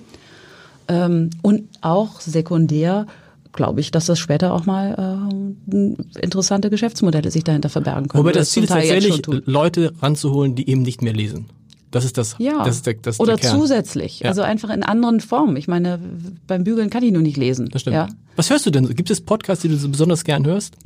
Ähm, 0.89 1.31
und 1.43 1.69
auch 1.81 2.21
sekundär 2.21 3.07
glaube 3.53 3.81
ich, 3.81 3.91
dass 3.91 4.07
das 4.07 4.19
später 4.19 4.53
auch 4.53 4.67
mal 4.67 5.29
äh, 5.71 6.21
interessante 6.21 6.71
Geschäftsmodelle 6.71 7.31
sich 7.31 7.45
dahinter 7.45 7.69
verbergen 7.69 8.09
können. 8.09 8.23
Wobei 8.23 8.31
Oder 8.31 8.41
das 8.41 8.51
Ziel 8.51 8.65
ist 8.65 8.71
tatsächlich. 8.71 9.23
Leute 9.47 9.93
ranzuholen, 10.01 10.55
die 10.55 10.69
eben 10.69 10.83
nicht 10.83 11.03
mehr 11.03 11.13
lesen. 11.13 11.47
Das 11.91 12.05
ist 12.05 12.19
das, 12.19 12.37
Ja, 12.39 12.65
das 12.65 12.77
ist 12.77 12.87
der, 12.87 12.95
das 12.95 13.19
oder 13.19 13.37
der 13.37 13.51
zusätzlich. 13.51 14.21
Ja. 14.21 14.29
Also 14.29 14.43
einfach 14.43 14.71
in 14.71 14.83
anderen 14.85 15.21
Formen. 15.21 15.57
Ich 15.57 15.67
meine, 15.67 15.99
beim 16.47 16.63
Bügeln 16.63 16.89
kann 16.89 17.03
ich 17.03 17.13
nur 17.13 17.23
nicht 17.23 17.37
lesen. 17.37 17.69
Das 17.69 17.83
stimmt. 17.83 17.95
Ja? 17.95 18.09
Was 18.37 18.49
hörst 18.51 18.65
du 18.65 18.71
denn? 18.71 18.87
Gibt 18.95 19.11
es 19.11 19.21
Podcasts, 19.21 19.63
die 19.63 19.69
du 19.69 19.77
so 19.77 19.89
besonders 19.89 20.25
gern 20.25 20.47
hörst? 20.47 20.77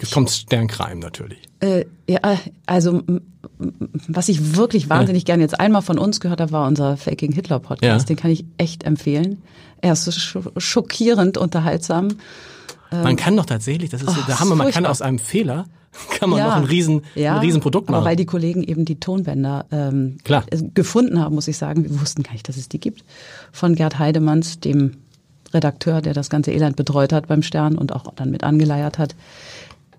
Es 0.00 0.10
kommt 0.10 0.30
Sternkreim 0.30 1.00
natürlich. 1.00 1.38
Äh, 1.60 1.84
ja, 2.08 2.20
also 2.66 3.02
was 4.08 4.28
ich 4.28 4.56
wirklich 4.56 4.88
wahnsinnig 4.88 5.24
gerne 5.24 5.42
jetzt 5.42 5.58
einmal 5.58 5.82
von 5.82 5.98
uns 5.98 6.20
gehört 6.20 6.40
habe, 6.40 6.52
war 6.52 6.66
unser 6.66 6.96
Faking 6.96 7.32
Hitler 7.32 7.58
Podcast. 7.58 7.82
Ja. 7.82 7.98
Den 7.98 8.16
kann 8.16 8.30
ich 8.30 8.44
echt 8.56 8.84
empfehlen. 8.84 9.42
Er 9.80 9.92
ist 9.92 10.12
sch 10.12 10.38
schockierend 10.56 11.36
unterhaltsam. 11.36 12.08
Man 12.90 13.16
kann 13.16 13.36
doch 13.36 13.46
tatsächlich, 13.46 13.90
das 13.90 14.02
ist 14.02 14.08
oh, 14.08 14.22
der 14.26 14.40
Hammer, 14.40 14.54
man 14.54 14.70
kann 14.70 14.86
aus 14.86 15.02
einem 15.02 15.18
Fehler, 15.18 15.66
kann 16.18 16.30
man 16.30 16.40
noch 16.42 16.56
ein 16.56 16.64
riesen, 16.64 17.02
ja, 17.14 17.34
ein 17.34 17.40
riesen 17.40 17.60
Produkt 17.60 17.88
aber 17.88 17.98
machen. 17.98 18.08
weil 18.08 18.16
die 18.16 18.26
Kollegen 18.26 18.62
eben 18.62 18.84
die 18.84 19.00
Tonbänder 19.00 19.66
ähm, 19.70 20.18
Klar. 20.24 20.44
gefunden 20.74 21.20
haben, 21.20 21.34
muss 21.34 21.48
ich 21.48 21.58
sagen, 21.58 21.84
wir 21.84 22.00
wussten 22.00 22.22
gar 22.22 22.32
nicht, 22.32 22.48
dass 22.48 22.56
es 22.56 22.68
die 22.68 22.80
gibt. 22.80 23.04
Von 23.52 23.74
Gerd 23.74 23.98
Heidemanns, 23.98 24.60
dem 24.60 24.98
Redakteur, 25.52 26.02
der 26.02 26.14
das 26.14 26.30
ganze 26.30 26.52
Elend 26.52 26.76
betreut 26.76 27.12
hat 27.12 27.26
beim 27.26 27.42
Stern 27.42 27.78
und 27.78 27.92
auch 27.92 28.12
dann 28.14 28.30
mit 28.30 28.44
angeleiert 28.44 28.98
hat. 28.98 29.14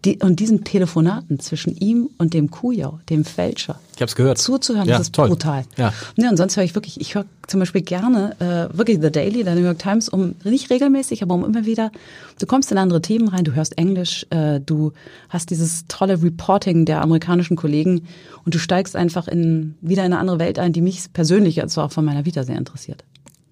Die, 0.05 0.17
und 0.19 0.39
diesen 0.39 0.63
Telefonaten 0.63 1.39
zwischen 1.39 1.75
ihm 1.75 2.09
und 2.17 2.33
dem 2.33 2.49
Kujau, 2.49 2.99
dem 3.09 3.25
Fälscher. 3.25 3.79
Ich 3.95 4.01
hab's 4.01 4.15
gehört. 4.15 4.37
Zuzuhören, 4.37 4.87
Ja, 4.87 4.97
das 4.97 5.07
ist 5.07 5.15
toll. 5.15 5.27
brutal. 5.27 5.65
Ja. 5.75 5.93
Ne, 6.15 6.29
und 6.29 6.37
sonst 6.37 6.55
höre 6.55 6.63
ich 6.63 6.73
wirklich, 6.73 7.01
ich 7.01 7.15
höre 7.15 7.25
zum 7.47 7.59
Beispiel 7.59 7.81
gerne 7.81 8.35
äh, 8.39 8.77
wirklich 8.77 8.99
The 9.01 9.11
Daily, 9.11 9.43
der 9.43 9.55
New 9.55 9.63
York 9.63 9.79
Times, 9.79 10.07
um 10.07 10.35
nicht 10.45 10.69
regelmäßig, 10.69 11.21
aber 11.21 11.35
um 11.35 11.43
immer 11.43 11.65
wieder, 11.65 11.91
du 12.39 12.45
kommst 12.45 12.71
in 12.71 12.77
andere 12.77 13.01
Themen 13.01 13.27
rein, 13.27 13.43
du 13.43 13.53
hörst 13.55 13.77
Englisch, 13.77 14.25
äh, 14.29 14.61
du 14.61 14.93
hast 15.27 15.49
dieses 15.49 15.83
tolle 15.89 16.23
Reporting 16.23 16.85
der 16.85 17.01
amerikanischen 17.01 17.57
Kollegen 17.57 18.07
und 18.45 18.55
du 18.55 18.59
steigst 18.59 18.95
einfach 18.95 19.27
in 19.27 19.75
wieder 19.81 20.05
in 20.05 20.13
eine 20.13 20.21
andere 20.21 20.39
Welt 20.39 20.59
ein, 20.59 20.71
die 20.71 20.81
mich 20.81 21.11
persönlich, 21.11 21.61
also 21.61 21.81
auch 21.81 21.91
von 21.91 22.05
meiner 22.05 22.25
Vita 22.25 22.43
sehr 22.43 22.57
interessiert. 22.57 23.03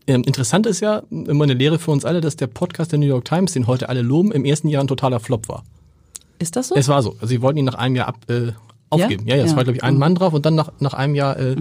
Ähm, 0.07 0.23
interessant 0.23 0.65
ist 0.65 0.79
ja 0.79 1.03
immer 1.09 1.43
eine 1.43 1.55
Lehre 1.55 1.77
für 1.77 1.91
uns 1.91 2.05
alle, 2.05 2.21
dass 2.21 2.37
der 2.37 2.47
Podcast 2.47 2.93
der 2.93 2.99
New 2.99 3.05
York 3.05 3.25
Times, 3.25 3.51
den 3.51 3.67
heute 3.67 3.89
alle 3.89 4.01
loben, 4.01 4.31
im 4.31 4.45
ersten 4.45 4.69
Jahr 4.69 4.81
ein 4.81 4.87
totaler 4.87 5.19
Flop 5.19 5.49
war. 5.49 5.65
Ist 6.39 6.55
das 6.55 6.69
so? 6.69 6.75
Es 6.75 6.87
war 6.87 7.01
so. 7.01 7.11
Also 7.13 7.27
sie 7.27 7.41
wollten 7.41 7.59
ihn 7.59 7.65
nach 7.65 7.75
einem 7.75 7.95
Jahr 7.95 8.07
ab, 8.07 8.17
äh, 8.29 8.51
aufgeben. 8.89 9.27
Ja, 9.27 9.35
ja, 9.35 9.43
es 9.43 9.51
Ja. 9.51 9.57
war, 9.57 9.63
glaube 9.63 9.77
ich, 9.77 9.83
ein 9.83 9.97
Mann 9.97 10.15
drauf 10.15 10.33
und 10.33 10.45
dann 10.45 10.55
nach, 10.55 10.71
nach 10.79 10.93
einem 10.93 11.15
Jahr 11.15 11.37
äh, 11.37 11.55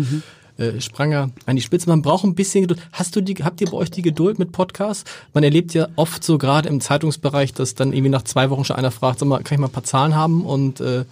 äh, 0.59 0.81
sprang 0.81 1.13
er 1.13 1.31
an 1.47 1.57
die 1.57 1.63
Spitze. 1.63 1.89
Man 1.89 2.03
braucht 2.03 2.25
ein 2.25 2.35
bisschen 2.35 2.63
Geduld. 2.63 2.81
Hast 2.93 3.15
du 3.17 3.21
die, 3.21 3.35
habt 3.43 3.61
ihr 3.61 3.69
bei 3.69 3.77
euch 3.77 3.91
die 3.91 4.03
Geduld 4.03 4.39
mit 4.39 4.53
Podcasts? 4.53 5.05
Man 5.35 5.45
erlebt 5.45 5.75
ja 5.75 5.89
oft 5.97 6.23
so 6.25 6.39
gerade 6.39 6.69
im 6.69 6.81
Zeitungsbereich, 6.81 7.53
dass 7.53 7.75
dann 7.75 7.93
irgendwie 7.93 8.11
nach 8.11 8.23
zwei 8.23 8.49
Wochen 8.51 8.65
schon 8.65 8.77
einer 8.77 8.91
fragt, 8.91 9.19
sag 9.19 9.29
mal, 9.29 9.43
kann 9.43 9.57
ich 9.57 9.61
mal 9.61 9.67
ein 9.67 9.73
paar 9.73 9.85
Zahlen 9.85 10.15
haben 10.15 10.45
und 10.45 10.81
äh, 10.81 11.05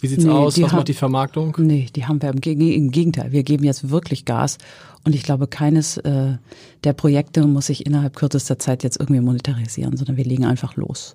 wie 0.00 0.06
sieht's 0.06 0.24
Nee, 0.24 0.30
aus? 0.30 0.60
Was 0.62 0.72
macht 0.72 0.88
die 0.88 0.94
Vermarktung? 0.94 1.54
Nee, 1.58 1.88
die 1.94 2.06
haben 2.06 2.22
wir 2.22 2.30
im, 2.30 2.40
im 2.60 2.90
Gegenteil. 2.90 3.32
Wir 3.32 3.42
geben 3.42 3.64
jetzt 3.64 3.90
wirklich 3.90 4.24
Gas. 4.24 4.56
Und 5.04 5.14
ich 5.14 5.22
glaube, 5.24 5.46
keines 5.46 5.98
äh, 5.98 6.36
der 6.84 6.92
Projekte 6.94 7.46
muss 7.46 7.66
sich 7.66 7.84
innerhalb 7.84 8.16
kürzester 8.16 8.58
Zeit 8.58 8.82
jetzt 8.82 8.98
irgendwie 8.98 9.20
monetarisieren, 9.20 9.96
sondern 9.98 10.16
wir 10.16 10.24
legen 10.24 10.46
einfach 10.46 10.76
los. 10.76 11.12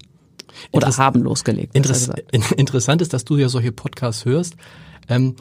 Oder 0.71 0.87
Interess- 0.87 0.97
haben 0.97 1.21
losgelegt. 1.23 1.75
Interess 1.75 2.09
interessant 2.57 3.01
ist, 3.01 3.13
dass 3.13 3.25
du 3.25 3.37
ja 3.37 3.49
solche 3.49 3.71
Podcasts 3.71 4.25
hörst, 4.25 4.55
ähm, 5.09 5.35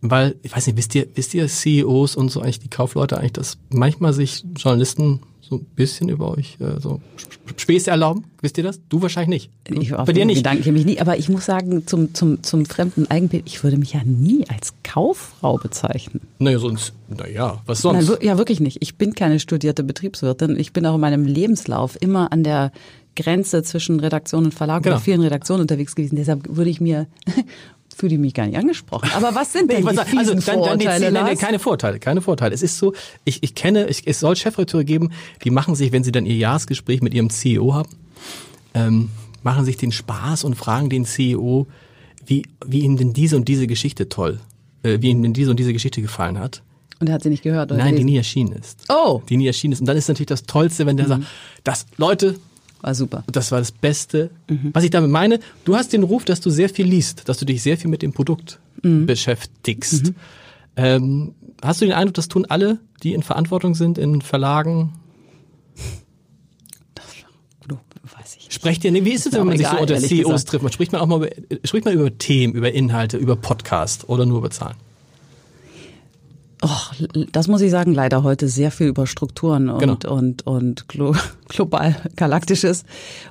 weil, 0.00 0.34
ich 0.42 0.54
weiß 0.54 0.66
nicht, 0.66 0.76
wisst 0.76 0.94
ihr, 0.96 1.06
wisst 1.14 1.32
ihr 1.34 1.46
CEOs 1.46 2.16
und 2.16 2.30
so 2.30 2.40
eigentlich 2.40 2.58
die 2.58 2.68
Kaufleute 2.70 3.18
eigentlich, 3.18 3.32
dass 3.34 3.58
manchmal 3.70 4.12
sich 4.12 4.44
Journalisten 4.56 5.20
so 5.40 5.56
ein 5.56 5.64
bisschen 5.76 6.08
über 6.08 6.36
euch 6.36 6.56
äh, 6.60 6.80
so 6.80 7.00
Sp- 7.20 7.54
Späße 7.56 7.90
erlauben? 7.90 8.24
Wisst 8.40 8.58
ihr 8.58 8.64
das? 8.64 8.80
Du 8.88 9.00
wahrscheinlich 9.02 9.50
nicht. 9.68 9.80
Ich 9.82 9.90
bei 9.94 10.12
dir 10.12 10.24
nicht. 10.24 10.38
Gedanken 10.38 10.74
ich 10.74 10.84
nie. 10.86 10.98
Aber 11.00 11.18
ich 11.18 11.28
muss 11.28 11.44
sagen, 11.44 11.86
zum, 11.86 12.14
zum, 12.14 12.42
zum 12.42 12.64
fremden 12.66 13.08
Eigenbild, 13.10 13.44
ich 13.46 13.62
würde 13.62 13.76
mich 13.76 13.92
ja 13.92 14.00
nie 14.04 14.44
als 14.48 14.72
Kauffrau 14.82 15.56
bezeichnen. 15.58 16.20
Naja, 16.38 16.58
sonst, 16.58 16.94
naja, 17.08 17.60
was 17.66 17.84
Nein, 17.84 18.02
sonst? 18.04 18.20
wir- 18.22 18.26
ja, 18.26 18.38
wirklich 18.38 18.58
nicht. 18.60 18.78
Ich 18.80 18.96
bin 18.96 19.14
keine 19.14 19.38
studierte 19.38 19.84
Betriebswirtin. 19.84 20.56
Ich 20.58 20.72
bin 20.72 20.84
auch 20.86 20.94
in 20.96 21.00
meinem 21.00 21.26
Lebenslauf 21.26 21.96
immer 22.00 22.32
an 22.32 22.42
der 22.42 22.72
Grenze 23.16 23.62
zwischen 23.62 24.00
Redaktion 24.00 24.44
und 24.46 24.54
Verlag 24.54 24.82
Genau. 24.82 24.96
oder 24.96 25.04
vielen 25.04 25.20
Redaktionen 25.20 25.62
unterwegs 25.62 25.94
gewesen. 25.94 26.16
Deshalb 26.16 26.46
würde 26.48 26.70
ich 26.70 26.80
mir, 26.80 27.06
fühle 27.96 28.14
ich 28.14 28.20
mich 28.20 28.34
gar 28.34 28.46
nicht 28.46 28.56
angesprochen. 28.56 29.10
Aber 29.14 29.34
was 29.34 29.52
sind 29.52 29.66
Nee, 29.68 29.76
denn 29.76 29.84
wollte 29.84 30.04
die 30.04 30.10
sagen, 30.10 30.18
also 30.18 30.34
dann, 30.34 30.62
dann 30.62 30.78
die, 30.78 30.84
Vorurteile, 30.86 31.12
nee, 31.12 31.30
nee, 31.30 31.36
keine 31.36 31.58
Vorteile, 31.58 31.98
keine 31.98 32.20
Vorteile. 32.22 32.54
Es 32.54 32.62
ist 32.62 32.78
so, 32.78 32.94
ich, 33.24 33.42
ich 33.42 33.54
kenne, 33.54 33.86
ich, 33.88 34.06
es 34.06 34.20
soll 34.20 34.36
Chefredakteure 34.36 34.84
geben, 34.84 35.10
die 35.44 35.50
machen 35.50 35.74
sich, 35.74 35.92
wenn 35.92 36.04
sie 36.04 36.12
dann 36.12 36.26
ihr 36.26 36.36
Jahresgespräch 36.36 37.02
mit 37.02 37.14
ihrem 37.14 37.30
CEO 37.30 37.74
haben, 37.74 37.90
ähm, 38.74 39.10
machen 39.42 39.64
sich 39.64 39.76
den 39.76 39.92
Spaß 39.92 40.44
und 40.44 40.54
fragen 40.54 40.88
den 40.88 41.04
CEO, 41.04 41.66
wie, 42.24 42.46
wie 42.64 42.80
ihm 42.80 42.96
denn 42.96 43.12
diese 43.12 43.36
und 43.36 43.48
diese 43.48 43.66
Geschichte 43.66 44.08
toll, 44.08 44.40
äh, 44.84 44.98
wie 45.00 45.10
ihm 45.10 45.22
denn 45.22 45.32
diese 45.32 45.50
und 45.50 45.58
diese 45.58 45.72
Geschichte 45.72 46.00
gefallen 46.00 46.38
hat. 46.38 46.62
Und 47.00 47.08
er 47.08 47.14
hat 47.14 47.22
sie 47.24 47.30
nicht 47.30 47.42
gehört 47.42 47.72
oder 47.72 47.78
Nein, 47.78 47.88
die 47.88 48.02
gelesen? 48.02 48.06
nie 48.06 48.16
erschienen 48.16 48.52
ist. 48.52 48.84
Oh. 48.88 49.20
Die 49.28 49.36
nie 49.36 49.48
erschienen 49.48 49.72
ist. 49.72 49.80
Und 49.80 49.86
dann 49.86 49.96
ist 49.96 50.06
natürlich 50.06 50.28
das 50.28 50.44
Tollste, 50.44 50.86
wenn 50.86 50.96
der 50.96 51.08
sagt, 51.08 51.24
das, 51.64 51.86
Leute, 51.96 52.36
War 52.82 52.94
super. 52.94 53.24
das 53.30 53.50
war 53.52 53.58
das 53.60 53.72
Beste. 53.72 54.30
Mhm. 54.48 54.70
Was 54.74 54.84
ich 54.84 54.90
damit 54.90 55.10
meine, 55.10 55.38
du 55.64 55.76
hast 55.76 55.92
den 55.92 56.02
Ruf, 56.02 56.24
dass 56.24 56.40
du 56.40 56.50
sehr 56.50 56.68
viel 56.68 56.86
liest, 56.86 57.28
dass 57.28 57.38
du 57.38 57.44
dich 57.46 57.62
sehr 57.62 57.78
viel 57.78 57.88
mit 57.90 58.02
dem 58.02 58.12
Produkt 58.12 58.58
Mhm. 58.82 59.06
beschäftigst. 59.06 60.12
Ähm, 60.76 61.34
hast 61.62 61.80
du 61.80 61.84
den 61.86 61.94
Eindruck, 61.94 62.14
das 62.14 62.26
tun 62.28 62.44
alle, 62.48 62.78
die 63.02 63.14
in 63.14 63.22
Verantwortung 63.22 63.74
sind, 63.74 63.98
in 63.98 64.20
Verlagen? 64.22 64.92
Du, 67.68 67.76
weiß 68.02 68.36
ich. 68.36 68.44
nicht. 68.44 68.52
Sprecht 68.52 68.84
ihr, 68.84 68.90
nee, 68.92 69.04
wie 69.04 69.12
ist 69.12 69.26
es, 69.26 69.32
wenn 69.34 69.46
man 69.46 69.56
sich 69.56 69.66
so 69.68 69.76
unter 69.78 69.96
CEOs 69.98 70.24
gesagt. 70.32 70.48
trifft? 70.48 70.62
Man 70.64 70.72
spricht 70.72 70.92
man 70.92 71.00
auch 71.00 71.06
mal 71.06 71.16
über, 71.24 71.28
spricht 71.64 71.84
man 71.84 71.94
über 71.94 72.16
Themen, 72.18 72.54
über 72.54 72.72
Inhalte, 72.72 73.16
über 73.16 73.36
Podcast 73.36 74.08
oder 74.08 74.26
nur 74.26 74.38
über 74.38 74.50
Zahlen? 74.50 74.76
Och, 76.64 76.92
das 77.32 77.48
muss 77.48 77.60
ich 77.60 77.72
sagen, 77.72 77.92
leider 77.92 78.22
heute 78.22 78.46
sehr 78.46 78.70
viel 78.70 78.86
über 78.86 79.08
Strukturen 79.08 79.68
und, 79.68 79.80
Genau. 79.80 79.96
und, 80.14 80.46
und 80.46 80.86
glo 80.88 81.12
global 81.48 81.96
galaktisches 82.14 82.84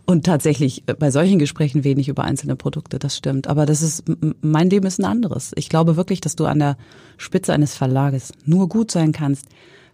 und 0.05 0.25
tatsächlich 0.25 0.83
bei 0.99 1.11
solchen 1.11 1.39
Gesprächen 1.39 1.85
wenig 1.85 2.09
über 2.09 2.25
einzelne 2.25 2.57
Produkte, 2.57 2.99
das 2.99 3.15
stimmt. 3.15 3.47
Aber 3.47 3.65
das 3.65 3.81
ist, 3.81 4.03
mein 4.41 4.69
Leben 4.69 4.85
ist 4.85 4.99
ein 4.99 5.05
anderes. 5.05 5.53
Ich 5.55 5.69
glaube 5.69 5.95
wirklich, 5.95 6.19
dass 6.19 6.35
du 6.35 6.45
an 6.45 6.59
der 6.59 6.75
Spitze 7.17 7.53
eines 7.53 7.73
Verlages 7.73 8.33
nur 8.45 8.67
gut 8.67 8.91
sein 8.91 9.13
kannst, 9.13 9.45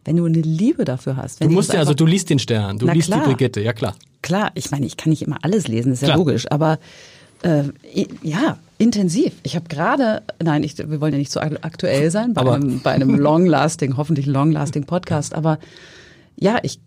wenn 0.03 0.15
du 0.17 0.25
eine 0.25 0.41
Liebe 0.41 0.83
dafür 0.83 1.15
hast. 1.15 1.39
Wenn 1.39 1.49
Du 1.49 1.53
musst 1.53 1.73
ja, 1.73 1.79
also 1.79 1.93
du 1.93 2.07
liest 2.07 2.31
den 2.31 2.39
Stern, 2.39 2.79
du 2.79 2.87
liest 2.87 3.09
klar. 3.09 3.19
die 3.21 3.25
Brigitte, 3.27 3.61
ja 3.61 3.73
klar. 3.73 3.93
Klar, 4.23 4.49
ich 4.55 4.71
meine, 4.71 4.87
ich 4.87 4.97
kann 4.97 5.11
nicht 5.11 5.21
immer 5.21 5.37
alles 5.43 5.67
lesen, 5.67 5.93
ist 5.93 6.01
ja 6.01 6.07
Klar. 6.07 6.17
logisch, 6.17 6.49
aber 6.51 6.79
äh, 7.43 7.63
ja, 8.23 8.57
intensiv. 8.77 9.33
Ich 9.43 9.55
habe 9.55 9.67
gerade, 9.67 10.21
nein, 10.43 10.63
ich, 10.63 10.77
wir 10.77 11.01
wollen 11.01 11.13
ja 11.13 11.19
nicht 11.19 11.31
so 11.31 11.39
ak- 11.39 11.59
aktuell 11.63 12.11
sein 12.11 12.33
bei 12.33 12.41
Aber- 12.41 12.55
einem, 12.55 12.79
bei 12.81 12.91
einem 12.91 13.15
long-lasting, 13.17 13.97
hoffentlich 13.97 14.25
long-lasting 14.25 14.85
Podcast, 14.85 15.33
aber 15.33 15.59
ja, 16.39 16.59
ich 16.63 16.79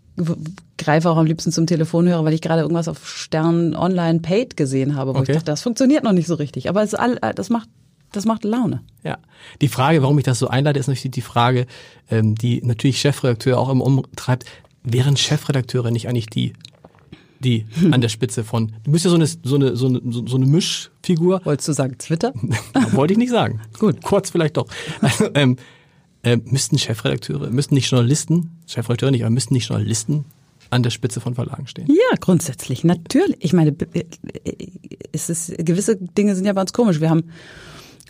greife 0.78 1.10
auch 1.10 1.16
am 1.16 1.26
liebsten 1.26 1.50
zum 1.52 1.66
Telefonhörer, 1.66 2.24
weil 2.24 2.34
ich 2.34 2.40
gerade 2.42 2.62
irgendwas 2.62 2.88
auf 2.88 3.08
Stern 3.08 3.74
Online 3.74 4.20
Paid 4.20 4.56
gesehen 4.56 4.94
habe, 4.94 5.14
wo 5.14 5.18
Okay. 5.20 5.32
ich 5.32 5.36
dachte, 5.38 5.50
das 5.50 5.62
funktioniert 5.62 6.04
noch 6.04 6.12
nicht 6.12 6.26
so 6.26 6.34
richtig, 6.34 6.68
aber 6.68 6.82
es 6.82 6.94
all, 6.94 7.18
das 7.34 7.48
macht 7.50 7.68
das 8.12 8.24
macht 8.24 8.42
Laune. 8.42 8.80
Ja. 9.04 9.18
Die 9.60 9.68
Frage, 9.68 10.02
warum 10.02 10.18
ich 10.18 10.24
das 10.24 10.40
so 10.40 10.48
einleite, 10.48 10.80
ist 10.80 10.88
natürlich 10.88 11.12
die 11.12 11.20
Frage, 11.20 11.66
ähm, 12.10 12.34
die 12.34 12.60
natürlich 12.64 13.00
Chefredakteur 13.00 13.56
auch 13.56 13.68
immer 13.68 13.84
umtreibt. 13.84 14.46
Wären 14.82 15.16
Chefredakteure 15.16 15.92
nicht 15.92 16.08
eigentlich 16.08 16.26
die, 16.26 16.54
die 17.40 17.66
an 17.90 18.00
der 18.00 18.08
Spitze 18.08 18.44
von, 18.44 18.72
du 18.84 18.92
bist 18.92 19.04
ja 19.04 19.10
so 19.10 19.16
eine, 19.16 19.26
so 19.26 19.54
eine, 19.56 19.76
so 19.76 19.86
eine, 19.88 20.00
so 20.04 20.36
eine 20.36 20.46
Mischfigur. 20.46 21.40
Wolltest 21.44 21.68
du 21.68 21.72
sagen 21.72 21.96
Twitter? 21.98 22.32
Wollte 22.92 23.12
ich 23.14 23.18
nicht 23.18 23.30
sagen. 23.30 23.60
Gut. 23.78 24.02
Kurz 24.02 24.30
vielleicht 24.30 24.56
doch. 24.56 24.66
Also, 25.00 25.28
ähm, 25.34 25.56
äh, 26.22 26.36
müssten 26.44 26.78
Chefredakteure, 26.78 27.50
müssten 27.50 27.74
nicht 27.74 27.90
Journalisten, 27.90 28.50
Chefredakteure 28.66 29.10
nicht, 29.10 29.22
aber 29.22 29.30
müssten 29.30 29.54
nicht 29.54 29.68
Journalisten 29.68 30.26
an 30.68 30.82
der 30.82 30.90
Spitze 30.90 31.20
von 31.20 31.34
Verlagen 31.34 31.66
stehen? 31.66 31.86
Ja, 31.88 32.16
grundsätzlich, 32.20 32.84
natürlich. 32.84 33.36
Ich 33.40 33.52
meine, 33.52 33.72
b- 33.72 34.04
es 35.12 35.30
ist, 35.30 35.54
gewisse 35.58 35.96
Dinge 35.96 36.36
sind 36.36 36.44
ja 36.44 36.52
bei 36.52 36.60
uns 36.60 36.72
komisch. 36.72 37.00
Wir 37.00 37.10
haben, 37.10 37.24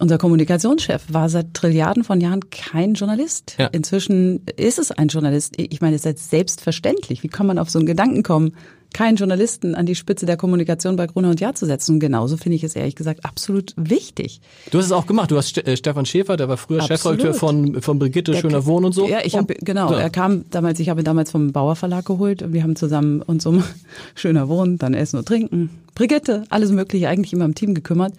unser 0.01 0.19
Kommunikationschef 0.19 1.05
war 1.09 1.29
seit 1.29 1.55
Trilliarden 1.55 2.05
von 2.05 2.21
Jahren 2.21 2.51
kein 2.51 2.95
Journalist. 2.95 3.55
Ja. 3.59 3.67
Inzwischen 3.69 4.45
ist 4.57 4.79
es 4.79 4.91
ein 4.91 5.09
Journalist. 5.09 5.55
Ich 5.57 5.81
meine, 5.81 5.97
es 5.97 6.05
ist 6.05 6.31
selbstverständlich. 6.31 7.23
Wie 7.23 7.29
kann 7.29 7.47
man 7.47 7.59
auf 7.59 7.71
so 7.71 7.79
einen 7.79 7.87
Gedanken 7.87 8.23
kommen, 8.23 8.53
keinen 8.93 9.17
Journalisten 9.17 9.75
an 9.75 9.87
die 9.87 9.95
Spitze 9.95 10.27
der 10.27 10.37
Kommunikation 10.37 10.97
bei 10.97 11.07
Gruner 11.07 11.31
und 11.31 11.41
Jahr 11.41 11.55
zu 11.55 11.67
setzen? 11.67 11.95
Und 11.95 12.01
genauso 12.01 12.37
finde 12.37 12.57
ich 12.57 12.65
es 12.65 12.75
ehrlich 12.77 12.97
gesagt 12.97 13.25
absolut 13.25 13.73
wichtig. 13.77 14.41
Du 14.71 14.79
hast 14.79 14.87
es 14.87 14.93
auch 14.93 15.07
gemacht. 15.07 15.31
Du 15.31 15.37
hast 15.37 15.57
äh, 15.59 15.77
Stefan 15.77 16.07
Schäfer, 16.07 16.37
der 16.37 16.49
war 16.49 16.57
früher. 16.57 16.83
Chefredakteur 16.83 17.35
von, 17.35 17.81
von 17.83 17.99
Brigitte 17.99 18.33
Der- 18.33 18.41
Schöner 18.41 18.67
Wohnen 18.67 18.87
und 18.87 18.93
so. 18.93 19.09
Ja, 19.09 19.19
ich 19.25 19.37
habe 19.37 19.55
genau. 19.55 19.93
Ja. 19.93 19.99
Er 20.01 20.11
kam 20.11 20.45
damals. 20.51 20.81
Ich 20.81 20.89
habe 20.89 21.03
ihn 21.03 21.05
damals 21.05 21.31
vom 21.31 21.53
Bauer 21.53 21.77
Verlag 21.77 22.05
geholt 22.05 22.43
und 22.43 22.53
wir 22.53 22.63
haben 22.63 22.77
zusammen 22.77 23.23
uns 23.23 23.47
um 23.47 23.63
schöner 24.15 24.49
Wohnen, 24.49 24.79
dann 24.79 24.95
Essen 24.95 25.19
und 25.19 25.27
Trinken, 25.27 25.71
Brigitte, 25.95 26.45
alles 26.51 26.71
Mögliche 26.73 27.09
eigentlich 27.09 27.33
immer 27.33 27.45
im 27.45 27.55
Team 27.55 27.75
gekümmert. 27.75 28.15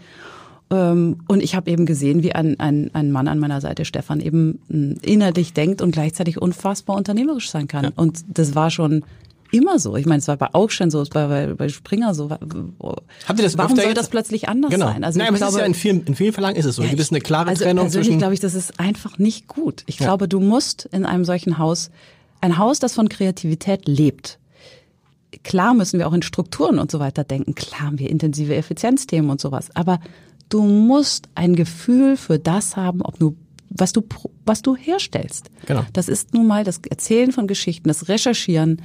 Ähm, 0.70 1.18
Und 1.28 1.44
ich 1.44 1.56
habe 1.56 1.70
eben 1.70 1.86
gesehen, 1.86 2.24
wie 2.24 2.32
ein, 2.34 2.60
ein, 2.60 2.92
ein 2.94 3.12
Mann 3.12 3.28
an 3.28 3.40
meiner 3.40 3.60
Seite, 3.60 3.84
Stefan, 3.84 4.22
eben 4.22 4.60
mh, 4.70 4.96
inhaltlich 5.02 5.52
denkt 5.54 5.82
und 5.82 5.92
gleichzeitig 5.92 6.42
unfassbar 6.42 6.96
unternehmerisch 6.96 7.50
sein 7.52 7.68
kann. 7.68 7.84
Ja. 7.86 7.92
Und 7.96 8.24
das 8.30 8.56
war 8.56 8.70
schon 8.72 9.04
immer 9.52 9.80
so. 9.80 9.96
Ich 9.96 10.06
meine, 10.06 10.20
es 10.20 10.28
war 10.28 10.38
bei 10.38 10.54
Augstein 10.54 10.90
so, 10.92 11.02
es 11.02 11.14
war 11.14 11.28
bei, 11.28 11.48
bei 11.54 11.70
Springer 11.70 12.14
so. 12.14 12.30
Habt 12.30 12.42
ihr 13.40 13.44
das 13.44 13.58
Warum 13.58 13.76
soll 13.76 13.86
jetzt? 13.86 13.98
das 13.98 14.10
plötzlich 14.10 14.50
anders 14.50 14.72
genau. 14.72 14.88
sein? 14.88 15.04
Also 15.04 15.20
Nein, 15.20 15.28
aber 15.28 15.36
es 15.36 15.42
glaube, 15.42 15.54
ist 15.54 15.60
ja 15.60 15.66
in 15.66 15.74
vielen, 15.74 16.06
in 16.06 16.16
vielen 16.16 16.34
Verlagen 16.34 16.58
ist 16.58 16.66
es 16.66 16.76
so. 16.76 16.84
ja, 16.84 16.90
Gibt 16.90 17.02
es 17.02 17.12
eine 17.12 17.20
klare 17.22 17.50
also 17.50 17.64
Trennung 17.64 17.86
persönlich 17.86 18.08
zwischen. 18.08 18.20
glaube 18.20 18.34
ich, 18.34 18.40
das 18.40 18.56
ist 18.56 18.80
einfach 18.80 19.18
nicht 19.18 19.48
gut. 19.48 19.84
Ich 19.88 19.98
glaube, 19.98 20.28
du 20.28 20.40
musst 20.40 20.86
in 20.92 21.06
einem 21.06 21.26
solchen 21.26 21.58
Haus, 21.58 21.92
ein 22.40 22.58
Haus, 22.58 22.80
das 22.80 22.94
von 22.94 23.10
Kreativität 23.10 23.88
lebt. 23.88 24.40
Klar 25.44 25.74
müssen 25.74 26.00
wir 26.00 26.08
auch 26.08 26.14
in 26.14 26.24
Strukturen 26.24 26.80
und 26.80 26.92
so 26.92 27.00
weiter 27.00 27.24
denken. 27.24 27.56
Klar 27.56 27.82
haben 27.82 28.00
wir 28.00 28.10
intensive 28.10 28.56
Effizienzthemen 28.56 29.30
und 29.30 29.40
sowas. 29.40 29.70
Aber 29.76 30.00
du 30.50 30.64
musst 30.64 31.30
ein 31.36 31.56
Gefühl 31.56 32.18
für 32.18 32.40
das 32.40 32.76
haben, 32.76 33.02
ob 33.02 33.18
du 33.20 33.36
was 33.70 33.94
du 33.94 34.04
was 34.46 34.62
du 34.62 34.76
herstellst. 34.76 35.50
Genau. 35.66 35.86
Das 35.94 36.10
ist 36.10 36.34
nun 36.34 36.46
mal 36.46 36.66
das 36.66 36.82
Erzählen 36.90 37.32
von 37.32 37.48
Geschichten, 37.48 37.88
das 37.88 38.10
Recherchieren, 38.10 38.82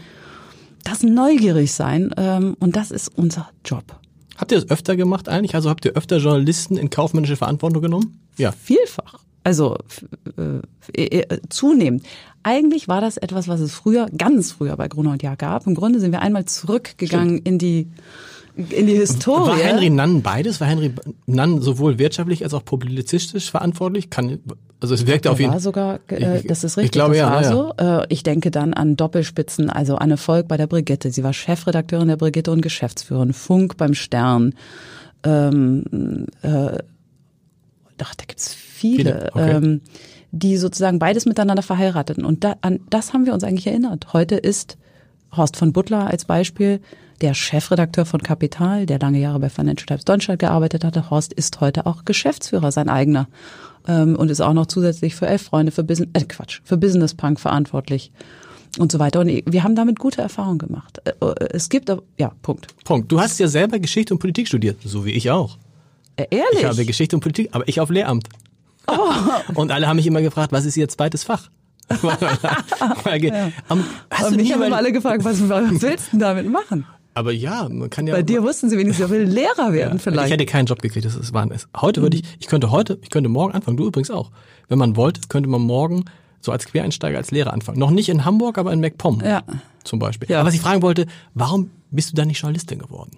das 0.87 1.03
neugierig 1.03 1.73
sein 1.73 2.11
ähm, 2.17 2.57
und 2.61 2.77
das 2.77 2.91
ist 2.91 3.09
unser 3.17 3.49
Job. 3.65 3.85
Habt 4.37 4.53
ihr 4.53 4.61
das 4.61 4.71
öfter 4.71 4.97
gemacht 4.97 5.29
eigentlich? 5.29 5.55
Also 5.55 5.71
habt 5.71 5.85
ihr 5.85 5.93
öfter 5.93 6.19
Journalisten 6.19 6.77
in 6.77 6.91
kaufmännische 6.91 7.37
Verantwortung 7.37 7.83
genommen? 7.83 8.21
Ja. 8.37 8.53
Vielfach. 8.53 9.21
Also 9.45 9.77
f- 9.89 10.05
äh, 10.97 11.05
äh, 11.19 11.39
zunehmend. 11.49 12.05
Eigentlich 12.43 12.87
war 12.89 13.01
das 13.01 13.17
etwas, 13.17 13.49
was 13.49 13.61
es 13.61 13.73
früher, 13.75 14.07
ganz 14.17 14.53
früher 14.53 14.77
bei 14.77 14.89
Gruner 14.89 15.13
und 15.13 15.23
Jahr 15.23 15.37
gab. 15.37 15.67
Im 15.67 15.75
Grunde 15.75 16.01
sind 16.01 16.13
wir 16.13 16.21
einmal 16.21 16.45
zurückgegangen 16.45 17.39
in 17.39 17.59
die 17.59 17.89
in 18.57 18.87
die 18.87 18.95
Historie. 18.95 19.51
War 19.51 19.59
Henry 19.59 19.91
Nann 19.91 20.23
beides? 20.23 20.61
War 20.61 20.67
Henry 20.67 20.93
Nann 21.27 21.61
sowohl 21.61 21.99
wirtschaftlich 21.99 22.43
als 22.43 22.55
auch 22.55 22.65
publizistisch 22.65 23.51
verantwortlich? 23.51 24.09
Kann, 24.09 24.41
also 24.81 24.95
es 24.95 25.07
wirkte 25.07 25.31
auf 25.31 25.39
jeden 25.39 25.53
war 25.53 25.61
sogar, 25.61 26.01
äh, 26.09 26.43
das 26.43 26.65
ist 26.65 26.79
richtig, 26.79 26.87
Ich 26.87 26.93
glaube, 26.93 27.11
das 27.11 27.19
ja, 27.19 27.31
war 27.31 27.43
ja. 27.43 27.51
so. 27.51 27.73
Äh, 28.03 28.07
ich 28.09 28.23
denke 28.23 28.51
dann 28.51 28.73
an 28.73 28.97
Doppelspitzen, 28.97 29.69
also 29.69 29.97
Anne 29.97 30.17
Volk 30.17 30.49
bei 30.49 30.57
der 30.57 30.67
Brigitte. 30.67 31.11
Sie 31.11 31.23
war 31.23 31.35
Chefredakteurin 31.35 32.09
der 32.09 32.17
Brigitte 32.17 32.51
und 32.51 32.63
Geschäftsführerin. 32.63 33.35
Funk 33.35 33.77
beim 33.77 33.93
Stern. 33.93 34.55
Ähm, 35.23 36.27
äh, 36.41 36.49
ach, 36.49 38.15
da 38.15 38.25
gibt's 38.27 38.55
viele, 38.55 38.97
Viele, 38.97 39.31
okay. 39.33 39.57
ähm, 39.57 39.81
die 40.31 40.57
sozusagen 40.57 40.99
beides 40.99 41.27
miteinander 41.27 41.63
verheirateten. 41.63 42.25
Und 42.25 42.43
da, 42.43 42.57
an 42.63 42.81
das 42.89 43.13
haben 43.13 43.27
wir 43.27 43.35
uns 43.35 43.45
eigentlich 43.45 43.67
erinnert. 43.67 44.15
Heute 44.15 44.37
ist 44.37 44.79
Horst 45.37 45.57
von 45.57 45.73
Butler 45.75 46.07
als 46.07 46.25
Beispiel 46.25 46.81
der 47.21 47.35
Chefredakteur 47.35 48.07
von 48.07 48.23
Kapital, 48.23 48.87
der 48.87 48.99
lange 48.99 49.19
Jahre 49.19 49.41
bei 49.41 49.49
Financial 49.49 49.87
Times 49.87 50.05
Deutschland 50.05 50.41
gearbeitet 50.41 50.85
hatte. 50.85 51.11
Horst 51.11 51.33
ist 51.33 51.61
heute 51.61 51.87
auch 51.87 52.05
Geschäftsführer, 52.05 52.73
sein 52.73 52.89
eigener. 52.89 53.29
Ähm, 53.89 54.17
und 54.17 54.31
ist 54.31 54.41
auch 54.41 54.53
noch 54.53 54.67
zusätzlich 54.67 55.15
für 55.15 55.27
Elf 55.27 55.43
Freunde, 55.43 55.73
für 55.73 55.85
Business, 55.85 56.09
äh 56.15 56.25
Quatsch, 56.25 56.61
für 56.65 56.77
Business 56.77 57.15
Punk 57.15 57.39
verantwortlich 57.41 58.11
und 58.79 58.91
so 58.93 58.99
weiter. 58.99 59.21
Und 59.21 59.29
wir 59.47 59.63
haben 59.63 59.77
damit 59.77 59.99
gute 59.99 60.21
Erfahrungen 60.21 60.59
gemacht. 60.59 61.01
Äh, 61.05 61.13
Es 61.51 61.69
gibt, 61.69 61.89
aber- 61.89 62.03
ja, 62.19 62.33
Punkt. 62.43 62.67
Punkt. 62.85 63.11
Du 63.13 63.21
hast 63.21 63.39
ja 63.39 63.49
selber 63.49 63.79
Geschichte 63.79 64.13
und 64.13 64.19
Politik 64.19 64.49
studiert, 64.49 64.79
so 64.85 65.05
wie 65.05 65.13
ich 65.13 65.31
auch. 65.31 65.57
Äh, 66.17 66.27
Ehrlich? 66.31 66.61
Ich 66.61 66.65
habe 66.65 66.85
Geschichte 66.85 67.17
und 67.17 67.21
Politik, 67.21 67.49
aber 67.53 67.67
ich 67.69 67.81
auf 67.81 67.91
Lehramt. 67.91 68.29
Und 69.55 69.73
alle 69.73 69.89
haben 69.89 69.97
mich 69.97 70.07
immer 70.07 70.23
gefragt, 70.23 70.53
was 70.53 70.65
ist 70.65 70.77
ihr 70.77 70.89
zweites 70.89 71.25
Fach? 71.25 71.49
Hast 71.89 72.03
Und 72.03 72.21
du 74.33 74.37
mich 74.37 74.47
nie 74.47 74.53
haben 74.53 74.61
mal- 74.61 74.67
immer 74.67 74.77
alle 74.77 74.93
gefragt, 74.93 75.25
was, 75.25 75.49
was 75.49 75.83
willst 75.83 76.13
du 76.13 76.19
damit 76.19 76.51
machen? 76.51 76.85
Aber 77.17 77.33
ja, 77.33 77.69
man 77.69 77.89
kann 77.91 78.07
ja. 78.07 78.15
Bei 78.15 78.23
dir 78.23 78.43
wussten 78.43 78.69
sie 78.71 78.77
wenigstens, 78.79 79.07
er 79.07 79.11
will 79.11 79.23
Lehrer 79.25 79.73
werden 79.73 79.97
Ich 79.97 80.03
vielleicht. 80.03 80.33
hätte 80.33 80.47
keinen 80.47 80.67
Job 80.67 80.83
gekriegt, 80.83 81.05
das 81.07 81.17
ist 81.17 81.33
Wahnsinn. 81.33 81.59
Heute 81.81 82.03
würde 82.03 82.19
ich, 82.19 82.25
ich 82.39 82.47
könnte 82.47 82.71
heute, 82.71 82.99
ich 83.03 83.11
könnte 83.11 83.29
morgen 83.31 83.55
anfangen, 83.55 83.77
du 83.77 83.87
übrigens 83.87 84.11
auch. 84.11 84.31
Wenn 84.69 84.79
man 84.79 84.97
wollte, 84.97 85.21
könnte 85.29 85.49
man 85.49 85.63
morgen 85.63 86.05
so 86.41 86.53
als 86.53 86.67
Quereinsteiger, 86.67 87.17
als 87.19 87.31
Lehrer 87.31 87.53
anfangen. 87.53 87.79
Noch 87.79 87.91
nicht 87.91 88.09
in 88.09 88.25
Hamburg, 88.25 88.59
aber 88.59 88.73
in 88.73 88.81
MacPom 88.81 89.21
Ja. 89.25 89.43
zum 89.83 89.99
Beispiel. 89.99 90.29
Ja. 90.31 90.41
Aber 90.41 90.49
was 90.49 90.55
ich 90.55 90.61
fragen 90.61 90.83
wollte, 90.83 91.07
warum 91.35 91.71
bist 91.91 92.11
du 92.13 92.15
da 92.17 92.25
nicht 92.25 92.41
Journalistin 92.41 92.79
geworden? 92.79 93.11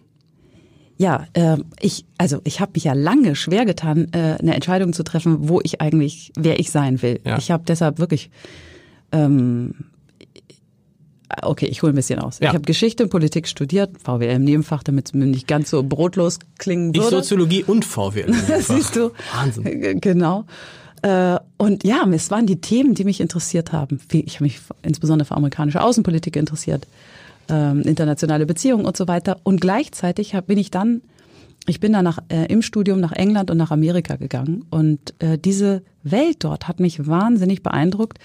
Ja, 0.96 1.26
ähm, 1.34 1.64
ich, 1.80 2.04
also 2.18 2.40
ich 2.44 2.60
habe 2.60 2.72
mich 2.74 2.84
ja 2.84 2.92
lange 2.92 3.36
schwer 3.36 3.64
getan, 3.66 4.08
äh, 4.12 4.36
eine 4.40 4.54
Entscheidung 4.54 4.92
zu 4.92 5.02
treffen, 5.04 5.48
wo 5.48 5.60
ich 5.62 5.80
eigentlich, 5.80 6.32
wer 6.36 6.58
ich 6.58 6.70
sein 6.70 7.02
will. 7.02 7.20
Ja. 7.24 7.38
Ich 7.38 7.50
habe 7.50 7.64
deshalb 7.66 7.98
wirklich, 7.98 8.30
ähm, 9.12 9.74
okay, 11.42 11.66
ich 11.66 11.82
hole 11.82 11.92
ein 11.92 11.96
bisschen 11.96 12.18
aus. 12.18 12.38
Ja. 12.40 12.48
Ich 12.48 12.54
habe 12.54 12.64
Geschichte 12.64 13.02
und 13.04 13.10
Politik 13.10 13.46
studiert, 13.48 13.90
VWL 14.02 14.36
im 14.36 14.44
Nebenfach, 14.44 14.82
damit 14.82 15.06
es 15.08 15.14
mir 15.14 15.26
nicht 15.26 15.46
ganz 15.46 15.70
so 15.70 15.82
brotlos 15.82 16.38
klingen 16.58 16.92
Ich 16.94 17.00
würde. 17.00 17.16
Soziologie 17.16 17.64
und 17.64 17.84
VWL. 17.84 18.32
Siehst 18.60 18.96
du? 18.96 19.10
Wahnsinn. 19.34 19.64
G- 19.64 19.94
Genau. 20.00 20.44
Äh, 21.02 21.36
Und 21.58 21.84
ja, 21.84 22.04
es 22.12 22.30
waren 22.30 22.46
die 22.46 22.60
Themen, 22.60 22.94
die 22.94 23.04
mich 23.04 23.20
interessiert 23.20 23.72
haben. 23.72 24.00
Ich 24.12 24.34
habe 24.36 24.44
mich 24.44 24.58
insbesondere 24.82 25.26
für 25.26 25.36
amerikanische 25.36 25.80
Außenpolitik 25.82 26.34
interessiert, 26.36 26.86
ähm, 27.48 27.82
internationale 27.82 28.46
Beziehungen 28.46 28.84
und 28.84 28.96
so 28.96 29.06
weiter. 29.06 29.38
Und 29.44 29.60
gleichzeitig 29.60 30.34
bin 30.46 30.58
ich 30.58 30.70
dann, 30.72 31.02
ich 31.66 31.78
bin 31.78 31.92
dann 31.92 32.04
nach, 32.04 32.18
äh, 32.30 32.46
im 32.52 32.62
Studium 32.62 32.98
nach 33.00 33.12
England 33.12 33.50
und 33.50 33.58
nach 33.58 33.70
Amerika 33.70 34.16
gegangen. 34.16 34.64
Und 34.70 35.14
äh, 35.20 35.38
diese 35.38 35.82
Welt 36.02 36.38
dort 36.40 36.66
hat 36.66 36.80
mich 36.80 37.06
wahnsinnig 37.06 37.62
beeindruckt, 37.62 38.18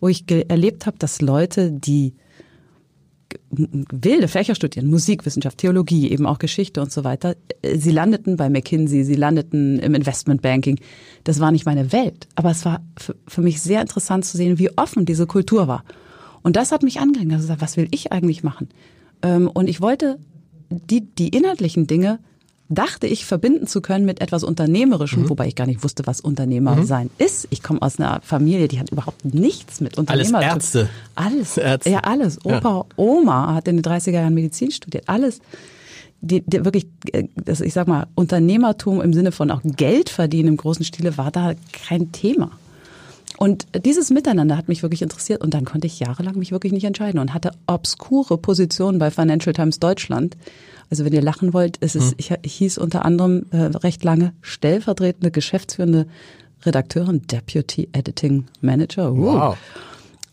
wo 0.00 0.08
ich 0.08 0.24
erlebt 0.30 0.86
habe, 0.86 0.96
dass 0.98 1.20
Leute, 1.20 1.70
die 1.72 2.14
wilde 3.50 4.28
Fächer 4.28 4.54
studieren, 4.54 4.88
Musikwissenschaft, 4.88 5.58
Theologie, 5.58 6.10
eben 6.10 6.26
auch 6.26 6.38
Geschichte 6.38 6.80
und 6.80 6.92
so 6.92 7.04
weiter. 7.04 7.36
Sie 7.74 7.90
landeten 7.90 8.36
bei 8.36 8.48
McKinsey, 8.48 9.04
sie 9.04 9.14
landeten 9.14 9.78
im 9.78 9.94
Investmentbanking. 9.94 10.80
Das 11.24 11.40
war 11.40 11.52
nicht 11.52 11.66
meine 11.66 11.92
Welt, 11.92 12.26
aber 12.34 12.50
es 12.50 12.64
war 12.64 12.82
für, 13.26 13.42
mich 13.42 13.60
sehr 13.60 13.80
interessant 13.80 14.24
zu 14.24 14.36
sehen, 14.36 14.58
wie 14.58 14.76
offen 14.76 15.04
diese 15.04 15.26
Kultur 15.26 15.68
war. 15.68 15.84
Und 16.42 16.56
das 16.56 16.72
hat 16.72 16.82
mich 16.82 17.00
angeregt. 17.00 17.30
Gesagt, 17.30 17.62
was 17.62 17.76
will 17.76 17.88
ich 17.90 18.12
eigentlich 18.12 18.42
machen? 18.42 18.68
Ähm, 19.22 19.48
Und 19.48 19.68
ich 19.68 19.80
wollte 19.80 20.18
die, 20.70 21.00
die 21.00 21.28
inhaltlichen 21.28 21.86
Dinge 21.86 22.18
dachte 22.68 23.06
ich 23.06 23.26
verbinden 23.26 23.66
zu 23.66 23.80
können 23.80 24.04
mit 24.06 24.20
etwas 24.20 24.42
Unternehmerischem, 24.42 25.28
wobei 25.28 25.46
ich 25.46 25.54
gar 25.54 25.66
nicht 25.66 25.84
wusste, 25.84 26.06
was 26.06 26.20
Unternehmer 26.20 26.84
sein 26.84 27.10
ist. 27.18 27.46
Ich 27.50 27.62
komme 27.62 27.82
aus 27.82 27.98
einer 27.98 28.20
Familie, 28.22 28.68
die 28.68 28.80
hat 28.80 28.90
überhaupt 28.90 29.24
nichts 29.24 29.80
mit 29.80 29.98
Alles 29.98 30.28
Unternehmer 30.28 30.42
Ärzte. 30.42 30.88
Alles. 31.14 31.56
Ärzte. 31.56 31.90
Ja, 31.90 32.00
alles. 32.00 32.44
Opa, 32.44 32.86
Oma 32.96 33.54
hat 33.54 33.68
in 33.68 33.76
den 33.76 33.84
30er 33.84 34.12
Jahren 34.12 34.34
Medizin 34.34 34.70
studiert. 34.70 35.08
Alles. 35.08 35.40
Die, 36.20 36.40
die 36.40 36.64
wirklich, 36.64 36.86
äh, 37.12 37.24
das, 37.36 37.60
ich 37.60 37.74
sag 37.74 37.86
mal, 37.86 38.06
Unternehmertum 38.14 39.02
im 39.02 39.12
Sinne 39.12 39.30
von 39.30 39.50
auch 39.50 39.60
Geld 39.62 40.08
verdienen 40.08 40.48
im 40.48 40.56
großen 40.56 40.84
Stile 40.84 41.18
war 41.18 41.30
da 41.30 41.52
kein 41.72 42.12
Thema. 42.12 42.50
Und 43.44 43.66
dieses 43.84 44.08
Miteinander 44.08 44.56
hat 44.56 44.68
mich 44.68 44.82
wirklich 44.82 45.02
interessiert 45.02 45.42
und 45.42 45.52
dann 45.52 45.66
konnte 45.66 45.86
ich 45.86 46.00
jahrelang 46.00 46.38
mich 46.38 46.50
wirklich 46.50 46.72
nicht 46.72 46.84
entscheiden 46.84 47.20
und 47.20 47.34
hatte 47.34 47.50
obskure 47.66 48.38
Positionen 48.38 48.98
bei 48.98 49.10
Financial 49.10 49.52
Times 49.52 49.78
Deutschland. 49.78 50.38
Also 50.88 51.04
wenn 51.04 51.12
ihr 51.12 51.20
lachen 51.20 51.52
wollt, 51.52 51.76
es 51.80 51.94
ist, 51.94 52.14
ich, 52.16 52.32
ich 52.40 52.54
hieß 52.54 52.78
unter 52.78 53.04
anderem 53.04 53.44
äh, 53.50 53.64
recht 53.64 54.02
lange 54.02 54.32
stellvertretende 54.40 55.30
geschäftsführende 55.30 56.06
Redakteurin, 56.64 57.20
Deputy 57.26 57.90
Editing 57.92 58.46
Manager. 58.62 59.12
Uh. 59.12 59.34
Wow. 59.34 59.58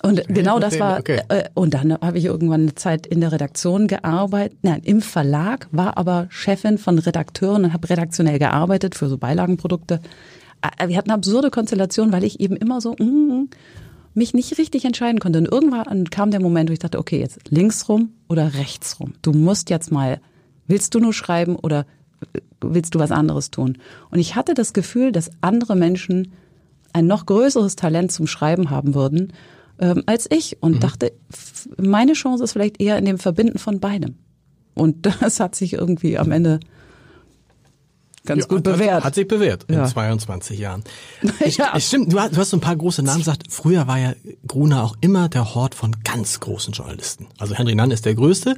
Und 0.04 0.26
genau 0.30 0.60
das 0.60 0.80
war, 0.80 0.98
okay. 0.98 1.20
äh, 1.28 1.50
und 1.54 1.74
dann 1.74 1.92
habe 1.92 2.18
ich 2.18 2.24
irgendwann 2.24 2.62
eine 2.62 2.76
Zeit 2.76 3.06
in 3.06 3.20
der 3.20 3.34
Redaktion 3.34 3.88
gearbeitet, 3.88 4.60
nein, 4.62 4.84
im 4.86 5.02
Verlag, 5.02 5.68
war 5.74 5.98
aber 5.98 6.28
Chefin 6.30 6.78
von 6.78 6.98
Redakteuren 6.98 7.66
und 7.66 7.74
habe 7.74 7.90
redaktionell 7.90 8.40
gearbeitet 8.40 8.96
für 8.96 9.10
so 9.10 9.18
Beilagenprodukte. 9.18 10.00
Äh, 10.62 10.88
Wir 10.88 10.98
hatten 10.98 11.10
eine 11.10 11.18
absurde 11.18 11.50
Konstellation, 11.52 12.12
weil 12.12 12.24
ich 12.24 12.40
eben 12.40 12.56
immer 12.56 12.82
so 12.82 12.94
mm, 12.94 13.50
mich 14.14 14.34
nicht 14.34 14.58
richtig 14.58 14.86
entscheiden 14.86 15.20
konnte. 15.20 15.40
Und 15.40 15.46
irgendwann 15.52 16.10
kam 16.10 16.32
der 16.32 16.42
Moment, 16.42 16.70
wo 16.70 16.74
ich 16.74 16.80
dachte, 16.80 17.00
okay, 17.00 17.20
jetzt 17.20 17.40
links 17.50 17.88
rum 17.90 18.12
oder 18.30 18.54
rechts 18.56 19.00
rum. 19.00 19.14
Du 19.22 19.32
musst 19.32 19.70
jetzt 19.70 19.92
mal, 19.92 20.20
willst 20.68 20.94
du 20.96 21.00
nur 21.00 21.14
schreiben 21.14 21.56
oder 21.56 21.86
willst 22.60 22.94
du 22.96 23.00
was 23.00 23.12
anderes 23.12 23.50
tun? 23.52 23.78
Und 24.10 24.20
ich 24.20 24.36
hatte 24.36 24.54
das 24.54 24.74
Gefühl, 24.74 25.12
dass 25.12 25.32
andere 25.42 25.76
Menschen 25.76 26.34
ein 26.94 27.08
noch 27.08 27.26
größeres 27.26 27.76
Talent 27.78 28.12
zum 28.12 28.28
Schreiben 28.28 28.70
haben 28.70 28.94
würden 28.96 29.32
ähm, 29.80 30.04
als 30.06 30.28
ich 30.30 30.58
und 30.62 30.84
dachte, 30.84 31.14
f- 31.32 31.68
meine 31.78 32.14
Chance 32.14 32.44
ist 32.44 32.52
vielleicht 32.52 32.80
eher 32.82 32.98
in 33.00 33.06
dem 33.06 33.18
Verbinden 33.18 33.58
von 33.58 33.80
beidem. 33.80 34.16
Und 34.76 35.06
das 35.22 35.40
hat 35.40 35.56
sich 35.56 35.74
irgendwie 35.74 36.18
am 36.20 36.32
Ende 36.32 36.60
ganz 38.26 38.42
Ja, 38.44 38.48
gut 38.48 38.58
hat- 38.58 38.64
bewährt. 38.76 39.04
Hat 39.04 39.16
sich 39.16 39.28
bewährt 39.28 39.64
in 39.68 39.76
Ja. 39.76 39.86
22 39.86 40.60
Jahren. 40.60 40.84
Ja. 41.46 41.74
Es 41.76 41.88
stimmt, 41.88 42.14
du 42.14 42.20
hast, 42.20 42.34
du 42.34 42.38
hast 42.38 42.50
so 42.52 42.58
ein 42.58 42.62
paar 42.62 42.76
große 42.76 43.02
Namen 43.04 43.20
gesagt. 43.20 43.44
Früher 43.50 43.88
war 43.88 43.98
ja 44.00 44.14
Gruner 44.48 44.84
auch 44.84 44.96
immer 45.02 45.30
der 45.30 45.56
Hort 45.56 45.76
von 45.76 45.96
ganz 46.04 46.40
großen 46.40 46.74
Journalisten. 46.74 47.28
Also 47.40 47.56
Henry 47.56 47.76
Nann 47.76 47.92
ist 47.92 48.06
der 48.06 48.16
größte. 48.16 48.56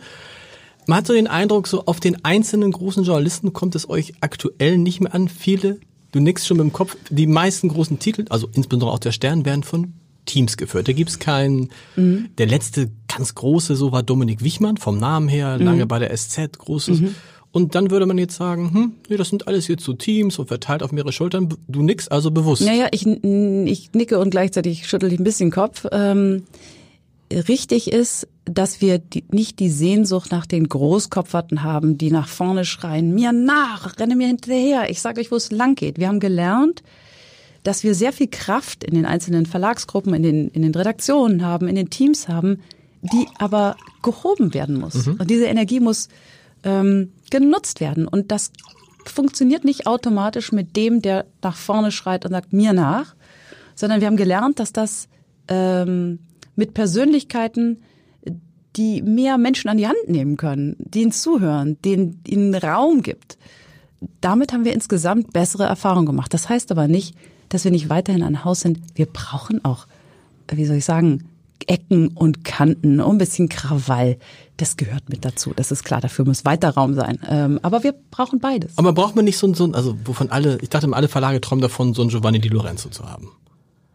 Man 0.86 0.98
hat 0.98 1.08
so 1.08 1.14
den 1.14 1.28
Eindruck, 1.28 1.68
so 1.68 1.86
auf 1.86 2.00
den 2.02 2.26
einzelnen 2.26 2.72
großen 2.72 3.04
Journalisten 3.06 3.54
kommt 3.54 3.74
es 3.76 3.90
euch 3.90 4.14
aktuell 4.20 4.78
nicht 4.78 5.00
mehr 5.00 5.14
an. 5.16 5.30
Viele, 5.30 5.80
du 6.12 6.20
nickst 6.20 6.46
schon 6.46 6.58
mit 6.58 6.66
dem 6.66 6.74
Kopf, 6.74 6.98
die 7.10 7.26
meisten 7.28 7.70
großen 7.70 8.00
Titel, 8.00 8.26
also 8.30 8.50
insbesondere 8.54 8.92
auch 8.92 9.00
der 9.00 9.14
Stern, 9.14 9.46
werden 9.46 9.64
von 9.64 9.94
Teams 10.26 10.58
geführt. 10.58 10.88
Da 10.90 10.94
gibt's 10.94 11.20
keinen, 11.20 11.70
Mhm. 11.96 12.30
der 12.38 12.48
letzte 12.48 12.92
ganz 13.08 13.34
große, 13.36 13.76
so 13.78 13.92
war 13.94 14.04
Dominik 14.04 14.44
Wichmann, 14.44 14.76
vom 14.78 14.98
Namen 14.98 15.30
her, 15.30 15.58
Mhm. 15.58 15.66
lange 15.66 15.86
bei 15.86 16.00
der 16.00 16.12
SZ, 16.12 16.58
großes. 16.58 17.00
Und 17.54 17.76
dann 17.76 17.92
würde 17.92 18.08
man 18.08 18.18
jetzt 18.18 18.36
sagen, 18.36 18.74
hm, 18.74 18.92
nee, 19.10 19.16
das 19.16 19.30
sind 19.30 19.48
alles 19.48 19.68
jetzt 19.68 19.84
so 19.84 19.94
Teams 19.94 20.40
und 20.40 20.48
verteilt 20.48 20.82
auf 20.82 20.92
mehrere 20.92 21.12
Schultern. 21.12 21.54
Du 21.68 21.84
nix 21.84 22.08
also 22.08 22.32
bewusst. 22.32 22.64
Naja, 22.64 22.88
ich, 22.90 23.06
ich 23.06 23.94
nicke 23.94 24.18
und 24.18 24.32
gleichzeitig 24.32 24.88
schüttel 24.88 25.14
ich 25.14 25.20
ein 25.20 25.24
bisschen 25.24 25.52
Kopf. 25.52 25.86
Ähm, 25.92 26.46
richtig 27.32 27.92
ist, 27.92 28.28
dass 28.46 28.82
wir 28.82 28.98
die, 28.98 29.24
nicht 29.30 29.60
die 29.60 29.70
Sehnsucht 29.70 30.32
nach 30.32 30.48
den 30.48 30.68
Großkopferten 30.68 31.62
haben, 31.62 32.00
die 32.00 32.10
nach 32.10 32.28
vorne 32.28 32.66
schreien, 32.66 33.14
mir 33.14 33.32
nach, 33.32 34.00
renne 34.00 34.16
mir 34.16 34.26
hinterher, 34.26 34.90
ich 34.90 35.00
sage 35.00 35.22
euch, 35.22 35.30
wo 35.30 35.36
es 35.36 35.52
lang 35.52 35.76
geht. 35.76 36.00
Wir 36.00 36.08
haben 36.08 36.20
gelernt, 36.20 36.82
dass 37.62 37.84
wir 37.84 37.94
sehr 37.94 38.14
viel 38.14 38.30
Kraft 38.30 38.84
in 38.84 38.96
den 38.96 39.06
einzelnen 39.06 39.46
Verlagsgruppen, 39.46 40.16
in 40.16 40.24
den, 40.24 40.48
in 40.50 40.64
den 40.64 40.74
Redaktionen 40.74 41.46
haben, 41.46 41.68
in 41.68 41.76
den 41.76 41.92
Teams 41.92 42.28
haben, 42.28 42.62
die 43.04 43.28
aber 43.38 43.78
gehoben 44.02 44.56
werden 44.56 44.80
muss. 44.80 45.08
Und 45.08 45.30
diese 45.30 45.46
Energie 45.46 45.80
muss 45.80 46.10
ähm, 46.64 47.12
genutzt 47.30 47.80
werden. 47.80 48.08
Und 48.08 48.32
das 48.32 48.52
funktioniert 49.06 49.66
nicht 49.66 49.88
automatisch 49.88 50.52
mit 50.52 50.76
dem, 50.76 51.02
der 51.02 51.26
nach 51.42 51.56
vorne 51.56 51.92
schreit 51.92 52.26
und 52.26 52.32
sagt, 52.32 52.54
mir 52.54 52.74
nach, 52.74 53.16
sondern 53.76 54.02
wir 54.02 54.08
haben 54.08 54.18
gelernt, 54.18 54.60
dass 54.60 54.74
das 54.74 55.08
ähm, 55.48 56.20
mit 56.56 56.74
Persönlichkeiten, 56.74 57.82
die 58.76 59.02
mehr 59.02 59.38
Menschen 59.38 59.70
an 59.70 59.78
die 59.78 59.88
Hand 59.88 60.08
nehmen 60.08 60.38
können, 60.38 60.76
denen 60.80 61.12
zuhören, 61.12 61.78
denen 61.84 62.22
ihnen 62.28 62.56
Raum 62.56 63.04
gibt. 63.04 63.38
Damit 64.20 64.52
haben 64.52 64.66
wir 64.66 64.74
insgesamt 64.74 65.32
bessere 65.32 65.66
Erfahrungen 65.66 66.06
gemacht. 66.06 66.34
Das 66.34 66.50
heißt 66.50 66.72
aber 66.72 66.88
nicht, 66.88 67.16
dass 67.50 67.64
wir 67.64 67.72
nicht 67.72 67.90
weiterhin 67.90 68.24
ein 68.24 68.44
Haus 68.44 68.62
sind. 68.62 68.80
Wir 68.96 69.06
brauchen 69.06 69.64
auch, 69.64 69.88
wie 70.52 70.66
soll 70.66 70.78
ich 70.78 70.86
sagen, 70.86 71.30
Ecken 71.68 72.10
und 72.10 72.44
Kanten 72.44 73.00
ein 73.00 73.18
bisschen 73.18 73.48
Krawall. 73.48 74.18
Das 74.58 74.78
gehört 74.78 75.10
mit 75.10 75.26
dazu. 75.26 75.52
Das 75.56 75.72
ist 75.72 75.84
klar. 75.84 76.00
Dafür 76.00 76.26
muss 76.26 76.46
weiter 76.46 76.70
Raum 76.70 76.94
sein. 76.94 77.20
Ähm, 77.28 77.60
aber 77.64 77.84
wir 77.84 77.96
brauchen 78.12 78.40
beides. 78.40 78.78
Aber 78.78 78.94
braucht 78.94 79.16
man 79.16 79.26
nicht 79.26 79.38
so 79.38 79.48
ein, 79.48 79.56
so 79.56 79.66
ein, 79.66 79.74
also 79.74 79.98
wovon 80.06 80.30
alle, 80.30 80.60
ich 80.62 80.70
dachte 80.70 80.86
immer, 80.86 80.98
alle 80.98 81.08
Verlage 81.08 81.42
träumen 81.42 81.62
davon, 81.62 81.94
so 81.94 82.04
ein 82.04 82.10
Giovanni 82.10 82.40
Di 82.40 82.50
Lorenzo 82.50 82.90
zu 82.90 83.10
haben. 83.10 83.32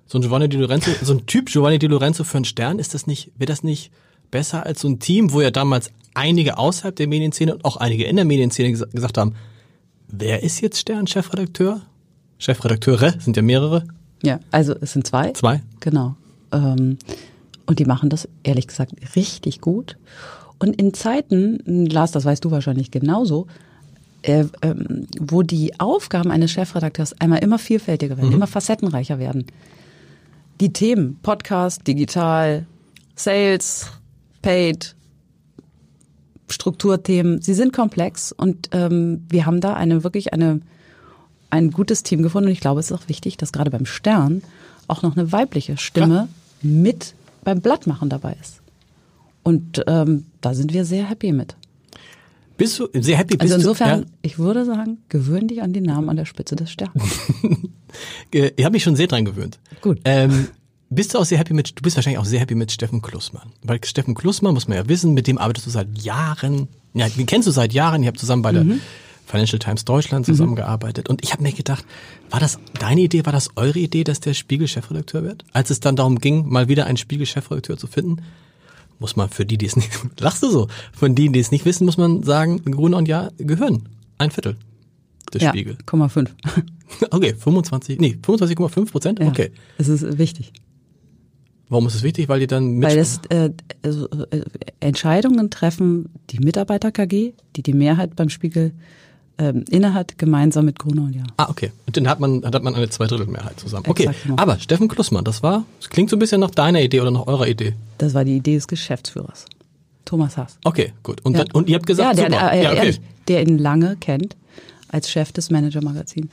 So 0.07 0.19
ein 0.19 0.23
Giovanni 0.23 0.49
Di 0.49 0.57
Lorenzo, 0.57 0.91
so 1.03 1.13
ein 1.13 1.27
Typ 1.27 1.47
Giovanni 1.49 1.79
Di 1.79 1.87
Lorenzo 1.87 2.25
für 2.25 2.39
einen 2.39 2.45
Stern, 2.45 2.79
ist 2.79 2.95
das 2.95 3.07
nicht, 3.07 3.31
wäre 3.37 3.47
das 3.47 3.63
nicht 3.63 3.93
besser 4.31 4.67
als 4.67 4.81
so 4.81 4.89
ein 4.89 4.99
Team, 4.99 5.33
wo 5.33 5.41
ja 5.41 5.51
damals 5.51 5.91
einige 6.15 6.59
außerhalb 6.59 6.97
der 6.97 7.07
Medienszene 7.07 7.55
und 7.55 7.65
auch 7.65 7.77
einige 7.77 8.05
in 8.05 8.17
der 8.17 8.25
Medienszene 8.25 8.71
ges 8.71 8.89
gesagt 8.91 9.17
haben, 9.17 9.35
wer 10.09 10.43
ist 10.43 10.61
jetzt 10.61 10.79
Stern-Chefredakteur? 10.79 11.83
Chefredakteure 12.39 13.15
sind 13.21 13.37
ja 13.37 13.43
mehrere. 13.43 13.85
Ja, 14.23 14.41
also 14.51 14.75
es 14.81 14.93
sind 14.93 15.07
zwei. 15.07 15.33
Zwei. 15.33 15.63
Genau. 15.81 16.17
Ähm, 16.53 16.99
und 17.67 17.79
die 17.79 17.85
machen 17.85 18.09
das, 18.09 18.29
ehrlich 18.43 18.67
gesagt, 18.67 18.93
richtig 19.15 19.61
gut. 19.61 19.97
Und 20.59 20.77
in 20.77 20.95
Zeiten, 20.95 21.87
Lars, 21.87 22.13
das 22.13 22.25
weißt 22.25 22.45
du 22.45 22.51
wahrscheinlich 22.51 22.91
genauso, 22.91 23.47
äh, 24.23 24.45
ähm, 24.63 25.07
wo 25.21 25.43
die 25.43 25.79
Aufgaben 25.79 26.31
eines 26.31 26.51
Chefredakteurs 26.51 27.19
einmal 27.21 27.39
immer 27.39 27.59
vielfältiger 27.59 28.17
werden, 28.17 28.33
immer 28.33 28.49
facettenreicher 28.49 29.19
werden. 29.19 29.47
Die 30.61 30.73
Themen, 30.73 31.19
Podcast, 31.23 31.87
digital, 31.87 32.67
Sales, 33.15 33.87
Paid, 34.43 34.97
Strukturthemen, 36.49 37.43
sie 37.43 37.55
sind 37.55 37.73
komplex 37.73 38.33
und 38.33 38.71
ähm, 38.73 39.25
wir 39.29 39.47
haben 39.47 39.61
da 39.61 39.75
eine 39.75 40.03
wirklich 40.03 40.33
eine 40.33 40.61
ein 41.51 41.71
gutes 41.71 42.03
Team 42.03 42.23
gefunden 42.23 42.49
und 42.49 42.53
ich 42.53 42.61
glaube, 42.61 42.81
es 42.81 42.91
ist 42.91 42.93
auch 42.93 43.09
wichtig, 43.09 43.37
dass 43.37 43.53
gerade 43.53 43.71
beim 43.71 43.87
Stern 43.87 44.43
auch 44.87 45.03
noch 45.03 45.17
eine 45.17 45.33
weibliche 45.33 45.77
Stimme 45.77 46.07
Klar. 46.07 46.29
mit 46.63 47.15
beim 47.45 47.61
Blattmachen 47.61 48.09
dabei 48.09 48.37
ist. 48.41 48.61
Und 49.49 49.83
ähm, 49.87 50.27
da 50.43 50.53
sind 50.53 50.75
wir 50.75 50.85
sehr 50.85 51.09
happy 51.09 51.33
mit. 51.33 51.57
Bist 52.59 52.79
du 52.79 52.89
sehr 52.93 53.17
happy? 53.17 53.39
Bist 53.39 53.51
Also 53.51 53.55
insofern, 53.55 54.03
Du, 54.03 54.09
ich 54.21 54.39
würde 54.39 54.67
sagen, 54.67 54.99
gewöhn 55.09 55.49
dich 55.49 55.63
an 55.63 55.73
die 55.73 55.81
Namen 55.81 56.11
an 56.11 56.17
der 56.17 56.27
Spitze 56.27 56.55
des 56.55 56.71
Sterns. 56.71 57.03
ja, 58.35 58.49
ich 58.55 58.63
habe 58.63 58.75
mich 58.75 58.83
schon 58.83 58.95
sehr 58.95 59.07
dran 59.07 59.25
gewöhnt. 59.25 59.59
Gut. 59.81 60.01
Ähm, 60.05 60.49
bist 60.91 61.15
du 61.15 61.19
auch 61.19 61.25
sehr 61.25 61.39
happy 61.39 61.55
mit, 61.55 61.79
du 61.79 61.83
bist 61.83 61.97
wahrscheinlich 61.97 62.19
auch 62.19 62.27
sehr 62.27 62.41
happy 62.41 62.55
mit 62.57 62.73
Steffen 62.73 63.01
Klussmann. 63.01 63.49
Weil 63.63 63.83
Steffen 63.87 64.15
Klussmann, 64.15 64.53
muss 64.53 64.69
man 64.69 64.77
ja 64.77 64.87
wissen, 64.87 65.15
mit 65.15 65.27
dem 65.27 65.39
arbeitest 65.39 65.67
du 65.67 65.71
seit 65.71 65.97
Jahren, 65.97 66.69
ja, 66.93 67.09
den 67.09 67.25
kennst 67.25 67.49
du 67.49 67.51
seit 67.51 67.73
Jahren, 67.73 68.03
ihr 68.03 68.09
habt 68.09 68.19
zusammen 68.19 68.43
bei 68.43 68.53
der 68.53 68.67
Financial 69.25 69.59
Times 69.59 69.87
Deutschland 69.87 70.27
zusammengearbeitet. 70.27 71.09
Und 71.09 71.25
ich 71.25 71.33
habe 71.33 71.43
mir 71.43 71.53
gedacht, 71.53 71.87
war 72.29 72.41
das 72.41 72.59
deine 72.79 73.01
Idee, 73.01 73.25
war 73.25 73.33
das 73.33 73.49
eure 73.57 73.79
Idee, 73.79 74.05
dass 74.05 74.21
der 74.21 74.35
Spiegel 74.35 74.69
Chefredakteur 74.69 75.23
wird? 75.23 75.47
Als 75.55 75.71
es 75.71 75.81
dann 75.81 75.97
darum 75.97 76.19
ging, 76.19 76.47
mal 76.51 76.69
wieder 76.69 76.85
einen 76.85 76.99
Spiegel 76.99 77.25
Chefredakteur 77.25 77.79
zu 77.79 77.87
finden, 77.87 78.19
muss 78.99 79.17
man 79.17 79.29
für 79.29 79.47
die, 79.47 79.59
die 79.59 79.67
es 79.67 79.77
nicht, 79.77 79.91
lachst 80.21 80.43
du 80.43 80.51
so, 80.51 80.69
von 80.93 81.15
denen, 81.15 81.33
die 81.33 81.41
es 81.41 81.51
nicht 81.51 81.65
wissen, 81.65 81.85
muss 81.85 81.97
man 81.97 82.23
sagen, 82.23 82.63
Gruner 82.65 82.97
und 82.97 83.09
Ja 83.09 83.31
gehören 83.39 83.89
ein 84.19 84.31
Viertel 84.31 84.57
des 85.33 85.43
ja, 85.43 85.51
Spiegel. 85.51 85.77
0,5. 85.87 86.29
Okay, 87.11 87.35
25, 87.35 88.01
nee, 88.01 88.17
25,5 88.23 88.91
Prozent? 88.91 89.19
Ja, 89.21 89.29
Okay. 89.29 89.51
Es 89.77 89.89
ist 89.89 90.17
wichtig. 90.17 90.55
Warum 91.69 91.87
ist 91.87 91.95
es 91.95 92.03
wichtig? 92.03 92.31
Weil 92.31 92.41
die 92.41 92.47
dann 92.47 92.77
mit 92.77 92.89
Weil 92.89 92.97
das 92.97 93.21
äh, 93.29 93.51
also, 93.83 94.09
äh, 94.31 94.41
Entscheidungen 94.81 95.51
treffen 95.51 96.09
die 96.31 96.39
Mitarbeiter 96.39 96.91
KG, 96.91 97.35
die 97.57 97.63
die 97.63 97.75
Mehrheit 97.75 98.17
beim 98.17 98.31
Spiegel 98.31 98.73
ähm, 99.39 99.65
innehat, 99.71 100.19
gemeinsam 100.19 100.65
mit 100.65 100.79
Gruner 100.79 101.03
und 101.03 101.15
Ja. 101.15 101.23
Ah, 101.37 101.47
okay. 101.49 101.71
Und 101.87 101.97
dann 101.97 102.09
hat 102.09 102.19
man, 102.21 102.45
hat 102.45 102.63
man 102.63 102.75
eine 102.75 102.89
Zweidrittelmehrheit 102.91 103.59
zusammen. 103.61 103.85
Okay. 103.89 104.05
Exakt, 104.05 104.23
genau. 104.25 104.37
Aber 104.37 104.59
Steffen 104.59 104.89
Klussmann, 104.89 105.25
das 105.25 105.43
war, 105.43 105.65
das 105.81 105.89
klingt 105.91 106.11
so 106.11 106.17
ein 106.17 106.19
bisschen 106.19 106.41
nach 106.41 106.51
deiner 106.51 106.81
Idee 106.83 107.01
oder 107.01 107.11
nach 107.13 107.27
eurer 107.27 107.47
Idee. 107.47 107.75
Das 107.99 108.15
war 108.15 108.25
die 108.25 108.37
Idee 108.37 108.55
des 108.57 108.67
Geschäftsführers, 108.67 109.45
Thomas 110.05 110.37
Haas. 110.37 110.59
Okay, 110.65 110.93
gut. 111.03 111.21
Und, 111.25 111.37
Ja. 111.37 111.45
dann, 111.45 111.53
und 111.53 111.69
ihr 111.69 111.77
habt 111.77 111.87
gesagt, 111.87 112.19
ja, 112.19 112.29
der, 112.29 112.37
super. 112.37 112.51
der, 112.53 112.63
ja, 112.63 112.69
okay. 112.71 112.79
ehrlich, 112.79 113.01
der 113.29 113.43
ihn 113.43 113.59
lange 113.59 113.97
kennt 114.01 114.37
als 114.89 115.11
Chef 115.11 115.33
des 115.33 115.51
Manager-Magazins. 115.51 116.31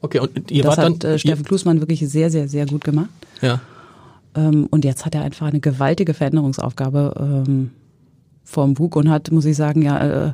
okay, 0.00 0.18
und 0.20 0.50
ihr 0.50 0.62
Das 0.64 0.76
wart 0.76 0.88
hat 0.90 1.04
dann, 1.04 1.10
äh, 1.12 1.18
Steffen 1.18 1.44
Klusmann 1.44 1.80
wirklich 1.80 2.00
sehr, 2.08 2.30
sehr, 2.30 2.48
sehr 2.48 2.66
gut 2.66 2.82
gemacht. 2.84 3.10
ja. 3.42 3.60
Ähm, 4.36 4.68
und 4.70 4.84
jetzt 4.84 5.04
hat 5.04 5.14
er 5.16 5.22
einfach 5.22 5.48
eine 5.48 5.58
gewaltige 5.58 6.14
Veränderungsaufgabe 6.14 7.44
ähm, 7.48 7.72
vorm 8.44 8.74
Bug 8.74 8.94
und 8.94 9.10
hat, 9.10 9.30
muss 9.32 9.44
ich 9.44 9.56
sagen, 9.56 9.82
ja, 9.82 10.28
äh, 10.28 10.32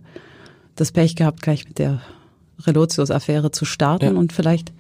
das 0.76 0.92
Pech 0.92 1.16
gehabt, 1.16 1.42
gleich 1.42 1.66
mit 1.66 1.78
der 1.78 2.00
Relotius-Affäre 2.64 3.50
zu 3.50 3.64
starten. 3.64 4.14
Ja. 4.14 4.18
Und 4.20 4.32
vielleicht 4.32 4.72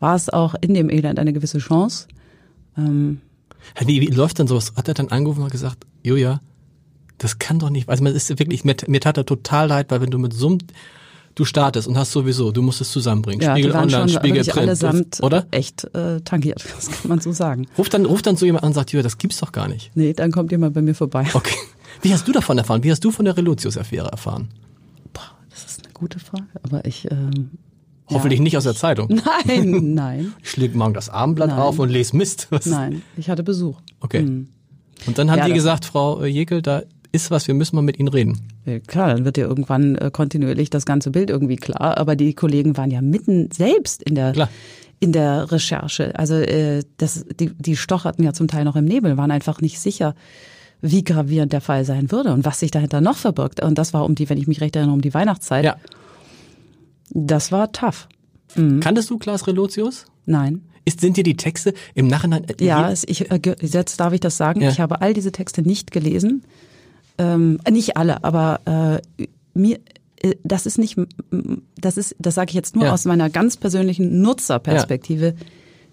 war 0.00 0.16
es 0.16 0.28
auch 0.28 0.54
in 0.60 0.74
dem 0.74 0.90
Elend 0.90 1.18
eine 1.18 1.32
gewisse 1.32 1.58
Chance. 1.58 2.08
Ähm, 2.76 3.20
Wie, 3.84 4.00
wie 4.00 4.06
läuft 4.06 4.38
denn 4.38 4.48
sowas? 4.48 4.72
Hat 4.76 4.88
er 4.88 4.94
dann 4.94 5.08
angerufen 5.08 5.42
und 5.42 5.52
gesagt, 5.52 5.86
Julia, 6.02 6.40
das 7.18 7.38
kann 7.38 7.58
doch 7.58 7.70
nicht, 7.70 7.88
also 7.88 8.02
man 8.02 8.14
ist 8.14 8.28
wirklich, 8.38 8.64
mir, 8.64 8.74
mir 8.88 9.00
tat 9.00 9.16
er 9.16 9.24
total 9.24 9.68
leid, 9.68 9.90
weil 9.90 10.00
wenn 10.00 10.10
du 10.10 10.18
mit 10.18 10.32
so 10.32 10.48
einem, 10.48 10.58
du 11.36 11.44
startest 11.44 11.86
und 11.86 11.96
hast 11.96 12.10
sowieso, 12.10 12.50
du 12.50 12.62
musst 12.62 12.80
es 12.80 12.90
zusammenbringen. 12.90 13.40
ja, 13.40 13.52
Spiegel 13.52 13.72
Online, 13.72 14.08
Spiegel 14.08 14.44
Print, 14.44 14.56
allesamt 14.56 15.22
oder? 15.22 15.46
echt 15.52 15.84
äh, 15.94 16.20
tangiert, 16.22 16.64
das 16.74 16.90
kann 16.90 17.08
man 17.08 17.20
so 17.20 17.30
sagen. 17.32 17.66
Ruft 17.78 17.94
dann, 17.94 18.06
ruft 18.06 18.26
dann 18.26 18.36
so 18.36 18.44
jemand 18.44 18.64
an 18.64 18.68
und 18.70 18.74
sagt, 18.74 18.90
Julia, 18.90 19.04
das 19.04 19.18
gibt's 19.18 19.38
doch 19.38 19.52
gar 19.52 19.68
nicht. 19.68 19.92
Nee, 19.94 20.12
dann 20.14 20.32
kommt 20.32 20.50
jemand 20.50 20.74
bei 20.74 20.82
mir 20.82 20.94
vorbei. 20.94 21.26
Okay. 21.32 21.54
Wie 22.00 22.12
hast 22.12 22.26
du 22.26 22.32
davon 22.32 22.58
erfahren? 22.58 22.82
Wie 22.82 22.90
hast 22.90 23.04
du 23.04 23.12
von 23.12 23.24
der 23.24 23.36
Relotius-Affäre 23.36 24.08
erfahren? 24.08 24.48
Boah, 25.12 25.30
das 25.50 25.64
ist 25.64 25.84
eine 25.84 25.91
gute 26.02 26.18
Frage, 26.18 26.48
aber 26.62 26.84
ich... 26.84 27.10
Ähm, 27.10 27.50
Hoffentlich 28.10 28.40
nicht 28.40 28.56
aus 28.56 28.64
der 28.64 28.74
Zeitung. 28.74 29.08
Nein, 29.46 29.94
nein, 29.94 30.34
Ich 30.42 30.50
schläg 30.50 30.74
morgen 30.74 30.92
das 30.92 31.08
Abendblatt 31.08 31.50
Nein. 31.50 31.58
auf 31.58 31.78
und 31.78 31.88
lese 31.88 32.16
Mist. 32.16 32.48
Was 32.50 32.66
nein, 32.66 33.02
ich 33.16 33.30
hatte 33.30 33.42
Besuch. 33.44 33.80
Okay. 34.00 34.18
Hm. 34.18 34.48
Und 35.06 35.16
dann 35.18 35.30
haben 35.30 35.38
Ja, 35.38 35.46
die 35.46 35.52
gesagt, 35.52 35.84
Frau 35.86 36.20
äh, 36.20 36.26
Jekel, 36.26 36.60
da 36.60 36.82
ist 37.12 37.30
was, 37.30 37.46
wir 37.46 37.54
müssen 37.54 37.76
mal 37.76 37.82
mit 37.82 37.98
Ihnen 37.98 38.08
reden. 38.08 38.40
Ja, 38.64 38.80
klar, 38.80 39.14
dann 39.14 39.24
wird 39.24 39.36
ja 39.38 39.46
irgendwann 39.46 39.94
äh, 39.96 40.10
kontinuierlich 40.10 40.70
das 40.70 40.84
ganze 40.84 41.10
Bild 41.10 41.30
irgendwie 41.30 41.56
klar. 41.56 41.96
Aber 41.98 42.16
die 42.16 42.34
Kollegen 42.34 42.76
waren 42.76 42.90
ja 42.90 43.00
mitten 43.00 43.50
selbst 43.52 44.02
in 44.02 44.14
der 44.14 44.32
Klar. 44.32 44.48
in 44.98 45.12
der 45.12 45.52
Recherche. 45.52 46.18
Also 46.18 46.34
äh, 46.34 46.82
das, 46.96 47.24
die, 47.38 47.50
die 47.54 47.76
stocherten 47.76 48.24
ja 48.24 48.32
zum 48.32 48.48
Teil 48.48 48.64
noch 48.64 48.76
im 48.76 48.86
Nebel, 48.86 49.16
waren 49.16 49.30
einfach 49.30 49.60
nicht 49.60 49.78
sicher, 49.78 50.14
wie 50.82 51.04
gravierend 51.04 51.52
der 51.52 51.60
Fall 51.60 51.84
sein 51.84 52.10
würde 52.12 52.32
und 52.32 52.44
was 52.44 52.58
sich 52.60 52.70
dahinter 52.70 53.00
noch 53.00 53.16
verbirgt. 53.16 53.62
Und 53.62 53.78
das 53.78 53.94
war 53.94 54.04
um 54.04 54.14
die, 54.14 54.28
wenn 54.28 54.36
ich 54.38 54.48
mich 54.48 54.60
recht 54.60 54.76
erinnere, 54.76 54.94
um 54.94 55.00
die 55.00 55.14
Weihnachtszeit. 55.14 55.64
Ja. 55.64 55.76
Das 57.10 57.52
war 57.52 57.72
tough. 57.72 58.08
Kanntest 58.80 59.08
du 59.08 59.18
Klaas 59.18 59.46
Relotius? 59.46 60.04
Nein. 60.26 60.62
Ist, 60.84 61.00
sind 61.00 61.16
dir 61.16 61.22
die 61.24 61.36
Texte 61.36 61.72
im 61.94 62.08
Nachhinein... 62.08 62.44
äh, 62.44 62.64
Ja, 62.64 62.90
es, 62.90 63.04
ich, 63.06 63.30
äh, 63.30 63.40
jetzt 63.60 64.00
darf 64.00 64.12
ich 64.12 64.20
das 64.20 64.36
sagen. 64.36 64.60
Ja. 64.60 64.68
Ich 64.70 64.80
habe 64.80 65.00
all 65.00 65.14
diese 65.14 65.30
Texte 65.32 65.62
nicht 65.62 65.92
gelesen. 65.92 66.42
Ähm, 67.18 67.60
nicht 67.70 67.96
alle, 67.96 68.24
aber 68.24 69.00
äh, 69.18 69.26
mir, 69.54 69.78
äh, 70.22 70.34
das 70.42 70.66
ist 70.66 70.78
nicht, 70.78 70.96
das 71.80 71.96
ist, 71.96 72.16
das 72.18 72.34
sage 72.34 72.50
ich 72.50 72.54
jetzt 72.54 72.74
nur 72.74 72.86
Ja. 72.86 72.92
aus 72.92 73.04
meiner 73.04 73.30
ganz 73.30 73.56
persönlichen 73.56 74.20
Nutzerperspektive. 74.22 75.34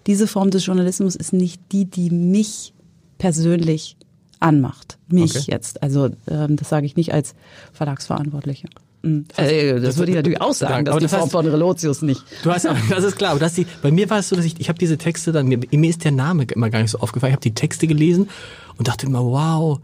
Diese 0.06 0.26
Form 0.26 0.50
des 0.50 0.66
Journalismus 0.66 1.14
ist 1.14 1.32
nicht 1.32 1.60
die, 1.72 1.84
die 1.84 2.10
mich 2.10 2.72
persönlich 3.18 3.96
anmacht. 4.40 4.98
Mich 5.08 5.36
Okay. 5.36 5.44
jetzt. 5.52 5.82
Also 5.82 6.10
ähm, 6.28 6.56
das 6.56 6.68
sage 6.68 6.86
ich 6.86 6.96
nicht 6.96 7.12
als 7.14 7.34
Verlagsverantwortliche. 7.72 8.68
Mhm. 9.02 9.26
Äh, 9.36 9.80
das 9.80 9.96
würde 9.98 10.10
ich 10.12 10.16
natürlich 10.16 10.40
auch 10.40 10.52
sagen, 10.54 10.84
dass 10.84 10.96
die 10.96 11.02
das 11.02 11.12
heißt- 11.14 11.18
Form 11.18 11.30
von 11.30 11.46
Relotius 11.46 12.02
nicht. 12.02 12.22
Du 12.42 12.50
hast, 12.50 12.66
das 12.90 13.04
ist 13.04 13.16
klar. 13.16 13.30
Aber 13.30 13.40
das 13.40 13.54
die, 13.54 13.66
bei 13.82 13.90
mir 13.90 14.08
war 14.10 14.18
es 14.18 14.28
so, 14.28 14.36
dass 14.36 14.44
ich, 14.44 14.58
ich 14.60 14.68
habe 14.68 14.78
diese 14.78 14.98
Texte 14.98 15.32
dann, 15.32 15.46
mir, 15.46 15.58
mir 15.70 15.88
ist 15.90 16.04
der 16.04 16.12
Name 16.12 16.44
immer 16.44 16.68
gar 16.70 16.80
nicht 16.82 16.90
so 16.90 16.98
aufgefallen. 16.98 17.30
Ich 17.30 17.36
habe 17.36 17.42
die 17.42 17.54
Texte 17.54 17.86
gelesen 17.86 18.28
und 18.76 18.88
dachte 18.88 19.06
immer, 19.06 19.24
wow, 19.24 19.80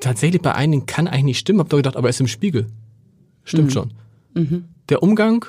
tatsächlich 0.00 0.42
bei 0.42 0.54
einigen 0.54 0.86
kann 0.86 1.06
eigentlich 1.06 1.24
nicht 1.24 1.38
stimmen. 1.38 1.60
Hab 1.60 1.68
doch 1.68 1.76
gedacht, 1.78 1.96
aber 1.96 2.08
er 2.08 2.10
ist 2.10 2.20
im 2.20 2.26
Spiegel. 2.28 2.66
Stimmt 3.44 3.72
schon. 3.72 3.92
Der 4.88 5.02
Umgang 5.02 5.44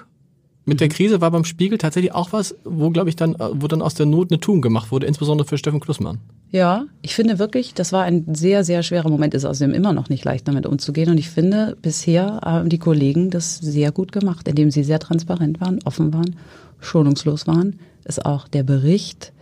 mit 0.66 0.82
der 0.82 0.90
Krise 0.90 1.22
war 1.22 1.32
beim 1.32 1.46
Spiegel 1.46 1.78
tatsächlich 1.78 2.14
auch 2.14 2.34
was, 2.34 2.56
wo, 2.64 2.90
glaube 2.90 3.10
ich, 3.10 3.16
dann, 3.16 3.36
äh, 3.36 3.50
wo 3.54 3.68
dann 3.68 3.82
aus 3.82 3.94
der 3.94 4.08
Not 4.08 4.32
eine 4.32 4.40
Tugend 4.40 4.64
gemacht 4.64 4.92
wurde, 4.92 5.06
insbesondere 5.06 5.48
für 5.48 5.58
Steffen 5.58 5.80
Klussmann. 5.80 6.20
Ja, 6.52 6.86
ich 7.02 7.16
finde 7.16 7.38
wirklich, 7.38 7.74
das 7.74 7.92
war 7.92 8.04
ein 8.04 8.34
sehr, 8.34 8.64
sehr 8.64 8.82
schwerer 8.82 9.10
Moment, 9.10 9.34
ist 9.34 9.46
außerdem 9.46 9.74
immer 9.74 9.94
noch 9.94 10.10
nicht 10.10 10.26
leicht 10.26 10.48
damit 10.48 10.66
umzugehen. 10.66 11.10
Und 11.10 11.18
ich 11.18 11.30
finde, 11.30 11.78
bisher 11.82 12.40
haben 12.44 12.70
die 12.70 12.80
Kollegen 12.80 13.30
das 13.30 13.58
sehr 13.58 13.92
gut 13.92 14.12
gemacht, 14.12 14.48
indem 14.48 14.72
sie 14.72 14.84
sehr 14.84 15.00
transparent 15.00 15.62
waren, 15.62 15.80
offen 15.86 16.14
waren, 16.14 16.36
schonungslos 16.80 17.46
waren. 17.46 17.80
Ist 18.04 18.26
auch 18.26 18.48
der 18.48 18.64
Bericht 18.64 19.34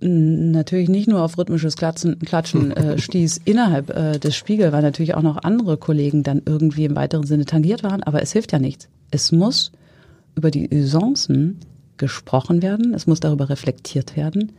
natürlich 0.00 0.88
nicht 0.88 1.08
nur 1.08 1.22
auf 1.22 1.36
rhythmisches 1.36 1.76
Klatschen, 1.76 2.18
Klatschen 2.18 2.70
äh, 2.72 2.98
stieß 2.98 3.42
innerhalb 3.44 3.90
äh, 3.90 4.18
des 4.18 4.34
Spiegel, 4.34 4.72
weil 4.72 4.82
natürlich 4.82 5.14
auch 5.14 5.22
noch 5.22 5.42
andere 5.42 5.76
Kollegen 5.76 6.22
dann 6.22 6.42
irgendwie 6.44 6.86
im 6.86 6.96
weiteren 6.96 7.26
Sinne 7.26 7.44
tangiert 7.44 7.82
waren, 7.82 8.02
aber 8.02 8.22
es 8.22 8.32
hilft 8.32 8.52
ja 8.52 8.58
nichts. 8.58 8.88
Es 9.10 9.30
muss 9.30 9.72
über 10.34 10.50
die 10.50 10.68
Usancen 10.72 11.58
gesprochen 11.98 12.62
werden, 12.62 12.94
es 12.94 13.06
muss 13.06 13.20
darüber 13.20 13.50
reflektiert 13.50 14.16
werden 14.16 14.52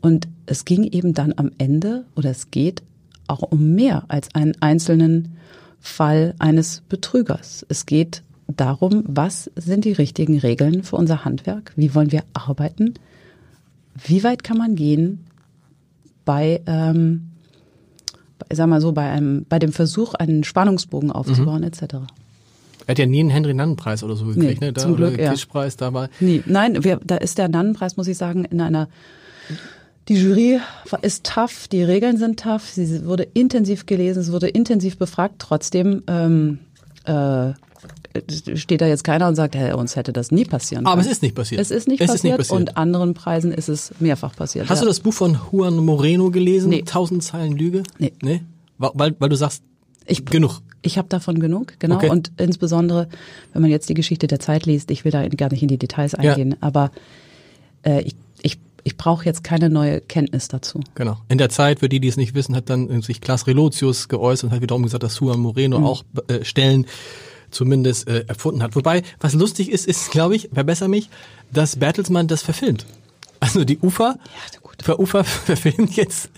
und 0.00 0.26
es 0.46 0.64
ging 0.64 0.82
eben 0.84 1.14
dann 1.14 1.32
am 1.36 1.52
Ende 1.58 2.04
oder 2.16 2.30
es 2.30 2.50
geht 2.50 2.82
auch 3.28 3.42
um 3.42 3.74
mehr 3.74 4.04
als 4.08 4.34
einen 4.34 4.54
einzelnen 4.60 5.36
Fall 5.80 6.34
eines 6.38 6.82
Betrügers. 6.88 7.64
Es 7.68 7.86
geht 7.86 8.22
darum, 8.48 9.04
was 9.06 9.50
sind 9.54 9.84
die 9.84 9.92
richtigen 9.92 10.38
Regeln 10.38 10.82
für 10.82 10.96
unser 10.96 11.24
Handwerk? 11.24 11.72
Wie 11.76 11.94
wollen 11.94 12.10
wir 12.10 12.24
arbeiten? 12.32 12.94
Wie 14.04 14.22
weit 14.24 14.44
kann 14.44 14.58
man 14.58 14.74
gehen 14.74 15.24
bei, 16.24 16.60
ähm, 16.66 17.30
bei- 18.38 18.54
sag 18.54 18.68
mal 18.68 18.80
so, 18.80 18.92
bei 18.92 19.08
einem, 19.10 19.44
bei 19.48 19.58
dem 19.58 19.72
Versuch, 19.72 20.14
einen 20.14 20.44
Spannungsbogen 20.44 21.10
aufzubauen, 21.10 21.62
etc. 21.62 21.82
Er 22.86 22.92
hat 22.92 22.98
ja 22.98 23.06
nie 23.06 23.20
einen 23.20 23.30
Henry-Nannen-Preis 23.30 24.02
oder 24.02 24.16
so 24.16 24.26
gekriegt, 24.26 24.60
Nee, 24.60 24.66
ne? 24.68 24.72
Da, 24.72 24.82
zum 24.82 24.96
Glück, 24.96 25.14
oder 25.14 25.22
ja. 25.22 25.30
Quizpreis, 25.30 25.76
da 25.76 25.92
war. 25.92 26.08
Nee, 26.20 26.42
nein, 26.46 26.84
wir, 26.84 27.00
da 27.04 27.16
ist 27.16 27.38
der 27.38 27.48
Nannenpreis, 27.48 27.96
muss 27.96 28.06
ich 28.08 28.16
sagen, 28.16 28.44
in 28.44 28.60
einer. 28.60 28.88
Die 30.08 30.14
Jury 30.14 30.58
ist 31.02 31.24
tough, 31.26 31.68
die 31.68 31.82
Regeln 31.82 32.16
sind 32.16 32.40
tough, 32.40 32.62
sie 32.70 33.04
wurde 33.04 33.24
intensiv 33.24 33.84
gelesen, 33.84 34.20
es 34.20 34.32
wurde 34.32 34.48
intensiv 34.48 34.96
befragt. 34.96 35.34
Trotzdem 35.38 36.02
ähm, 36.06 36.60
äh, 37.04 37.52
steht 38.54 38.80
da 38.80 38.86
jetzt 38.86 39.04
keiner 39.04 39.28
und 39.28 39.34
sagt, 39.34 39.54
hey, 39.54 39.72
uns 39.72 39.94
hätte 39.96 40.12
das 40.12 40.30
nie 40.30 40.44
passieren 40.44 40.86
Aber 40.86 40.96
können. 40.96 41.06
es 41.06 41.12
ist 41.12 41.22
nicht 41.22 41.34
passiert. 41.34 41.60
Es 41.60 41.70
ist 41.70 41.88
nicht, 41.88 42.00
Es 42.00 42.06
passiert, 42.08 42.16
ist 42.18 42.24
nicht 42.24 42.36
passiert. 42.50 42.70
und 42.70 42.76
anderen 42.76 43.14
Preisen 43.14 43.52
ist 43.52 43.68
es 43.68 43.92
mehrfach 44.00 44.34
passiert. 44.34 44.68
Hast 44.68 44.78
ja. 44.78 44.82
du 44.84 44.88
das 44.88 45.00
Buch 45.00 45.12
von 45.14 45.38
Juan 45.52 45.76
Moreno 45.76 46.30
gelesen? 46.30 46.70
Nee. 46.70 46.82
Tausend 46.82 47.22
Zeilen 47.22 47.52
Lüge? 47.56 47.82
Nee. 47.98 48.12
Nee? 48.22 48.42
Weil, 48.78 49.14
weil 49.18 49.28
du 49.28 49.36
sagst, 49.36 49.62
Ich- 50.06 50.24
genug. 50.24 50.60
Ich 50.80 50.96
habe 50.96 51.08
davon 51.08 51.40
genug, 51.40 51.74
genau. 51.80 51.96
Okay. 51.96 52.08
Und 52.08 52.30
insbesondere, 52.38 53.08
wenn 53.52 53.62
man 53.62 53.70
jetzt 53.70 53.88
die 53.88 53.94
Geschichte 53.94 54.28
der 54.28 54.38
Zeit 54.38 54.64
liest, 54.64 54.92
ich 54.92 55.04
will 55.04 55.10
da 55.10 55.26
gar 55.28 55.50
nicht 55.50 55.60
in 55.62 55.68
die 55.68 55.76
Details 55.76 56.12
Ja. 56.12 56.18
eingehen, 56.30 56.54
aber 56.60 56.92
äh, 57.82 58.02
ich, 58.02 58.14
ich, 58.42 58.58
ich 58.84 58.96
brauche 58.96 59.24
jetzt 59.24 59.42
keine 59.42 59.70
neue 59.70 60.00
Kenntnis 60.00 60.46
dazu. 60.46 60.80
Genau. 60.94 61.18
In 61.28 61.36
der 61.38 61.48
Zeit, 61.48 61.80
für 61.80 61.88
die, 61.88 61.98
die 61.98 62.06
es 62.06 62.16
nicht 62.16 62.34
wissen, 62.34 62.54
hat 62.54 62.70
dann 62.70 63.02
sich 63.02 63.20
Klaas 63.20 63.48
Relotius 63.48 64.08
geäußert 64.08 64.50
und 64.50 64.54
hat 64.54 64.62
wiederum 64.62 64.84
gesagt, 64.84 65.02
dass 65.02 65.18
Juan 65.18 65.38
Mhm. 65.38 65.42
Moreno 65.42 65.84
auch 65.84 66.04
äh, 66.28 66.44
Stellen 66.44 66.86
zumindest 67.50 68.08
äh, 68.08 68.24
erfunden 68.26 68.62
hat. 68.62 68.76
Wobei, 68.76 69.02
was 69.20 69.34
lustig 69.34 69.70
ist, 69.70 69.86
ist, 69.86 70.10
glaube 70.10 70.36
ich, 70.36 70.48
verbessere 70.52 70.88
mich, 70.88 71.08
dass 71.52 71.76
Bertelsmann 71.76 72.28
das 72.28 72.42
verfilmt. 72.42 72.86
Also 73.40 73.64
die 73.64 73.78
UFA, 73.78 74.16
Ja, 74.54 74.60
gut. 74.62 74.76
für 74.82 75.00
UFA 75.00 75.22
verfilmt 75.24 75.96
jetzt 75.96 76.30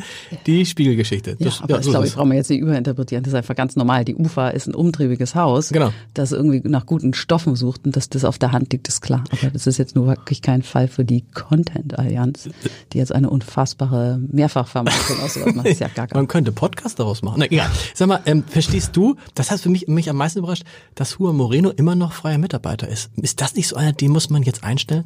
die 0.46 0.66
Spiegelgeschichte. 0.66 1.30
Ja, 1.38 1.46
Das- 1.46 1.60
aber 1.62 1.76
das, 1.78 1.86
glaube 1.86 2.04
ist 2.04 2.10
ich, 2.12 2.16
brauchen 2.16 2.30
wir 2.30 2.36
jetzt 2.36 2.50
nicht 2.50 2.60
überinterpretieren. 2.60 3.22
Das 3.24 3.32
ist 3.32 3.36
einfach 3.36 3.54
ganz 3.56 3.76
normal. 3.76 4.04
Die 4.04 4.14
UFA 4.16 4.48
ist 4.50 4.66
ein 4.66 4.74
umtriebiges 4.74 5.34
Haus, 5.34 5.70
Genau. 5.70 5.92
das 6.14 6.32
irgendwie 6.32 6.60
nach 6.68 6.86
guten 6.86 7.14
Stoffen 7.14 7.56
sucht 7.56 7.86
und 7.86 7.96
dass 7.96 8.08
das 8.08 8.24
auf 8.24 8.38
der 8.38 8.52
Hand 8.52 8.72
liegt, 8.72 8.88
ist 8.88 9.00
klar. 9.00 9.24
Aber 9.30 9.50
das 9.50 9.66
ist 9.66 9.78
jetzt 9.78 9.94
nur 9.96 10.06
wirklich 10.06 10.42
kein 10.42 10.62
Fall 10.62 10.88
für 10.88 11.04
die 11.04 11.24
Content-Allianz, 11.34 12.48
die 12.92 12.98
jetzt 12.98 13.12
eine 13.12 13.30
unfassbare 13.30 14.20
Mehrfachvermarktung 14.30 15.20
aus 15.24 15.34
sowas 15.34 15.54
macht. 15.54 15.66
Das 15.66 15.72
ist 15.74 15.80
ja 15.80 15.88
gar 15.88 16.08
Man 16.12 16.28
könnte 16.28 16.52
Podcast 16.52 16.98
daraus 16.98 17.22
machen. 17.22 17.36
Na, 17.38 17.46
egal. 17.46 17.70
Sag 17.94 18.08
mal, 18.08 18.20
ähm, 18.26 18.44
verstehst 18.46 18.96
du, 18.96 19.16
das 19.34 19.50
hat 19.50 19.60
für 19.60 19.68
mich, 19.68 19.88
mich 19.88 20.08
am 20.10 20.16
meisten 20.16 20.38
überrascht, 20.40 20.64
dass 20.94 21.16
Juan 21.18 21.36
Moreno 21.36 21.70
immer 21.70 21.94
noch 21.94 22.12
freier 22.12 22.38
Mitarbeiter 22.38 22.88
ist. 22.88 23.10
Ist 23.16 23.40
das 23.40 23.54
nicht 23.54 23.68
so 23.68 23.76
einer, 23.76 23.92
den 23.92 24.10
muss 24.10 24.30
man 24.30 24.42
jetzt 24.42 24.64
einstellen? 24.64 25.04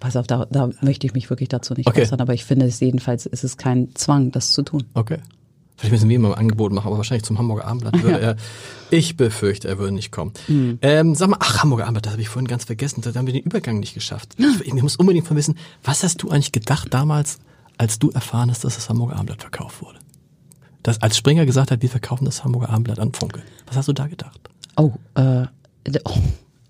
Pass 0.00 0.16
auf, 0.16 0.26
da, 0.26 0.46
da 0.50 0.70
möchte 0.80 1.06
ich 1.06 1.14
mich 1.14 1.28
wirklich 1.30 1.48
dazu 1.48 1.74
nicht 1.74 1.86
Okay. 1.88 2.02
äußern, 2.02 2.20
aber 2.20 2.34
ich 2.34 2.44
finde 2.44 2.66
es 2.66 2.80
jedenfalls, 2.80 3.26
ist 3.26 3.44
es 3.44 3.56
kein 3.56 3.94
Zwang, 3.94 4.30
das 4.30 4.52
zu 4.52 4.62
tun. 4.62 4.84
Okay. 4.94 5.18
Vielleicht 5.76 5.92
müssen 5.92 6.08
wir 6.08 6.16
ihm 6.16 6.22
mal 6.22 6.32
ein 6.32 6.38
Angebot 6.38 6.72
machen, 6.72 6.88
aber 6.88 6.96
wahrscheinlich 6.96 7.24
zum 7.24 7.38
Hamburger 7.38 7.64
Abendblatt 7.66 8.02
würde 8.02 8.20
er. 8.20 8.36
Ich 8.90 9.16
befürchte, 9.16 9.68
er 9.68 9.78
würde 9.78 9.92
nicht 9.94 10.10
kommen. 10.10 10.32
Ähm, 10.48 11.14
sag 11.14 11.28
mal, 11.30 11.36
ach, 11.40 11.62
Hamburger 11.62 11.84
Abendblatt, 11.84 12.06
das 12.06 12.12
habe 12.14 12.22
ich 12.22 12.28
vorhin 12.28 12.48
ganz 12.48 12.64
vergessen. 12.64 13.00
Da 13.00 13.14
haben 13.14 13.26
wir 13.26 13.32
den 13.32 13.42
Übergang 13.44 13.78
nicht 13.78 13.94
geschafft. 13.94 14.34
Ich, 14.38 14.60
ich 14.66 14.82
muss 14.82 14.96
unbedingt 14.96 15.26
von 15.28 15.36
wissen, 15.36 15.56
was 15.84 16.02
hast 16.02 16.22
du 16.22 16.30
eigentlich 16.30 16.50
gedacht 16.52 16.92
damals, 16.92 17.38
als 17.76 17.98
du 18.00 18.10
erfahren 18.10 18.50
hast, 18.50 18.64
dass 18.64 18.74
das 18.74 18.88
Hamburger 18.88 19.14
Abendblatt 19.14 19.40
verkauft 19.42 19.80
wurde? 19.82 19.98
Dass 20.82 21.00
als 21.00 21.16
Springer 21.16 21.46
gesagt 21.46 21.70
hat, 21.70 21.80
wir 21.82 21.88
verkaufen 21.88 22.24
das 22.24 22.42
Hamburger 22.44 22.70
Abendblatt 22.70 22.98
an 22.98 23.12
Funke. 23.12 23.42
Was 23.66 23.76
hast 23.76 23.86
du 23.88 23.92
da 23.92 24.08
gedacht? 24.08 24.40
Oh, 24.76 24.92
äh, 25.14 25.46
oh, 26.04 26.16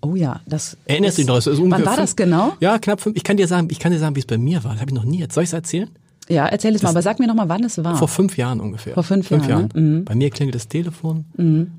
oh 0.01 0.15
ja, 0.15 0.41
das. 0.45 0.77
Erinnerst 0.85 1.17
du 1.17 1.21
dich 1.21 1.27
noch? 1.27 1.35
Das 1.35 1.47
ist 1.47 1.59
Wann 1.59 1.71
war 1.71 1.79
fünf- 1.79 1.95
das 1.97 2.15
genau? 2.15 2.53
Ja, 2.59 2.77
knapp 2.79 3.01
fünf. 3.01 3.15
Ich 3.17 3.23
kann 3.23 3.37
dir 3.37 3.47
sagen, 3.47 3.67
ich 3.71 3.79
kann 3.79 3.91
dir 3.91 3.99
sagen, 3.99 4.15
wie 4.15 4.19
es 4.21 4.25
bei 4.25 4.37
mir 4.37 4.63
war. 4.63 4.71
Das 4.73 4.81
habe 4.81 4.91
ich 4.91 4.95
noch 4.95 5.03
nie. 5.05 5.19
Jetzt 5.19 5.33
soll 5.35 5.43
ich 5.43 5.49
es 5.49 5.53
erzählen? 5.53 5.89
Ja, 6.27 6.45
erzähl 6.45 6.75
es 6.75 6.83
mal, 6.83 6.89
aber 6.89 7.01
sag 7.01 7.19
mir 7.19 7.25
noch 7.27 7.33
mal, 7.33 7.49
wann 7.49 7.63
es 7.63 7.83
war. 7.83 7.95
Vor 7.97 8.07
fünf 8.07 8.37
Jahren 8.37 8.59
ungefähr. 8.61 8.93
Vor 8.93 9.01
fünf 9.03 9.29
Jahren, 9.31 9.69
ne? 9.73 9.81
Mhm. 9.81 10.05
Bei 10.05 10.13
mir 10.15 10.29
klingelt 10.29 10.53
das 10.55 10.67
Telefon. 10.67 11.25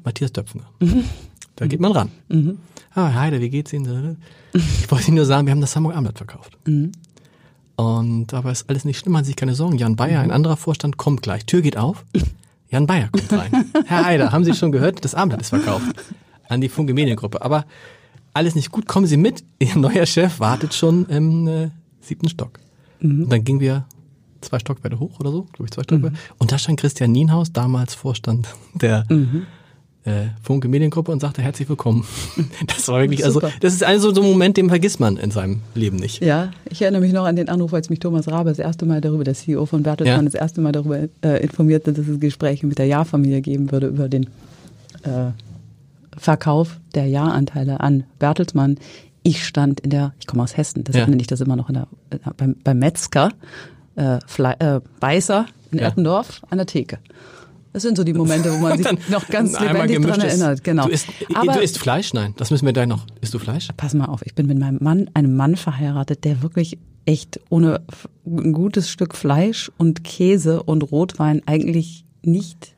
Matthias 0.04 0.33
Döpfner. 0.33 0.64
Da 1.56 1.66
geht 1.66 1.78
man 1.80 1.92
ran. 1.92 2.11
Mhm. 2.28 2.56
Ah, 2.94 3.12
Heide, 3.12 3.38
wie 3.42 3.50
geht's 3.50 3.70
Ihnen? 3.74 4.16
Ich 4.54 4.90
wollte 4.90 5.09
Ihnen 5.09 5.16
nur 5.16 5.26
sagen, 5.26 5.46
wir 5.46 5.50
haben 5.52 5.61
das 5.61 5.76
Hamburger 5.76 5.98
Abendblatt 5.98 6.16
verkauft. 6.26 6.56
Mhm. 6.66 6.92
Und 7.76 8.35
aber 8.35 8.50
ist 8.50 8.68
alles 8.68 8.85
nicht 8.87 8.98
schlimm, 8.98 9.12
machen 9.12 9.24
Sie 9.24 9.28
sich 9.30 9.37
keine 9.37 9.54
Sorgen. 9.54 9.76
Jan 9.78 9.94
Bayer, 9.96 10.18
Mhm. 10.20 10.24
ein 10.24 10.30
anderer 10.30 10.56
Vorstand, 10.56 10.96
kommt 10.96 11.22
gleich. 11.22 11.44
Tür 11.46 11.61
geht 11.62 11.76
auf. 11.76 12.04
Jan 12.70 12.87
Bayer 12.87 13.09
kommt 13.11 13.33
rein. 13.33 13.66
Herr 13.87 14.04
Heider, 14.06 14.33
haben 14.33 14.44
Sie 14.44 14.54
schon 14.54 14.72
gehört? 14.72 15.04
Das 15.04 15.14
Abendblatt 15.14 15.42
ist 15.42 15.48
verkauft. 15.50 15.85
An 16.48 16.61
die 16.62 16.68
Funke 16.70 16.94
Mediengruppe. 16.94 17.42
Aber 17.42 17.64
alles 18.40 18.55
nicht 18.55 18.70
gut. 18.72 18.87
Kommen 18.87 19.07
Sie 19.07 19.16
mit. 19.16 19.44
Ihr 19.59 19.76
neuer 19.76 20.07
Chef 20.07 20.40
wartet 20.40 20.74
schon 20.74 21.07
im 21.07 21.46
äh, 21.46 21.68
siebten 22.00 22.29
Stock. 22.29 22.59
Mhm. 23.00 23.24
Und 23.24 23.33
dann 23.33 23.44
gingen 23.44 23.61
wir 23.61 23.85
zwei 24.40 24.59
Stockwerke 24.59 24.98
hoch 24.98 25.20
oder 25.20 25.31
so, 25.31 25.42
glaube 25.53 25.64
ich, 25.66 25.70
zwei 25.70 25.83
Stockwerke. 25.83 26.16
Und 26.38 26.50
da 26.50 26.59
stand 26.59 26.81
Christian 26.81 27.12
Nienhaus, 27.12 27.53
damals 27.53 27.94
Vorstand 27.94 28.48
der 28.74 29.05
Mhm. 29.11 29.42
äh, 30.05 30.29
Funke 30.42 30.66
Mediengruppe 30.68 31.12
und 31.12 31.20
sagte 31.20 31.42
herzlich 31.42 31.68
willkommen. 31.68 32.05
Das 32.66 32.88
war 32.88 33.00
wirklich, 33.03 33.22
also 33.26 33.40
das 33.61 33.74
ist 33.74 33.85
also 33.85 34.14
so 34.14 34.22
ein 34.22 34.31
Moment, 34.31 34.57
den 34.57 34.68
vergisst 34.70 34.98
man 35.00 35.18
in 35.18 35.31
seinem 35.31 35.61
Leben 35.74 35.96
nicht. 35.98 36.22
Ja, 36.22 36.50
ich 36.70 36.81
erinnere 36.81 37.03
mich 37.03 37.12
noch 37.12 37.26
an 37.26 37.37
den 37.37 37.50
Anruf, 37.50 37.74
als 37.74 37.90
mich 37.90 37.98
Thomas 37.98 38.26
Rabe 38.29 38.48
das 38.48 38.59
erste 38.59 38.87
Mal 38.87 39.03
darüber, 39.03 39.24
der 39.24 39.35
CEO 39.35 39.66
von 39.66 39.83
Bertelsmann, 39.83 40.20
Ja. 40.20 40.24
das 40.24 40.35
erste 40.35 40.62
Mal 40.62 40.72
darüber 40.72 41.00
äh, 41.22 41.42
informierte, 41.42 41.92
dass 41.92 42.09
es 42.09 42.18
Gespräche 42.18 42.66
mit 42.66 42.79
der 42.79 42.87
Jahrfamilie 42.87 43.42
geben 43.42 43.70
würde 43.70 43.88
über 43.88 44.09
den 44.09 44.24
äh, 45.03 45.33
Verkauf 46.16 46.81
der 46.94 47.07
Jahranteile 47.07 47.81
an 47.81 48.05
Bertelsmann. 48.18 48.77
Ich 49.23 49.46
stand 49.46 49.81
in 49.81 49.90
der, 49.90 50.14
ich 50.18 50.27
komme 50.27 50.42
aus 50.42 50.57
Hessen, 50.57 50.85
deshalb 50.85 51.07
Ja. 51.07 51.11
nenne 51.11 51.20
ich 51.20 51.27
das 51.29 51.40
immer 51.40 51.57
noch 51.57 51.68
in 51.68 51.75
der, 51.75 51.88
beim, 52.37 52.57
beim 52.64 52.79
Metzger, 52.79 53.31
äh, 53.96 54.18
Fle 54.27 54.57
äh, 54.61 54.81
Beißer 54.99 55.46
in 55.73 55.79
Ja. 55.79 55.88
Eppendorf 55.88 56.40
an 56.51 56.59
der 56.59 56.66
Theke. 56.66 56.99
Das 57.73 57.83
sind 57.83 57.96
so 57.96 58.03
die 58.03 58.14
Momente, 58.14 58.53
wo 58.53 58.59
man 58.59 58.77
sich 58.83 59.09
noch 59.11 59.29
ganz 59.29 59.59
lebendig 59.61 60.01
dran 60.03 60.20
erinnert. 60.20 60.64
Genau. 60.64 60.87
Du 60.87 60.90
isst, 60.90 61.07
Aber 61.35 61.53
du 61.53 61.61
isst 61.61 61.79
Fleisch? 61.79 62.12
Nein, 62.14 62.35
das 62.37 62.51
müssen 62.51 62.66
wir 62.66 62.73
gleich 62.73 62.88
noch. 62.88 63.07
Isst 63.20 63.33
du 63.35 63.38
Fleisch? 63.38 63.68
pass 63.77 63.94
mal 63.94 64.07
auf, 64.07 64.23
ich 64.27 64.35
bin 64.35 64.46
mit 64.46 64.59
meinem 64.59 64.79
Mann, 64.81 65.09
einem 65.14 65.37
Mann 65.37 65.55
verheiratet, 65.55 66.25
der 66.25 66.42
wirklich 66.42 66.79
echt 67.05 67.38
ohne 67.49 67.83
ein 68.27 68.53
gutes 68.53 68.90
Stück 68.90 69.14
Fleisch 69.14 69.70
und 69.79 70.03
Käse 70.03 70.62
und 70.62 70.83
Rotwein 70.83 71.42
eigentlich 71.46 72.05
nicht 72.23 72.75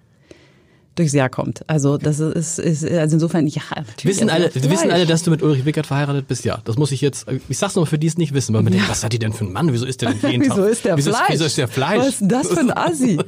durchs 0.94 1.12
Jahr 1.12 1.28
kommt. 1.28 1.62
Also 1.68 1.96
das 1.98 2.18
ist, 2.20 2.59
ist 2.59 2.85
also 2.85 3.16
insofern 3.16 3.46
ja. 3.46 3.62
Wissen 4.02 4.28
alle, 4.31 4.50
Fleisch. 4.50 4.68
wissen 4.70 4.90
alle, 4.90 5.07
dass 5.07 5.22
du 5.22 5.31
mit 5.31 5.42
Ulrich 5.42 5.64
Wickert 5.64 5.87
verheiratet 5.87 6.28
bist? 6.28 6.44
Ja, 6.44 6.59
das 6.64 6.76
muss 6.76 6.92
ich 6.92 7.00
jetzt, 7.00 7.26
ich 7.48 7.59
sag's 7.59 7.74
nur 7.76 7.87
für 7.87 7.98
die 7.98 8.07
es 8.07 8.18
nicht 8.18 8.35
wissen, 8.35 8.55
weil 8.55 8.62
man 8.62 8.72
denkt, 8.72 8.88
was 8.88 9.02
hat 9.05 9.12
die 9.12 9.18
denn 9.18 9.33
für 9.33 9.44
einen 9.44 9.52
Mann? 9.52 9.72
Wieso 9.72 9.87
ist 9.87 10.02
der 10.02 10.12
denn 10.12 10.31
jeden 10.31 10.42
Tag? 10.48 10.57
Wieso 10.59 10.66
ist 10.68 10.85
der 10.85 10.96
wieso 10.96 11.11
Fleisch? 11.11 11.22
Ist, 11.28 11.33
wieso 11.35 11.44
ist 11.44 11.59
der 11.59 11.68
Fleisch? 11.68 11.98
Was 11.98 12.09
ist 12.09 12.20
denn 12.20 12.28
das 12.28 12.48
für 12.48 12.61
ein 12.61 12.70
Assi? 12.76 13.18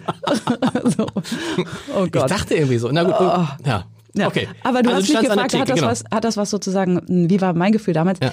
so. 0.97 1.07
Oh 1.97 2.05
Ich 2.07 2.13
Gott. 2.13 2.31
dachte 2.31 2.55
irgendwie 2.55 2.79
so. 2.79 2.91
Na 2.93 3.03
gut, 3.05 3.15
ja. 3.67 3.85
Ja, 4.15 4.27
Okay. 4.27 4.49
Aber 4.63 4.83
du 4.83 4.91
Also 4.91 5.03
hast 5.03 5.09
mich 5.23 5.29
gefragt, 5.29 5.55
hat, 5.55 5.69
das 5.69 5.75
Theke, 5.77 5.87
was, 5.87 6.05
hat 6.13 6.25
das 6.25 6.37
was 6.37 6.51
sozusagen, 6.51 7.01
wie 7.29 7.41
war 7.41 7.53
mein 7.55 7.73
Gefühl 7.73 7.95
damals? 7.95 8.21
Ja. 8.23 8.33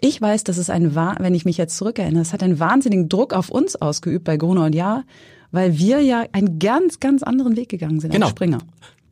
Ich 0.00 0.20
weiß, 0.20 0.44
dass 0.44 0.58
es 0.58 0.70
ein, 0.70 0.94
wenn 0.94 1.34
ich 1.34 1.44
mich 1.44 1.56
jetzt 1.56 1.76
zurückerinnere, 1.76 2.22
es 2.22 2.32
hat 2.32 2.42
einen 2.42 2.60
wahnsinnigen 2.60 3.08
Druck 3.08 3.32
auf 3.32 3.48
uns 3.48 3.74
ausgeübt 3.76 4.24
bei 4.24 4.36
Gruner 4.36 4.64
und 4.66 4.74
Jahr, 4.74 5.04
weil 5.52 5.78
wir 5.78 6.00
ja 6.00 6.24
einen 6.32 6.58
ganz, 6.58 7.00
ganz 7.00 7.22
anderen 7.22 7.56
Weg 7.56 7.68
gegangen 7.68 8.00
sind 8.00 8.12
Genau. 8.12 8.26
als 8.26 8.30
Springer. 8.32 8.58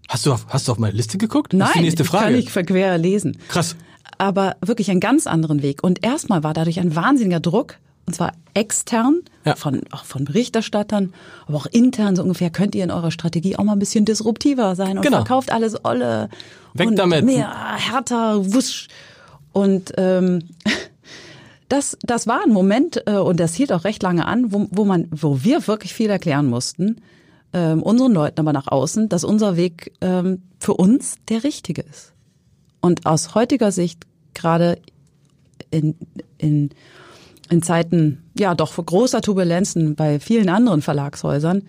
Hast 0.08 0.24
du, 0.26 0.32
auf, 0.32 0.46
hast 0.50 0.68
du 0.68 0.72
auf 0.72 0.78
meine 0.78 0.94
Liste 0.96 1.18
geguckt? 1.18 1.52
das 1.52 1.60
ist 1.60 1.74
die 1.74 1.78
Nein, 1.78 1.84
nächste 1.84 2.02
ich 2.04 2.08
Frage. 2.08 2.24
kann 2.26 2.34
nicht 2.34 2.50
verquer 2.50 2.96
lesen. 2.98 3.38
Krass. 3.48 3.74
Aber 4.18 4.56
wirklich 4.64 4.90
einen 4.90 5.00
ganz 5.00 5.26
anderen 5.26 5.62
Weg. 5.62 5.82
Und 5.82 6.04
erstmal 6.04 6.42
war 6.44 6.54
dadurch 6.54 6.78
ein 6.80 6.94
wahnsinniger 6.94 7.40
Druck, 7.40 7.76
und 8.06 8.14
zwar 8.14 8.32
extern, 8.54 9.22
Ja. 9.44 9.56
von, 9.56 9.82
auch 9.90 10.04
von 10.04 10.24
Berichterstattern, 10.24 11.12
aber 11.46 11.56
auch 11.56 11.66
intern 11.66 12.14
so 12.14 12.22
ungefähr, 12.22 12.50
könnt 12.50 12.74
ihr 12.76 12.84
in 12.84 12.92
eurer 12.92 13.10
Strategie 13.10 13.56
auch 13.56 13.64
mal 13.64 13.72
ein 13.72 13.78
bisschen 13.80 14.04
disruptiver 14.04 14.76
sein 14.76 14.96
und 14.96 15.02
Genau. 15.02 15.18
verkauft 15.18 15.50
alles 15.50 15.84
Olle. 15.84 16.28
Weg 16.74 16.86
und 16.86 16.96
damit. 16.96 17.24
Mehr 17.24 17.50
härter, 17.76 18.54
wusch. 18.54 18.86
Und 19.52 19.92
ähm, 19.96 20.44
das, 21.68 21.96
das 22.02 22.26
war 22.26 22.42
ein 22.44 22.52
Moment, 22.52 23.02
äh, 23.06 23.16
und 23.16 23.40
das 23.40 23.54
hielt 23.54 23.72
auch 23.72 23.84
recht 23.84 24.02
lange 24.02 24.26
an, 24.26 24.52
wo, 24.52 24.68
wo 24.70 24.84
man, 24.84 25.08
wo 25.10 25.42
wir 25.42 25.66
wirklich 25.66 25.94
viel 25.94 26.10
erklären 26.10 26.46
mussten, 26.46 27.00
ähm, 27.52 27.82
unseren 27.82 28.12
Leuten 28.12 28.40
aber 28.40 28.52
nach 28.52 28.68
außen, 28.68 29.08
dass 29.08 29.24
unser 29.24 29.56
Weg 29.56 29.92
ähm, 30.00 30.42
für 30.58 30.74
uns 30.74 31.16
der 31.28 31.44
richtige 31.44 31.82
ist. 31.82 32.12
Und 32.80 33.06
aus 33.06 33.34
heutiger 33.34 33.72
Sicht, 33.72 34.04
gerade 34.34 34.78
in, 35.70 35.96
in, 36.38 36.70
in 37.50 37.62
Zeiten, 37.62 38.22
ja 38.38 38.54
doch 38.54 38.74
großer 38.74 39.20
Turbulenzen 39.20 39.96
bei 39.96 40.20
vielen 40.20 40.48
anderen 40.48 40.82
Verlagshäusern, 40.82 41.62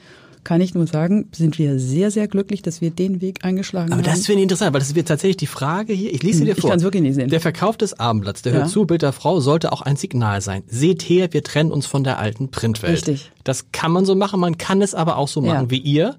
kann 0.47 0.61
ich 0.61 0.73
nur 0.73 0.87
sagen, 0.87 1.27
sind 1.33 1.57
wir 1.59 1.77
sehr, 1.77 2.09
sehr 2.09 2.27
glücklich, 2.29 2.61
dass 2.61 2.79
wir 2.79 2.89
den 2.89 3.19
Weg 3.19 3.43
eingeschlagen 3.43 3.91
Aber 3.91 4.01
haben. 4.01 4.05
das 4.09 4.25
finde 4.25 4.39
ich 4.39 4.43
interessant, 4.43 4.73
weil 4.73 4.79
das 4.79 4.95
wird 4.95 5.07
tatsächlich 5.09 5.35
die 5.37 5.45
Frage 5.47 5.91
hier. 5.91 6.13
Ich 6.13 6.23
lese 6.23 6.39
sie 6.39 6.45
dir 6.45 6.53
Ich 6.53 6.61
vor. 6.61 6.69
kann's 6.69 6.83
wirklich 6.83 7.03
nicht 7.03 7.15
sehen. 7.15 7.29
Der 7.29 7.41
Verkauf 7.41 7.75
des 7.75 7.99
Abendblatts, 7.99 8.43
der 8.43 8.53
Ja. 8.53 8.59
hört 8.59 8.69
zu, 8.69 8.85
Bild 8.85 9.01
der 9.01 9.11
Frau, 9.11 9.41
sollte 9.41 9.73
auch 9.73 9.81
ein 9.81 9.97
Signal 9.97 10.39
sein. 10.41 10.63
Seht 10.67 11.01
her, 11.03 11.27
wir 11.33 11.43
trennen 11.43 11.71
uns 11.71 11.85
von 11.85 12.05
der 12.05 12.17
alten 12.19 12.49
Printwelt. 12.49 12.93
Richtig. 12.93 13.31
Das 13.43 13.73
kann 13.73 13.91
man 13.91 14.05
so 14.05 14.15
machen, 14.15 14.39
man 14.39 14.57
kann 14.57 14.81
es 14.81 14.95
aber 14.95 15.17
auch 15.17 15.27
so 15.27 15.41
machen 15.41 15.65
Ja. 15.65 15.69
wie 15.69 15.79
ihr. 15.79 16.15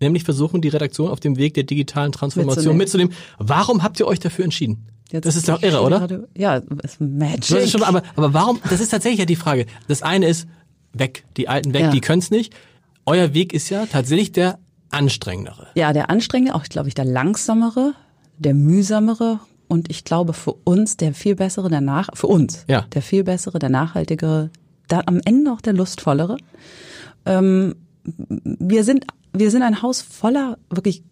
Nämlich 0.00 0.24
versuchen, 0.24 0.60
die 0.60 0.68
Redaktion 0.68 1.08
auf 1.08 1.20
dem 1.20 1.36
Weg 1.38 1.54
der 1.54 1.62
digitalen 1.64 2.10
Transformation 2.12 2.76
Mitzunehmen. 2.76 3.10
mitzunehmen. 3.10 3.36
Warum 3.38 3.82
habt 3.82 3.98
ihr 4.00 4.06
euch 4.08 4.18
dafür 4.18 4.44
entschieden? 4.44 4.86
Jetzt- 5.12 5.24
das 5.24 5.36
ist 5.36 5.48
doch 5.48 5.62
irre, 5.62 5.82
oder? 5.82 6.00
Gerade, 6.00 6.28
ja, 6.36 6.58
das 6.60 6.94
ist 6.94 7.00
Magic. 7.00 7.46
Das 7.48 7.62
ist 7.64 7.70
schon, 7.70 7.84
aber, 7.84 8.02
aber 8.16 8.34
warum, 8.34 8.58
das 8.68 8.80
ist 8.80 8.88
tatsächlich 8.88 9.20
ja 9.20 9.24
die 9.24 9.36
Frage. 9.36 9.66
Das 9.86 10.02
eine 10.02 10.26
ist 10.26 10.48
weg, 10.92 11.24
die 11.36 11.48
Alten 11.48 11.72
weg, 11.72 11.82
Ja. 11.82 11.90
die 11.92 12.00
können's 12.00 12.30
nicht. 12.32 12.52
Euer 13.06 13.32
Weg 13.34 13.52
ist 13.52 13.70
ja 13.70 13.86
tatsächlich 13.86 14.32
der 14.32 14.58
anstrengendere. 14.90 15.68
Ja, 15.74 15.92
der 15.92 16.10
anstrengende, 16.10 16.54
auch 16.54 16.64
glaube 16.64 16.88
ich 16.88 16.94
der 16.94 17.04
langsamere, 17.04 17.94
der 18.38 18.54
mühsamere 18.54 19.40
und 19.68 19.90
ich 19.90 20.04
glaube 20.04 20.32
für 20.32 20.52
uns 20.52 20.96
der 20.96 21.14
viel 21.14 21.34
bessere, 21.34 21.68
der 21.70 21.80
nach 21.80 22.08
für 22.14 22.26
uns 22.28 22.64
Ja. 22.68 22.82
der 22.92 23.02
viel 23.02 23.24
bessere, 23.24 23.58
der 23.58 23.70
nachhaltigere, 23.70 24.50
da 24.88 25.02
am 25.06 25.20
Ende 25.24 25.52
auch 25.52 25.60
der 25.60 25.72
lustvollere. 25.72 26.36
Ähm, 27.24 27.74
wir 28.04 28.84
sind 28.84 29.06
wir 29.32 29.50
sind 29.50 29.62
ein 29.62 29.82
Haus 29.82 30.00
voller 30.02 30.58
wirklich 30.70 31.02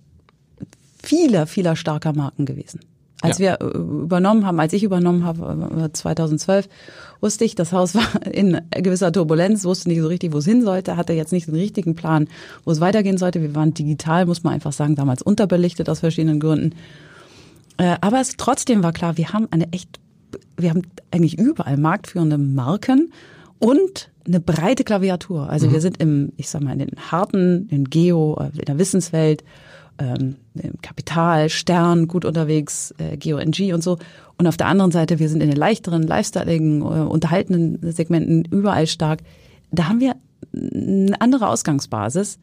vieler 1.03 1.47
vieler 1.47 1.77
starker 1.77 2.13
Marken 2.15 2.47
gewesen. 2.47 2.81
Als 3.25 3.39
Ja. 3.39 3.57
wir 3.61 3.67
äh, 3.67 3.77
übernommen 3.79 4.47
haben, 4.47 4.61
als 4.61 4.73
ich 4.73 4.83
übernommen 4.85 5.25
habe, 5.25 5.85
äh, 5.87 5.93
2012, 5.93 6.69
wusste 7.21 7.45
ich, 7.45 7.55
das 7.55 7.73
Haus 7.73 7.95
war 7.95 8.05
in 8.33 8.61
gewisser 8.71 9.11
Turbulenz, 9.13 9.65
wusste 9.65 9.89
nicht 9.89 10.01
so 10.01 10.09
richtig, 10.09 10.33
wo 10.33 10.39
es 10.39 10.45
hin 10.45 10.63
sollte, 10.63 10.97
hatte 10.97 11.13
jetzt 11.13 11.33
nicht 11.33 11.47
den 11.49 11.55
richtigen 11.55 11.95
Plan, 11.95 12.29
wo 12.65 12.71
es 12.71 12.81
weitergehen 12.81 13.19
sollte. 13.19 13.41
Wir 13.43 13.55
waren 13.55 13.75
digital, 13.75 14.27
muss 14.27 14.43
man 14.43 14.53
einfach 14.55 14.73
sagen, 14.73 14.95
damals 14.95 15.23
unterbelichtet 15.23 15.89
aus 15.89 16.01
verschiedenen 16.01 16.39
Gründen. 16.41 16.75
Äh, 17.79 17.97
Aber 18.01 18.21
es 18.21 18.37
trotzdem 18.37 18.83
war 18.83 18.93
klar, 18.93 19.17
wir 19.17 19.33
haben 19.33 19.49
eine 19.51 19.73
echt, 19.73 19.99
wir 20.57 20.71
haben 20.71 20.83
eigentlich 21.11 21.39
überall 21.39 21.77
marktführende 21.77 22.39
Marken 22.39 23.13
und 23.59 24.11
eine 24.27 24.41
breite 24.41 24.85
Klaviatur. 24.85 25.51
Also 25.51 25.71
wir 25.73 25.81
sind 25.81 26.01
im, 26.01 26.33
ich 26.37 26.49
sag 26.49 26.63
mal, 26.63 26.73
in 26.73 26.79
den 26.79 26.97
harten, 27.11 27.69
in 27.71 27.85
Geo, 27.85 28.39
äh, 28.41 28.59
in 28.59 28.65
der 28.65 28.79
Wissenswelt, 28.79 29.45
ähm, 29.99 30.37
Kapital, 30.83 31.49
Stern 31.49 32.09
gut 32.09 32.25
unterwegs, 32.25 32.95
äh, 32.99 33.17
GeoNG 33.17 33.73
und 33.73 33.83
so. 33.83 33.99
Und 34.39 34.47
auf 34.47 34.57
der 34.57 34.67
anderen 34.67 34.91
Seite, 34.91 35.19
wir 35.19 35.29
sind 35.29 35.43
in 35.43 35.49
den 35.49 35.57
leichteren, 35.57 36.03
lifestyleigen, 36.03 36.83
äh, 36.83 36.85
unterhaltenden 36.85 37.93
Segmenten 37.93 38.45
überall 38.45 38.87
stark. 38.87 39.21
Da 39.71 39.89
haben 39.89 40.01
wir 40.01 40.17
eine 40.53 41.21
andere 41.21 41.49
Ausgangsbasis. 41.49 42.39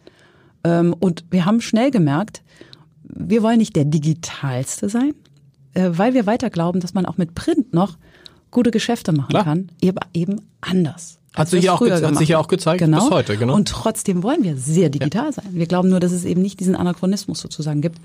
Ähm, 0.64 0.96
und 1.00 1.26
wir 1.32 1.46
haben 1.46 1.62
schnell 1.62 1.92
gemerkt, 1.92 2.44
wir 3.04 3.44
wollen 3.44 3.58
nicht 3.58 3.76
der 3.76 3.86
digitalste 3.86 4.90
sein, 4.90 5.14
äh, 5.74 5.90
weil 5.92 6.14
wir 6.14 6.26
weiter 6.26 6.50
glauben, 6.50 6.80
dass 6.80 6.94
man 6.94 7.06
auch 7.06 7.18
mit 7.18 7.36
Print 7.36 7.74
noch 7.74 7.98
gute 8.52 8.72
Geschäfte 8.72 9.12
machen 9.12 9.30
Klar. 9.30 9.44
kann, 9.44 9.70
aber 9.84 10.06
eben 10.14 10.42
anders. 10.60 11.21
Hat 11.34 11.48
sich 11.48 11.64
ja 11.64 11.74
auch 11.74 11.82
hat 11.82 12.18
sich 12.18 12.30
ja 12.30 12.40
auch 12.40 12.50
gezeigt 12.50 12.80
genau. 12.80 13.00
bis 13.00 13.10
heute, 13.10 13.38
genau. 13.38 13.56
Und 13.56 13.70
trotzdem 13.70 14.22
wollen 14.22 14.44
wir 14.44 14.58
sehr 14.58 14.90
digital 14.90 15.32
sein. 15.32 15.46
Wir 15.52 15.66
glauben 15.66 15.90
nur, 15.90 16.02
dass 16.02 16.12
es 16.12 16.26
eben 16.26 16.42
nicht 16.42 16.60
diesen 16.60 16.76
Anachronismus 16.76 17.40
sozusagen 17.40 17.82
gibt. 17.82 18.00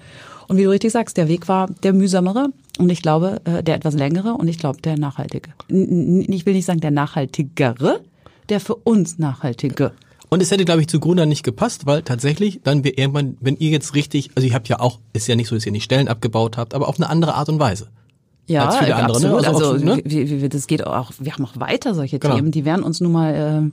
Und 0.46 0.58
wie 0.58 0.62
du 0.62 0.70
richtig 0.70 0.92
sagst, 0.92 1.16
der 1.16 1.26
Weg 1.26 1.48
war 1.48 1.68
der 1.82 1.92
mühsamere 1.92 2.50
und 2.78 2.88
ich 2.88 3.02
glaube, 3.02 3.40
äh, 3.44 3.64
der 3.64 3.74
etwas 3.74 3.94
längere 3.94 4.34
und 4.34 4.46
ich 4.46 4.58
glaube, 4.58 4.80
der 4.80 4.96
nachhaltige. 4.96 5.50
Ich 5.68 6.46
will 6.46 6.54
nicht 6.54 6.66
sagen 6.66 6.80
der 6.80 6.92
nachhaltigere, 6.92 8.00
der 8.48 8.60
für 8.60 8.76
uns 8.76 9.18
nachhaltige. 9.18 9.90
Und 10.28 10.40
es 10.40 10.50
hätte, 10.50 10.64
glaube 10.64 10.80
ich, 10.80 10.88
zu 10.88 11.00
Gründer 11.00 11.26
nicht 11.26 11.42
gepasst, 11.42 11.86
weil 11.86 12.02
tatsächlich 12.02 12.60
dann 12.62 12.84
wir 12.84 12.96
irgendwann, 12.96 13.36
wenn 13.40 13.56
ihr 13.56 13.70
jetzt 13.70 13.94
richtig, 13.94 14.30
also 14.36 14.46
ihr 14.46 14.54
habt 14.54 14.68
ja 14.68 14.78
auch, 14.78 15.00
ist 15.12 15.26
ja 15.26 15.34
nicht 15.34 15.48
so, 15.48 15.56
dass 15.56 15.66
ihr 15.66 15.72
nicht 15.72 15.84
Stellen 15.84 16.08
abgebaut 16.08 16.56
habt, 16.56 16.74
aber 16.74 16.88
auf 16.88 16.96
eine 16.96 17.08
andere 17.08 17.34
Art 17.34 17.48
und 17.48 17.58
Weise. 17.58 17.88
Ja, 18.46 18.66
als 18.66 18.76
viele 18.76 18.94
andere, 18.96 19.20
ne? 19.20 19.28
absolut. 19.36 19.46
Also 19.46 19.64
Also, 19.72 19.78
so, 19.78 19.84
ne? 19.84 20.02
wie, 20.04 20.42
wie, 20.42 20.48
das 20.48 20.66
geht 20.66 20.86
auch. 20.86 21.12
Wir 21.18 21.32
haben 21.32 21.44
auch 21.44 21.58
weiter 21.58 21.94
solche 21.94 22.18
Genau. 22.18 22.36
Themen. 22.36 22.50
Die 22.52 22.64
werden 22.64 22.82
uns 22.84 23.00
nun 23.00 23.12
mal 23.12 23.34
ähm, 23.34 23.72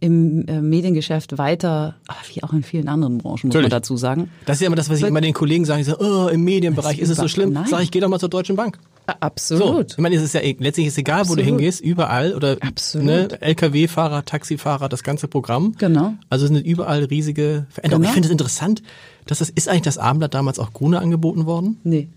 im 0.00 0.46
äh, 0.48 0.60
Mediengeschäft 0.60 1.38
weiter, 1.38 1.94
ah, 2.08 2.14
wie 2.32 2.42
auch 2.42 2.52
in 2.52 2.62
vielen 2.62 2.88
anderen 2.88 3.18
Branchen, 3.18 3.30
muss 3.32 3.44
Natürlich. 3.44 3.64
man 3.70 3.70
dazu 3.70 3.96
sagen. 3.96 4.30
Das 4.46 4.56
ist 4.56 4.60
ja 4.62 4.66
immer 4.66 4.76
das, 4.76 4.90
was 4.90 4.98
ich 4.98 5.04
immer 5.06 5.20
den 5.20 5.32
Kollegen 5.34 5.64
sage, 5.64 5.78
die 5.78 5.84
sagen, 5.84 6.04
oh, 6.04 6.28
im 6.28 6.42
Medienbereich 6.44 6.98
Das 6.98 7.04
ist 7.04 7.10
es 7.10 7.16
so 7.18 7.28
schlimm. 7.28 7.52
Nein. 7.52 7.66
Sag 7.68 7.82
ich, 7.82 7.90
geh 7.90 8.00
doch 8.00 8.08
mal 8.08 8.18
zur 8.18 8.28
Deutschen 8.28 8.56
Bank. 8.56 8.78
So, 9.06 9.12
Absolut. 9.20 9.92
ich 9.92 9.98
meine, 9.98 10.16
es 10.16 10.22
ist 10.22 10.32
ja 10.32 10.40
eh- 10.40 10.56
letztlich 10.58 10.86
ist 10.86 10.96
egal, 10.96 11.20
wo 11.28 11.34
du 11.34 11.42
Absolut. 11.42 11.44
hingehst, 11.44 11.82
überall 11.82 12.34
oder 12.34 12.56
Absolut. 12.60 13.06
ne, 13.06 13.28
LKW-Fahrer, 13.42 14.24
Taxifahrer, 14.24 14.88
das 14.88 15.02
ganze 15.02 15.28
Programm. 15.28 15.74
Genau. 15.78 16.14
Also 16.30 16.46
es 16.46 16.50
sind 16.52 16.64
überall 16.66 17.04
riesige 17.04 17.66
Veränderungen. 17.68 18.02
Genau. 18.04 18.10
Ich 18.10 18.14
finde 18.14 18.28
es 18.28 18.32
interessant, 18.32 18.82
dass 19.26 19.38
das 19.40 19.50
ist 19.50 19.68
eigentlich 19.68 19.82
das 19.82 19.98
Abendblatt 19.98 20.32
damals 20.34 20.58
auch 20.58 20.72
Gruner 20.72 21.00
angeboten 21.00 21.44
worden. 21.46 21.78
Nee. 21.84 22.08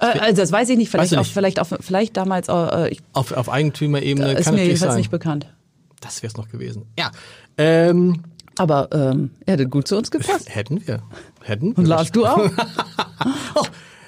Äh, 0.00 0.18
also 0.20 0.42
das 0.42 0.52
weiß 0.52 0.68
ich 0.70 0.76
nicht. 0.76 0.90
Vielleicht 0.90 1.12
nicht? 1.12 1.32
vielleicht 1.32 1.60
auch, 1.60 1.66
vielleicht 1.80 2.16
damals. 2.16 2.48
Äh, 2.48 2.88
ich, 2.90 3.00
Auf, 3.12 3.32
auf 3.32 3.48
Eigentümerebene 3.48 4.32
ist 4.32 4.44
kann 4.46 4.54
mir 4.54 4.64
jedenfalls 4.64 4.92
sein. 4.92 4.98
nicht 4.98 5.10
bekannt. 5.10 5.46
Das 6.00 6.22
wäre 6.22 6.30
es 6.30 6.36
noch 6.36 6.48
gewesen. 6.48 6.84
Ja, 6.98 7.10
ähm, 7.56 8.22
Aber 8.58 8.88
ähm, 8.92 9.30
er 9.46 9.54
hätte 9.54 9.68
gut 9.68 9.88
zu 9.88 9.96
uns 9.96 10.10
gepasst. 10.10 10.48
hätten 10.54 10.86
wir. 10.86 11.02
Hätten 11.42 11.70
wir. 11.72 11.78
Und 11.78 11.86
Lars, 11.86 12.10
du 12.12 12.26
auch? 12.26 12.50
Oh, 13.54 13.62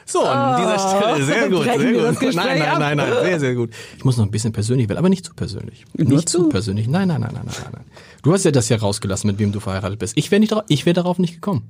so, 0.04 0.24
an 0.24 0.60
dieser 0.60 0.78
Stelle, 0.78 1.24
sehr 1.24 1.48
gut, 1.48 1.64
sehr 1.64 1.80
wir 1.80 2.12
gut. 2.12 2.34
nein, 2.34 2.58
nein, 2.58 2.78
nein, 2.78 2.96
nein, 2.96 3.12
sehr, 3.24 3.40
sehr 3.40 3.54
gut. 3.54 3.70
Ich 3.96 4.04
muss 4.04 4.16
noch 4.16 4.24
ein 4.24 4.30
bisschen 4.30 4.52
persönlich 4.52 4.88
werden, 4.88 4.98
aber 4.98 5.08
nicht 5.08 5.24
zu 5.24 5.34
persönlich. 5.34 5.84
Nur 5.94 6.08
nicht 6.08 6.28
zu 6.28 6.48
persönlich. 6.48 6.86
Nein, 6.86 7.08
nein, 7.08 7.20
nein, 7.22 7.32
nein, 7.34 7.44
nein, 7.46 7.70
nein. 7.72 7.84
Du 8.22 8.32
hast 8.32 8.44
ja 8.44 8.50
das 8.52 8.68
ja 8.68 8.76
rausgelassen, 8.76 9.28
mit 9.28 9.38
wem 9.40 9.50
du 9.52 9.58
verheiratet 9.60 9.98
bist. 9.98 10.16
Ich 10.16 10.30
wäre 10.30 10.38
nicht, 10.40 10.52
darauf- 10.52 10.64
ich 10.68 10.86
wäre 10.86 10.94
darauf 10.94 11.18
nicht 11.18 11.34
gekommen. 11.34 11.66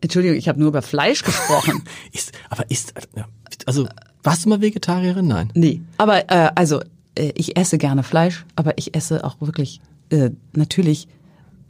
Entschuldigung, 0.00 0.36
ich 0.36 0.48
habe 0.48 0.58
nur 0.58 0.68
über 0.68 0.82
Fleisch 0.82 1.22
gesprochen. 1.22 1.84
Ist, 2.12 2.32
aber 2.50 2.68
ist, 2.70 2.92
ja, 3.14 3.26
also, 3.66 3.86
warst 4.22 4.44
du 4.44 4.48
mal 4.48 4.60
Vegetarierin? 4.60 5.26
Nein. 5.26 5.50
nee. 5.54 5.80
Aber 5.98 6.30
äh, 6.30 6.50
also, 6.54 6.80
äh, 7.16 7.32
ich 7.34 7.56
esse 7.56 7.78
gerne 7.78 8.02
Fleisch, 8.02 8.44
aber 8.56 8.78
ich 8.78 8.94
esse 8.94 9.24
auch 9.24 9.36
wirklich 9.40 9.80
äh, 10.10 10.30
natürlich 10.54 11.08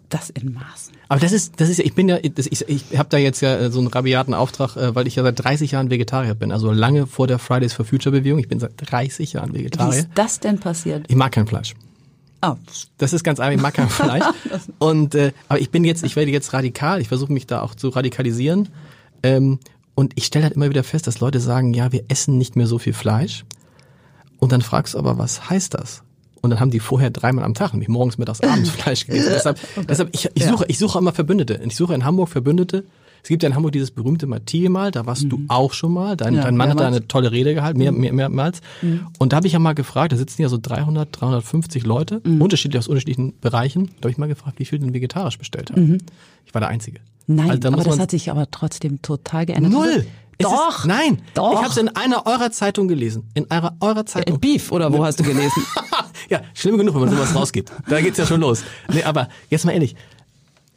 das 0.08 0.30
in 0.30 0.52
Maßen. 0.52 0.94
Aber 1.08 1.18
das 1.20 1.32
ist, 1.32 1.60
das 1.60 1.68
ist 1.68 1.80
ich 1.80 1.94
bin 1.94 2.08
ja, 2.08 2.18
das, 2.20 2.46
ich, 2.46 2.68
ich 2.68 2.96
habe 2.96 3.08
da 3.08 3.18
jetzt 3.18 3.40
ja 3.40 3.56
äh, 3.56 3.70
so 3.70 3.80
einen 3.80 3.88
rabiaten 3.88 4.34
Auftrag, 4.34 4.76
äh, 4.76 4.94
weil 4.94 5.06
ich 5.08 5.16
ja 5.16 5.22
seit 5.24 5.42
30 5.42 5.72
Jahren 5.72 5.90
Vegetarier 5.90 6.34
bin, 6.34 6.52
also 6.52 6.70
lange 6.72 7.06
vor 7.08 7.26
der 7.26 7.38
Fridays 7.40 7.72
for 7.72 7.84
Future 7.84 8.12
Bewegung. 8.16 8.38
Ich 8.38 8.48
bin 8.48 8.60
seit 8.60 8.72
30 8.76 9.32
Jahren 9.32 9.52
Wie 9.52 9.58
Vegetarier. 9.60 9.98
ist 10.00 10.08
das 10.14 10.38
denn 10.38 10.58
passiert? 10.60 11.06
Ich 11.08 11.16
mag 11.16 11.32
kein 11.32 11.46
Fleisch. 11.48 11.74
Ah, 12.40 12.56
Das 12.98 13.12
ist 13.12 13.24
ganz 13.24 13.40
einfach, 13.40 13.56
ich 13.56 13.62
mag 13.62 13.74
kein 13.74 13.88
Fleisch. 13.90 14.24
Und 14.78 15.14
äh, 15.16 15.32
aber 15.48 15.60
ich 15.60 15.70
bin 15.70 15.84
jetzt, 15.84 16.04
ich 16.04 16.14
werde 16.14 16.30
jetzt 16.30 16.52
radikal, 16.52 17.00
ich 17.00 17.08
versuche 17.08 17.32
mich 17.32 17.46
da 17.46 17.62
auch 17.62 17.74
zu 17.74 17.88
radikalisieren. 17.88 18.68
Ähm, 19.22 19.58
und 19.96 20.12
ich 20.14 20.26
stelle 20.26 20.44
halt 20.44 20.54
immer 20.54 20.70
wieder 20.70 20.84
fest, 20.84 21.08
dass 21.08 21.18
Leute 21.18 21.40
sagen, 21.40 21.74
ja, 21.74 21.90
wir 21.90 22.04
essen 22.06 22.38
nicht 22.38 22.54
mehr 22.54 22.68
so 22.68 22.78
viel 22.78 22.92
Fleisch. 22.92 23.44
Und 24.38 24.52
dann 24.52 24.60
fragst 24.62 24.94
du 24.94 24.98
aber, 24.98 25.18
was 25.18 25.50
heißt 25.50 25.74
das? 25.74 26.02
Und 26.42 26.50
dann 26.50 26.60
haben 26.60 26.70
die 26.70 26.78
vorher 26.80 27.10
dreimal 27.10 27.44
am 27.44 27.54
Tag, 27.54 27.72
nämlich 27.72 27.88
morgens, 27.88 28.18
mittags, 28.18 28.40
abends 28.42 28.70
Fleisch 28.78 29.06
gegessen. 29.06 29.30
deshalb, 29.34 29.58
deshalb 29.88 30.10
ich, 30.14 30.28
ich, 30.34 30.44
suche, 30.44 30.64
ich 30.68 30.78
suche 30.78 30.98
immer 30.98 31.12
Verbündete. 31.12 31.60
Ich 31.66 31.74
suche 31.74 31.94
in 31.94 32.04
Hamburg 32.04 32.28
Verbündete. 32.28 32.84
Es 33.22 33.28
gibt 33.28 33.42
ja 33.42 33.48
in 33.48 33.56
Hamburg 33.56 33.72
dieses 33.72 33.90
berühmte 33.90 34.28
Mathieu-Mal, 34.28 34.92
da 34.92 35.04
warst 35.06 35.24
du 35.32 35.40
auch 35.48 35.72
schon 35.72 35.92
mal. 35.92 36.16
Dein, 36.16 36.34
Ja, 36.34 36.42
dein 36.42 36.56
Mann 36.56 36.68
hat 36.68 36.76
da 36.78 36.84
mehrmals. 36.84 36.96
eine 36.98 37.08
tolle 37.08 37.32
Rede 37.32 37.54
gehalten, 37.54 37.78
mehr, 37.78 37.90
mehr, 37.90 38.12
mehrmals. 38.12 38.60
Und 39.18 39.32
da 39.32 39.36
habe 39.38 39.48
ich 39.48 39.54
ja 39.54 39.58
mal 39.58 39.72
gefragt, 39.72 40.12
da 40.12 40.16
sitzen 40.16 40.42
ja 40.42 40.48
so 40.48 40.58
300, 40.62 41.08
350 41.10 41.84
Leute, 41.84 42.20
unterschiedlich 42.20 42.78
aus 42.78 42.86
unterschiedlichen 42.86 43.32
Bereichen. 43.40 43.86
Da 43.96 44.02
habe 44.02 44.10
ich 44.10 44.18
mal 44.18 44.28
gefragt, 44.28 44.60
wie 44.60 44.64
viel 44.64 44.78
denn 44.78 44.94
vegetarisch 44.94 45.38
bestellt 45.38 45.70
haben. 45.72 45.98
Ich 46.44 46.54
war 46.54 46.60
der 46.60 46.68
Einzige. 46.68 47.00
Nein, 47.26 47.50
Also 47.50 47.60
da 47.60 47.68
aber 47.68 47.84
das 47.84 47.98
hat 47.98 48.10
sich 48.10 48.30
aber 48.30 48.50
trotzdem 48.50 49.02
total 49.02 49.46
geändert. 49.46 49.72
Null! 49.72 50.06
Es 50.38 50.44
Doch! 50.44 50.80
Ist, 50.80 50.86
nein! 50.86 51.22
Doch! 51.34 51.52
Ich 51.52 51.58
habe 51.58 51.70
es 51.70 51.76
in 51.76 51.88
einer 51.88 52.26
eurer 52.26 52.50
Zeitung 52.50 52.88
gelesen. 52.88 53.28
In 53.34 53.46
eurer, 53.50 53.74
eurer 53.80 54.04
Zeitung. 54.04 54.34
In 54.34 54.40
Beef, 54.40 54.70
oder 54.70 54.92
wo 54.92 55.04
hast 55.04 55.18
du 55.18 55.24
gelesen? 55.24 55.62
ja, 56.28 56.42
schlimm 56.52 56.76
genug, 56.76 56.94
wenn 56.94 57.02
man 57.02 57.10
sowas 57.10 57.34
rausgibt. 57.34 57.72
Da 57.88 58.00
geht's 58.00 58.18
ja 58.18 58.26
schon 58.26 58.40
los. 58.40 58.62
Nee, 58.92 59.02
aber 59.02 59.28
jetzt 59.48 59.64
mal 59.64 59.72
ehrlich. 59.72 59.96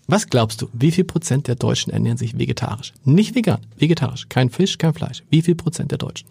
Was 0.08 0.28
glaubst 0.28 0.62
du, 0.62 0.70
wie 0.74 0.92
viel 0.92 1.04
Prozent 1.04 1.48
der 1.48 1.56
Deutschen 1.56 1.94
ernähren 1.94 2.18
sich 2.18 2.38
vegetarisch? 2.38 2.94
Nicht 3.04 3.36
vegan, 3.36 3.60
vegetarisch. 3.78 4.28
Kein 4.28 4.50
Fisch, 4.50 4.78
kein 4.80 4.94
Fleisch. 4.94 5.24
Wie 5.30 5.44
viel 5.44 5.56
Prozent 5.56 5.92
der 5.92 6.00
Deutschen? 6.00 6.28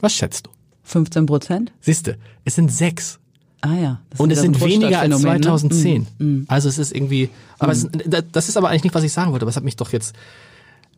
Was 0.00 0.14
schätzt 0.14 0.46
du? 0.46 0.50
15 0.82 1.26
Prozent? 1.26 1.72
Siehste, 1.80 2.18
es 2.44 2.56
sind 2.56 2.72
sechs. 2.72 3.19
Ah 3.62 3.76
ja. 3.76 4.00
das 4.10 4.20
Und 4.20 4.30
es 4.30 4.40
sind 4.40 4.60
weniger 4.60 5.00
als 5.00 5.10
Großstadtphänomen, 5.10 5.40
ne? 5.40 6.06
2010. 6.08 6.44
Also 6.48 6.68
es 6.68 6.78
ist 6.78 6.94
irgendwie, 6.94 7.28
aber 7.58 7.72
es, 7.72 7.86
das 8.32 8.48
ist 8.48 8.56
aber 8.56 8.68
eigentlich 8.68 8.84
nicht, 8.84 8.94
was 8.94 9.04
ich 9.04 9.12
sagen 9.12 9.32
wollte. 9.32 9.44
Aber 9.44 9.50
es 9.50 9.56
hat 9.56 9.64
mich 9.64 9.76
doch 9.76 9.92
jetzt, 9.92 10.14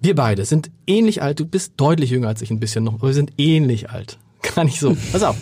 wir 0.00 0.14
beide 0.14 0.44
sind 0.44 0.70
ähnlich 0.86 1.22
alt. 1.22 1.40
Du 1.40 1.46
bist 1.46 1.74
deutlich 1.76 2.10
jünger 2.10 2.28
als 2.28 2.42
ich 2.42 2.50
ein 2.50 2.60
bisschen 2.60 2.84
noch, 2.84 2.94
aber 2.94 3.08
wir 3.08 3.14
sind 3.14 3.32
ähnlich 3.38 3.90
alt. 3.90 4.18
Gar 4.54 4.64
nicht 4.64 4.80
so. 4.80 4.96
Pass 5.12 5.22
auf. 5.22 5.36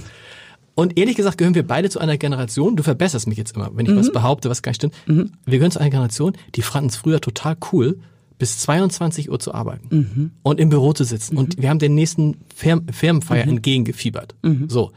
Und 0.74 0.98
ehrlich 0.98 1.16
gesagt 1.16 1.36
gehören 1.36 1.54
wir 1.54 1.66
beide 1.66 1.90
zu 1.90 1.98
einer 1.98 2.16
Generation, 2.16 2.76
du 2.76 2.82
verbesserst 2.82 3.26
mich 3.26 3.36
jetzt 3.36 3.54
immer, 3.54 3.70
wenn 3.74 3.84
ich 3.84 3.94
was 3.94 4.12
behaupte, 4.12 4.48
was 4.48 4.62
gar 4.62 4.70
nicht 4.70 4.76
stimmt. 4.76 4.94
Wir 5.06 5.58
gehören 5.58 5.70
zu 5.72 5.78
einer 5.78 5.90
Generation, 5.90 6.32
die 6.54 6.62
fanden 6.62 6.88
es 6.88 6.96
früher 6.96 7.20
total 7.20 7.56
cool, 7.72 7.98
bis 8.38 8.60
22 8.60 9.30
Uhr 9.30 9.38
zu 9.38 9.52
arbeiten 9.52 10.32
und 10.42 10.58
im 10.58 10.70
Büro 10.70 10.94
zu 10.94 11.04
sitzen. 11.04 11.36
Und 11.36 11.60
wir 11.60 11.68
haben 11.68 11.80
den 11.80 11.94
nächsten 11.94 12.38
Firm 12.54 12.86
Firmenfeier 12.90 13.46
entgegengefiebert. 13.46 14.34
So. 14.68 14.92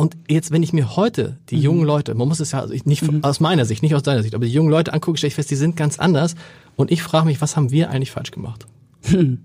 Und 0.00 0.16
jetzt, 0.28 0.50
wenn 0.50 0.62
ich 0.62 0.72
mir 0.72 0.96
heute 0.96 1.36
die 1.50 1.58
jungen 1.58 1.84
Leute, 1.84 2.14
man 2.14 2.26
muss 2.26 2.40
es 2.40 2.52
ja 2.52 2.60
also 2.60 2.72
ich 2.72 2.86
nicht 2.86 3.04
aus 3.20 3.38
meiner 3.38 3.66
Sicht, 3.66 3.82
nicht 3.82 3.94
aus 3.94 4.02
deiner 4.02 4.22
Sicht, 4.22 4.34
aber 4.34 4.46
die 4.46 4.50
jungen 4.50 4.70
Leute 4.70 4.94
angucke, 4.94 5.18
stelle 5.18 5.28
ich 5.28 5.34
fest, 5.34 5.50
die 5.50 5.56
sind 5.56 5.76
ganz 5.76 5.98
anders. 5.98 6.36
Und 6.74 6.90
ich 6.90 7.02
frage 7.02 7.26
mich, 7.26 7.42
was 7.42 7.54
haben 7.54 7.70
wir 7.70 7.90
eigentlich 7.90 8.10
falsch 8.10 8.30
gemacht? 8.30 8.66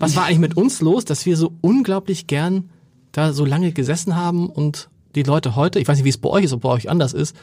Was 0.00 0.16
war 0.16 0.24
eigentlich 0.24 0.40
mit 0.40 0.56
uns 0.56 0.80
los, 0.80 1.04
dass 1.04 1.24
wir 1.24 1.36
so 1.36 1.52
unglaublich 1.60 2.26
gern 2.26 2.70
da 3.12 3.32
so 3.32 3.44
lange 3.44 3.70
gesessen 3.70 4.16
haben 4.16 4.50
und 4.50 4.90
die 5.14 5.22
Leute 5.22 5.54
heute, 5.54 5.78
ich 5.78 5.86
weiß 5.86 5.98
nicht, 5.98 6.04
wie 6.04 6.10
es 6.10 6.18
bei 6.18 6.28
euch 6.28 6.44
ist, 6.44 6.52
ob 6.52 6.62
bei 6.62 6.70
euch 6.70 6.90
anders 6.90 7.12
ist, 7.12 7.36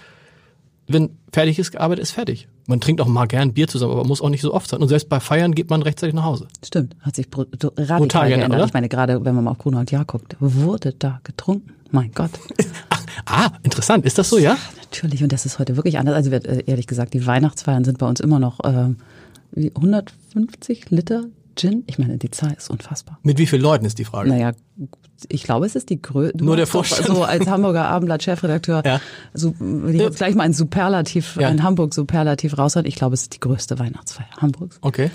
wenn 0.93 1.17
fertig 1.31 1.59
ist, 1.59 1.71
gearbeitet 1.71 2.03
ist 2.03 2.11
fertig. 2.11 2.47
Man 2.67 2.79
trinkt 2.79 3.01
auch 3.01 3.07
mal 3.07 3.25
gern 3.25 3.53
Bier 3.53 3.67
zusammen, 3.67 3.93
aber 3.93 4.05
muss 4.05 4.21
auch 4.21 4.29
nicht 4.29 4.41
so 4.41 4.53
oft 4.53 4.69
sein. 4.69 4.81
Und 4.81 4.87
selbst 4.87 5.09
bei 5.09 5.19
Feiern 5.19 5.53
geht 5.53 5.69
man 5.69 5.81
rechtzeitig 5.81 6.15
nach 6.15 6.23
Hause. 6.23 6.47
Stimmt, 6.65 6.95
hat 7.01 7.15
sich 7.15 7.27
radikal 7.33 7.99
Brutal 7.99 8.29
geändert, 8.29 8.51
oder? 8.51 8.65
Ich 8.65 8.73
meine, 8.73 8.89
gerade 8.89 9.23
wenn 9.25 9.35
man 9.35 9.45
mal 9.45 9.51
auf 9.51 9.57
Gruner 9.57 9.79
und 9.79 9.91
Jahr 9.91 10.05
guckt, 10.05 10.35
wurde 10.39 10.93
da 10.93 11.19
getrunken. 11.23 11.73
Mein 11.91 12.11
Gott. 12.13 12.31
ah, 13.25 13.49
interessant. 13.63 14.05
Ist 14.05 14.17
das 14.17 14.29
so, 14.29 14.37
ja? 14.37 14.57
Natürlich, 14.77 15.23
und 15.23 15.33
das 15.33 15.45
ist 15.45 15.59
heute 15.59 15.75
wirklich 15.75 15.97
anders. 15.99 16.15
Also 16.15 16.31
äh, 16.31 16.63
ehrlich 16.65 16.87
gesagt, 16.87 17.13
die 17.13 17.25
Weihnachtsfeiern 17.25 17.83
sind 17.83 17.97
bei 17.97 18.07
uns 18.07 18.19
immer 18.19 18.39
noch 18.39 18.59
äh, 18.61 18.93
150 19.55 20.89
Liter 20.89 21.25
Gin. 21.55 21.83
Ich 21.87 21.97
meine, 21.99 22.17
die 22.17 22.31
Zahl 22.31 22.53
ist 22.57 22.69
unfassbar. 22.69 23.19
Mit 23.23 23.37
wie 23.37 23.45
vielen 23.45 23.61
Leuten 23.61 23.85
ist 23.85 23.97
die 23.99 24.05
Frage? 24.05 24.29
Naja, 24.29 24.51
ich 25.29 25.43
glaube, 25.43 25.65
es 25.65 25.75
ist 25.75 25.89
die 25.89 26.01
größte. 26.01 26.43
Nur 26.43 26.55
der 26.55 26.67
Vorstand. 26.67 27.07
So 27.07 27.23
als 27.23 27.47
Hamburger 27.47 27.85
Abendblatt-Chefredakteur, 27.89 28.83
Ja. 28.85 29.01
so, 29.33 29.53
ich 29.87 29.95
ja. 29.95 30.09
gleich 30.09 30.35
mal 30.35 30.43
ein 30.43 30.53
Superlativ, 30.53 31.37
Ja. 31.39 31.47
ein 31.49 31.61
Hamburg-Superlativ 31.63 32.57
raushaut. 32.57 32.85
Ich 32.87 32.95
glaube, 32.95 33.13
es 33.13 33.23
ist 33.23 33.35
die 33.35 33.39
größte 33.39 33.77
Weihnachtsfeier 33.79 34.27
Hamburgs. 34.37 34.77
Okay. 34.81 35.11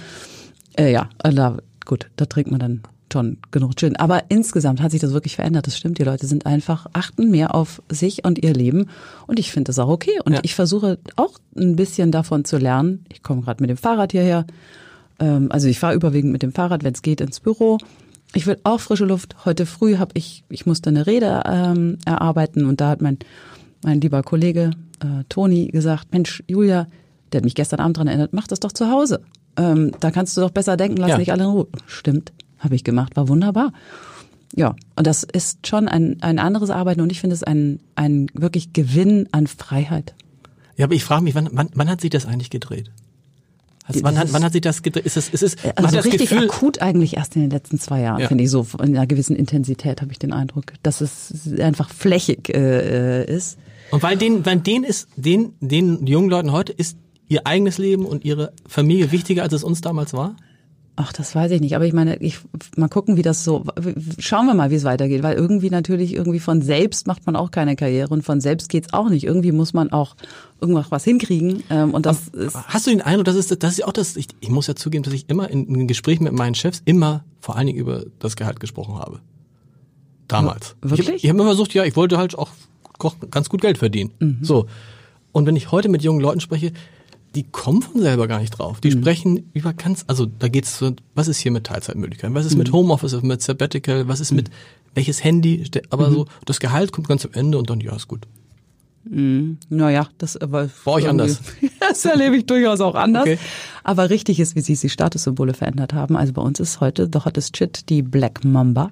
Äh, 0.78 0.92
ja, 0.92 1.08
da, 1.18 1.56
gut, 1.84 2.08
da 2.16 2.26
trinkt 2.26 2.50
man 2.50 2.60
dann 2.60 2.82
schon 3.12 3.38
genug 3.52 3.76
Gin. 3.76 3.96
Aber 3.96 4.24
insgesamt 4.30 4.82
hat 4.82 4.90
sich 4.90 5.00
das 5.00 5.12
wirklich 5.12 5.36
verändert. 5.36 5.66
Das 5.66 5.76
stimmt. 5.78 5.98
Die 5.98 6.02
Leute 6.02 6.26
sind 6.26 6.44
einfach, 6.44 6.86
achten 6.92 7.30
mehr 7.30 7.54
auf 7.54 7.80
sich 7.88 8.24
und 8.24 8.42
ihr 8.42 8.52
Leben. 8.52 8.88
Und 9.26 9.38
ich 9.38 9.52
finde 9.52 9.68
das 9.70 9.78
auch 9.78 9.88
okay. 9.88 10.18
Und 10.24 10.34
Ja. 10.34 10.40
ich 10.42 10.54
versuche 10.54 10.98
auch 11.14 11.38
ein 11.56 11.76
bisschen 11.76 12.10
davon 12.12 12.44
zu 12.44 12.58
lernen. 12.58 13.04
Ich 13.10 13.22
komme 13.22 13.42
gerade 13.42 13.62
mit 13.62 13.70
dem 13.70 13.76
Fahrrad 13.76 14.12
hierher. 14.12 14.44
Ähm, 15.18 15.48
also 15.50 15.68
ich 15.68 15.78
fahre 15.78 15.94
überwiegend 15.94 16.32
mit 16.32 16.42
dem 16.42 16.52
Fahrrad, 16.52 16.84
wenn 16.84 16.94
es 16.94 17.02
geht, 17.02 17.20
ins 17.20 17.40
Büro. 17.40 17.78
Ich 18.34 18.46
will 18.46 18.58
auch 18.64 18.80
frische 18.80 19.04
Luft. 19.04 19.44
Heute 19.44 19.66
früh 19.66 19.96
habe 19.98 20.12
ich, 20.14 20.44
ich 20.48 20.66
musste 20.66 20.90
eine 20.90 21.06
Rede 21.06 21.42
ähm, 21.46 21.98
erarbeiten 22.04 22.66
und 22.66 22.80
da 22.80 22.90
hat 22.90 23.00
mein, 23.00 23.18
mein 23.84 24.00
lieber 24.00 24.22
Kollege 24.22 24.70
äh, 25.00 25.24
Toni 25.28 25.68
gesagt, 25.68 26.12
Mensch, 26.12 26.42
Julia, 26.48 26.86
der 27.32 27.38
hat 27.38 27.44
mich 27.44 27.54
gestern 27.54 27.80
Abend 27.80 27.96
dran 27.96 28.08
erinnert, 28.08 28.32
mach 28.32 28.46
das 28.46 28.60
doch 28.60 28.72
zu 28.72 28.90
Hause. 28.90 29.22
Ähm, 29.56 29.92
da 30.00 30.10
kannst 30.10 30.36
du 30.36 30.40
doch 30.42 30.50
besser 30.50 30.76
denken, 30.76 30.98
lass 30.98 31.10
Ja. 31.10 31.18
nicht 31.18 31.32
alle 31.32 31.44
in 31.44 31.50
Ruhe. 31.50 31.68
Stimmt, 31.86 32.32
habe 32.58 32.74
ich 32.74 32.84
gemacht, 32.84 33.16
war 33.16 33.28
wunderbar. 33.28 33.72
Ja, 34.54 34.74
und 34.96 35.06
das 35.06 35.22
ist 35.22 35.66
schon 35.66 35.88
ein, 35.88 36.18
ein 36.22 36.38
anderes 36.38 36.70
Arbeiten 36.70 37.00
und 37.00 37.10
ich 37.10 37.20
finde 37.20 37.34
es 37.34 37.42
ein, 37.42 37.80
ein 37.94 38.26
wirklich 38.34 38.72
Gewinn 38.72 39.28
an 39.32 39.46
Freiheit. 39.46 40.14
Ja, 40.76 40.84
aber 40.84 40.94
ich 40.94 41.04
frage 41.04 41.24
mich, 41.24 41.34
wann, 41.34 41.48
wann, 41.52 41.68
wann 41.74 41.88
hat 41.88 42.00
sich 42.00 42.10
das 42.10 42.26
eigentlich 42.26 42.50
gedreht? 42.50 42.90
Also, 43.88 44.02
wann, 44.02 44.18
hat, 44.18 44.32
wann 44.32 44.42
hat 44.44 44.52
sich 44.52 44.60
das 44.62 44.82
gedreht? 44.82 45.06
Ist 45.06 45.16
es, 45.16 45.28
ist 45.28 45.42
es, 45.42 45.56
man 45.64 45.72
Also 45.76 45.98
richtig 46.00 46.30
Gefühl, 46.30 46.48
akut 46.48 46.82
eigentlich 46.82 47.16
erst 47.16 47.36
in 47.36 47.42
den 47.42 47.50
letzten 47.50 47.78
zwei 47.78 48.00
Jahren, 48.00 48.20
Ja. 48.20 48.28
finde 48.28 48.44
ich 48.44 48.50
so. 48.50 48.66
In 48.82 48.96
einer 48.96 49.06
gewissen 49.06 49.36
Intensität 49.36 50.00
habe 50.02 50.10
ich 50.12 50.18
den 50.18 50.32
Eindruck, 50.32 50.64
dass 50.82 51.00
es 51.00 51.32
einfach 51.60 51.90
flächig 51.90 52.48
äh, 52.48 53.22
äh, 53.22 53.34
ist. 53.36 53.58
Und 53.92 54.02
weil 54.02 54.16
denen, 54.16 54.44
weil 54.44 54.58
denen 54.58 54.84
ist, 54.84 55.08
den, 55.16 55.54
den 55.60 56.06
jungen 56.06 56.28
Leuten 56.28 56.50
heute 56.52 56.72
ist 56.72 56.96
ihr 57.28 57.46
eigenes 57.46 57.78
Leben 57.78 58.06
und 58.06 58.24
ihre 58.24 58.52
Familie 58.66 59.12
wichtiger, 59.12 59.42
als 59.42 59.52
es 59.52 59.62
uns 59.64 59.80
damals 59.80 60.12
war? 60.12 60.36
Ach, 60.98 61.12
das 61.12 61.34
weiß 61.34 61.50
ich 61.52 61.60
nicht. 61.60 61.76
Aber 61.76 61.84
ich 61.84 61.92
meine, 61.92 62.16
ich 62.16 62.38
mal 62.76 62.88
gucken, 62.88 63.18
wie 63.18 63.22
das 63.22 63.44
so. 63.44 63.64
Schauen 64.18 64.46
wir 64.46 64.54
mal, 64.54 64.70
wie 64.70 64.76
es 64.76 64.84
weitergeht, 64.84 65.22
weil 65.22 65.36
irgendwie 65.36 65.68
natürlich 65.68 66.14
irgendwie 66.14 66.40
von 66.40 66.62
selbst 66.62 67.06
macht 67.06 67.26
man 67.26 67.36
auch 67.36 67.50
keine 67.50 67.76
Karriere 67.76 68.08
und 68.08 68.22
von 68.22 68.40
selbst 68.40 68.70
geht's 68.70 68.94
auch 68.94 69.10
nicht. 69.10 69.24
Irgendwie 69.24 69.52
muss 69.52 69.74
man 69.74 69.92
auch 69.92 70.16
irgendwas 70.58 70.90
was 70.90 71.04
hinkriegen. 71.04 71.62
Ähm, 71.68 71.92
und 71.92 72.06
das 72.06 72.28
ist 72.28 72.56
Hast 72.56 72.86
du 72.86 72.90
den 72.90 73.02
Eindruck, 73.02 73.26
das 73.26 73.36
ist, 73.36 73.62
das 73.62 73.72
ist 73.72 73.78
ja 73.78 73.86
auch 73.86 73.92
das, 73.92 74.16
ich, 74.16 74.28
ich 74.40 74.48
muss 74.48 74.66
ja 74.68 74.74
zugeben, 74.74 75.04
dass 75.04 75.12
ich 75.12 75.28
immer 75.28 75.50
in, 75.50 75.66
in 75.66 75.86
Gesprächen 75.86 76.24
mit 76.24 76.32
meinen 76.32 76.54
Chefs 76.54 76.80
immer 76.86 77.24
vor 77.40 77.56
allen 77.56 77.66
Dingen 77.66 77.78
über 77.78 78.06
das 78.18 78.34
Gehalt 78.34 78.58
gesprochen 78.58 78.98
habe. 78.98 79.20
Damals. 80.28 80.76
Wirklich? 80.80 81.08
Ich, 81.08 81.24
ich 81.24 81.30
habe 81.30 81.38
immer 81.38 81.48
versucht, 81.48 81.74
ja, 81.74 81.84
ich 81.84 81.94
wollte 81.94 82.16
halt 82.16 82.38
auch 82.38 82.50
ganz 83.30 83.50
gut 83.50 83.60
Geld 83.60 83.76
verdienen. 83.76 84.12
Mhm. 84.18 84.38
So. 84.40 84.66
Und 85.32 85.44
wenn 85.44 85.56
ich 85.56 85.70
heute 85.70 85.90
mit 85.90 86.02
jungen 86.02 86.20
Leuten 86.20 86.40
spreche, 86.40 86.72
die 87.36 87.44
kommen 87.44 87.82
von 87.82 88.00
selber 88.00 88.26
gar 88.26 88.40
nicht 88.40 88.50
drauf. 88.50 88.78
Mhm. 88.78 88.80
Die 88.80 88.90
sprechen 88.92 89.50
über 89.54 89.72
ganz, 89.74 90.04
also 90.08 90.26
da 90.26 90.48
geht's 90.48 90.78
so, 90.78 90.92
was 91.14 91.28
ist 91.28 91.38
hier 91.38 91.52
mit 91.52 91.64
Teilzeitmöglichkeiten? 91.64 92.34
Was 92.34 92.46
ist 92.46 92.52
Mhm. 92.54 92.58
mit 92.58 92.72
Homeoffice, 92.72 93.12
was 93.12 93.18
ist 93.18 93.24
mit 93.24 93.42
Sabbatical, 93.42 94.08
was 94.08 94.18
ist 94.20 94.32
mit 94.32 94.50
welches 94.94 95.22
Handy? 95.22 95.62
Aber 95.90 96.08
Mhm. 96.08 96.14
so, 96.14 96.26
das 96.46 96.58
Gehalt 96.58 96.90
kommt 96.92 97.06
ganz 97.06 97.24
am 97.24 97.32
Ende 97.34 97.58
und 97.58 97.70
dann, 97.70 97.80
ja, 97.80 97.94
ist 97.94 98.08
gut. 98.08 98.26
Naja, 99.08 100.08
das 100.18 100.36
aber 100.36 100.68
Bei 100.84 100.92
euch 100.92 101.04
irgendwie- 101.04 101.22
anders. 101.22 101.40
Das 101.80 102.04
erlebe 102.04 102.36
ich 102.38 102.46
durchaus 102.46 102.80
auch 102.80 102.96
anders. 102.96 103.22
Okay. 103.22 103.38
Aber 103.84 104.10
richtig 104.10 104.40
ist, 104.40 104.56
wie 104.56 104.60
sie 104.60 104.74
die 104.74 104.88
Statussymbole 104.88 105.54
verändert 105.54 105.92
haben. 105.92 106.16
Also 106.16 106.32
bei 106.32 106.42
uns 106.42 106.58
ist 106.58 106.80
heute 106.80 107.08
The 107.12 107.20
Hottest 107.24 107.56
Shit 107.56 107.88
die 107.88 108.02
Black 108.02 108.44
Mamba. 108.44 108.90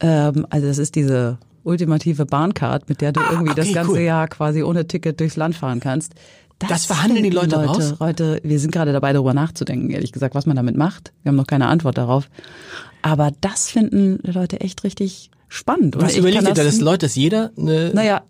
Ähm, 0.00 0.46
also 0.48 0.66
das 0.66 0.78
ist 0.78 0.94
diese 0.94 1.36
ultimative 1.64 2.24
Bahncard, 2.24 2.88
mit 2.88 3.02
der 3.02 3.12
du 3.12 3.20
irgendwie 3.30 3.54
das 3.54 3.66
Ah, 3.66 3.70
okay, 3.70 3.72
ganze 3.74 3.92
cool. 3.92 3.98
Jahr 3.98 4.28
quasi 4.28 4.62
ohne 4.62 4.86
Ticket 4.86 5.20
durchs 5.20 5.36
Land 5.36 5.54
fahren 5.56 5.80
kannst. 5.80 6.14
Das 6.58 6.86
verhandeln 6.86 7.22
die 7.22 7.30
finden 7.30 7.50
Leute 7.50 7.64
raus? 7.66 7.94
Leute, 8.00 8.40
wir 8.42 8.58
sind 8.58 8.70
gerade 8.72 8.92
dabei, 8.92 9.12
darüber 9.12 9.34
nachzudenken, 9.34 9.90
ehrlich 9.90 10.12
gesagt, 10.12 10.34
was 10.34 10.46
man 10.46 10.56
damit 10.56 10.76
macht. 10.76 11.12
Wir 11.22 11.30
haben 11.30 11.36
noch 11.36 11.46
keine 11.46 11.66
Antwort 11.66 11.98
darauf. 11.98 12.28
Aber 13.02 13.30
das 13.40 13.68
finden 13.68 14.18
Leute 14.22 14.60
echt 14.60 14.82
richtig 14.82 15.30
spannend. 15.48 15.94
Was 15.96 16.16
überlegt 16.16 16.42
ihr 16.42 16.48
da, 16.48 16.54
das- 16.54 16.64
dass 16.76 16.80
Leute, 16.80 17.06
dass 17.06 17.14
jeder 17.14 17.52
eine, 17.56 17.90
naja, 17.94 18.22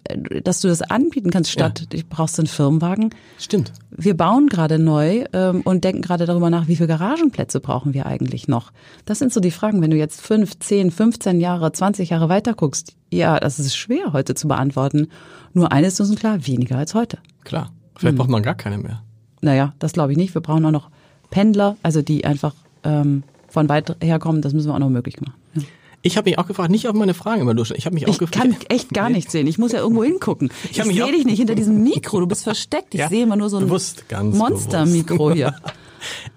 dass 0.45 0.61
du 0.61 0.69
das 0.69 0.83
anbieten 0.83 1.31
kannst, 1.31 1.51
statt 1.51 1.87
ich 1.95 2.07
brauchst 2.09 2.39
einen 2.39 2.47
Firmenwagen. 2.47 3.11
stimmt. 3.39 3.73
Wir 3.91 4.15
bauen 4.15 4.49
gerade 4.49 4.79
neu 4.79 5.25
ähm, 5.33 5.63
und 5.63 5.85
denken 5.85 6.03
gerade 6.03 6.27
darüber 6.27 6.51
nach, 6.51 6.69
wie 6.69 6.77
viele 6.77 6.89
Garagenplätze 6.89 7.61
brauchen 7.61 7.95
wir 7.95 8.05
eigentlich 8.07 8.49
noch. 8.49 8.71
Das 9.07 9.19
sind 9.19 9.33
so 9.33 9.41
die 9.41 9.51
Fragen, 9.51 9.81
wenn 9.81 9.91
du 9.91 9.97
jetzt 9.97 10.21
fünf, 10.21 10.59
zehn, 10.59 10.91
15 10.91 11.41
Jahre, 11.41 11.73
20 11.73 12.11
Jahre 12.11 12.29
weiter 12.29 12.53
guckst. 12.53 12.93
Ja, 13.11 13.41
das 13.41 13.59
ist 13.59 13.75
schwer 13.77 14.13
heute 14.13 14.35
zu 14.35 14.47
beantworten. 14.49 15.07
Nur 15.55 15.73
eines 15.73 15.99
ist 15.99 16.11
uns 16.11 16.19
klar, 16.21 16.47
weniger 16.47 16.77
als 16.77 16.93
heute. 16.93 17.19
Klar. 17.45 17.71
Vielleicht 17.97 18.13
Hm. 18.13 18.19
braucht 18.19 18.31
man 18.31 18.43
gar 18.43 18.55
keine 18.55 18.79
mehr. 18.79 19.03
Naja, 19.41 19.75
das 19.79 19.93
glaube 19.93 20.13
ich 20.13 20.19
nicht. 20.19 20.35
Wir 20.35 20.41
brauchen 20.43 20.65
auch 20.65 20.71
noch 20.71 20.89
Pendler, 21.31 21.77
also 21.83 22.03
die 22.03 22.25
einfach 22.25 22.55
ähm, 22.85 23.23
von 23.49 23.69
weit 23.69 23.97
herkommen. 24.03 24.43
Das 24.43 24.53
müssen 24.53 24.69
wir 24.69 24.75
auch 24.75 24.79
noch 24.79 24.89
möglich 24.91 25.21
machen. 25.21 25.35
Ja. 25.55 25.63
Ich 26.03 26.17
habe 26.17 26.31
mich 26.31 26.39
auch 26.39 26.47
gefragt, 26.47 26.71
nicht 26.71 26.87
auf 26.89 26.95
meine 26.95 27.15
Fragen 27.15 27.41
immer 27.41 27.55
durch. 27.55 27.73
Ich 27.73 27.85
habe 27.87 27.95
mich 27.95 28.07
auch 28.07 28.11
Ich 28.13 28.19
gefragt. 28.19 28.37
kann 28.41 28.57
echt 28.69 28.91
gar 28.95 29.11
nichts 29.11 29.33
sehen. 29.33 29.47
Ich 29.49 29.59
muss 29.59 29.73
ja 29.73 29.81
irgendwo 29.81 30.05
hingucken. 30.05 30.51
Ich 30.71 30.79
Ich, 30.79 30.85
sehe 30.85 31.13
dich 31.13 31.25
nicht 31.25 31.39
hinter 31.39 31.55
diesem 31.57 31.83
Mikro. 31.83 32.21
Du 32.21 32.27
bist 32.29 32.45
versteckt. 32.45 32.95
Ich 32.95 33.01
Ja, 33.01 33.09
sehe 33.09 33.25
immer 33.25 33.35
nur 33.37 33.51
so 33.51 33.57
ein 33.59 33.67
Monster-Mikro 33.67 35.33
hier. 35.33 35.55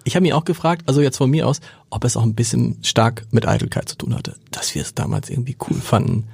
Ich 0.02 0.16
habe 0.16 0.22
mich 0.22 0.32
auch 0.32 0.44
gefragt, 0.44 0.82
also 0.86 1.00
jetzt 1.00 1.18
von 1.18 1.30
mir 1.30 1.46
aus, 1.46 1.60
ob 1.90 2.02
es 2.04 2.16
auch 2.16 2.24
ein 2.24 2.34
bisschen 2.34 2.78
stark 2.82 3.26
mit 3.30 3.46
Eitelkeit 3.46 3.88
zu 3.88 3.94
tun 3.96 4.16
hatte, 4.16 4.34
dass 4.50 4.74
wir 4.74 4.82
es 4.82 4.94
damals 4.94 5.30
irgendwie 5.30 5.56
cool 5.68 5.76
fanden, 5.76 6.24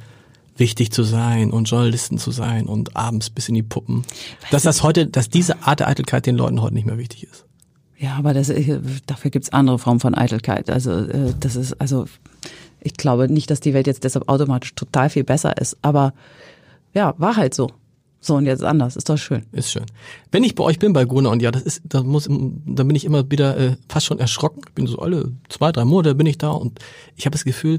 wichtig 0.58 0.92
zu 0.92 1.02
sein 1.02 1.50
und 1.50 1.68
Journalisten 1.68 2.18
zu 2.18 2.30
sein 2.30 2.66
und 2.66 2.96
abends 2.96 3.30
bis 3.30 3.48
in 3.48 3.54
die 3.54 3.62
Puppen. 3.62 4.04
Dass 4.50 4.62
das 4.62 4.82
heute, 4.82 5.06
dass 5.06 5.28
diese 5.28 5.62
Art 5.62 5.80
der 5.80 5.88
Eitelkeit 5.88 6.26
den 6.26 6.36
Leuten 6.36 6.62
heute 6.62 6.74
nicht 6.74 6.86
mehr 6.86 6.98
wichtig 6.98 7.24
ist. 7.24 7.44
Ja, 7.98 8.16
aber 8.16 8.34
das, 8.34 8.50
äh, 8.50 8.80
dafür 9.06 9.30
gibt's 9.30 9.50
andere 9.50 9.78
Formen 9.78 10.00
von 10.00 10.14
Eitelkeit. 10.14 10.70
Also 10.70 10.92
äh, 10.92 11.34
das 11.40 11.56
ist, 11.56 11.80
also 11.80 12.06
ich 12.80 12.94
glaube 12.94 13.32
nicht, 13.32 13.50
dass 13.50 13.60
die 13.60 13.74
Welt 13.74 13.86
jetzt 13.86 14.04
deshalb 14.04 14.28
automatisch 14.28 14.74
total 14.74 15.10
viel 15.10 15.24
besser 15.24 15.56
ist. 15.56 15.76
Aber 15.82 16.12
ja, 16.94 17.14
war 17.18 17.36
halt 17.36 17.54
so. 17.54 17.70
So 18.20 18.34
und 18.34 18.46
jetzt 18.46 18.64
anders. 18.64 18.96
Ist 18.96 19.08
doch 19.08 19.16
schön. 19.18 19.44
Ist 19.52 19.70
schön. 19.70 19.84
Wenn 20.32 20.42
ich 20.42 20.54
bei 20.54 20.64
euch 20.64 20.78
bin 20.78 20.92
bei 20.92 21.04
Gruner 21.04 21.30
und 21.30 21.42
ja, 21.42 21.50
das 21.50 21.62
ist, 21.62 21.82
da 21.84 22.02
muss, 22.02 22.28
da 22.28 22.82
bin 22.82 22.96
ich 22.96 23.04
immer 23.04 23.30
wieder 23.30 23.56
äh, 23.56 23.76
fast 23.88 24.06
schon 24.06 24.18
erschrocken. 24.18 24.62
Ich 24.66 24.74
bin 24.74 24.86
so 24.86 24.98
alle 24.98 25.32
zwei, 25.48 25.70
drei 25.70 25.84
Monate 25.84 26.14
bin 26.14 26.26
ich 26.26 26.38
da 26.38 26.50
und 26.50 26.80
ich 27.14 27.24
habe 27.24 27.34
das 27.34 27.44
Gefühl, 27.44 27.78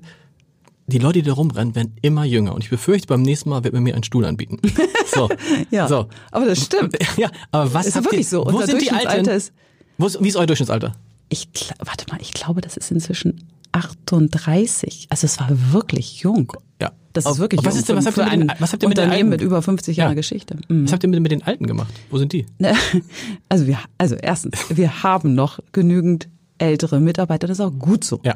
die 0.88 0.99
Leute, 0.99 1.21
die 1.21 1.27
da 1.27 1.33
rumrennen, 1.33 1.75
werden 1.75 1.93
immer 2.01 2.23
jünger. 2.25 2.53
Und 2.55 2.63
ich 2.63 2.69
befürchte, 2.69 3.07
beim 3.07 3.21
nächsten 3.21 3.49
Mal 3.49 3.63
wird 3.63 3.73
man 3.73 3.83
mir 3.83 3.93
einen 3.93 4.03
Stuhl 4.03 4.25
anbieten. 4.25 4.59
So. 5.13 5.29
Ja, 5.71 5.88
So. 5.88 6.07
aber 6.31 6.45
das 6.45 6.63
stimmt. 6.63 6.97
Ja, 7.17 7.29
aber 7.51 7.73
was 7.73 7.88
Ist 7.88 7.95
habt 7.95 8.05
wirklich 8.05 8.21
ihr, 8.21 8.29
so. 8.29 8.45
Wo 8.45 8.49
Unser 8.49 8.67
sind 8.67 8.81
die 8.81 8.88
Durchschnittsalter 8.88 9.09
Alten? 9.09 9.29
ist- 9.29 9.53
Wo 9.97 10.05
ist, 10.07 10.21
wie 10.23 10.27
ist 10.27 10.35
euer 10.35 10.45
Durchschnittsalter? 10.45 10.93
Ich, 11.29 11.47
warte 11.83 12.05
mal, 12.11 12.19
ich 12.21 12.33
glaube, 12.33 12.61
das 12.61 12.77
ist 12.77 12.91
inzwischen 12.91 13.43
38. 13.71 15.07
Also 15.09 15.25
es 15.25 15.39
war 15.39 15.49
wirklich 15.73 16.19
jung. 16.21 16.53
Ja. 16.81 16.91
Das 17.13 17.25
ist 17.25 17.39
wirklich 17.39 17.59
was 17.65 17.73
jung 17.73 17.79
ist 17.79 17.89
denn, 17.89 17.95
was 17.97 18.05
habt 18.05 18.17
ihr 18.17 18.23
mit 18.25 18.33
den, 18.49 18.51
was 18.59 18.73
habt 18.73 18.83
ihr 18.83 18.89
mit 18.89 18.97
den 18.97 19.09
Alten? 19.09 19.29
mit 19.29 19.41
über 19.41 19.61
50 19.61 19.97
Jahre 19.97 20.11
Ja. 20.11 20.15
Geschichte. 20.15 20.57
Mhm. 20.67 20.85
Was 20.85 20.93
habt 20.93 21.03
ihr 21.03 21.09
mit, 21.09 21.19
mit 21.21 21.31
den 21.31 21.43
Alten 21.43 21.65
gemacht? 21.67 21.93
Wo 22.09 22.17
sind 22.17 22.31
die? 22.33 22.45
Ne, 22.59 22.73
Also 23.49 23.65
wir, 23.67 23.79
also 23.97 24.15
erstens, 24.15 24.53
wir 24.69 25.03
haben 25.03 25.35
noch 25.35 25.59
genügend 25.71 26.27
ältere 26.59 26.99
Mitarbeiter. 26.99 27.47
Das 27.47 27.59
ist 27.59 27.65
auch 27.65 27.73
gut 27.77 28.03
so. 28.03 28.19
Ja. 28.23 28.35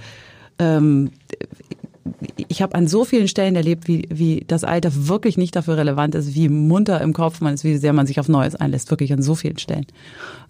Ähm, 0.59 1.11
ich 2.47 2.61
habe 2.61 2.75
an 2.75 2.87
so 2.87 3.05
vielen 3.05 3.27
Stellen 3.27 3.55
erlebt, 3.55 3.87
wie, 3.87 4.07
wie 4.11 4.43
das 4.47 4.63
Alter 4.63 5.07
wirklich 5.07 5.37
nicht 5.37 5.55
dafür 5.55 5.77
relevant 5.77 6.15
ist, 6.15 6.33
wie 6.33 6.49
munter 6.49 6.99
im 7.01 7.13
Kopf 7.13 7.41
man 7.41 7.53
ist, 7.53 7.63
wie 7.63 7.77
sehr 7.77 7.93
man 7.93 8.07
sich 8.07 8.19
auf 8.19 8.27
Neues 8.27 8.55
einlässt. 8.55 8.89
Wirklich 8.89 9.13
an 9.13 9.21
so 9.21 9.35
vielen 9.35 9.57
Stellen. 9.59 9.85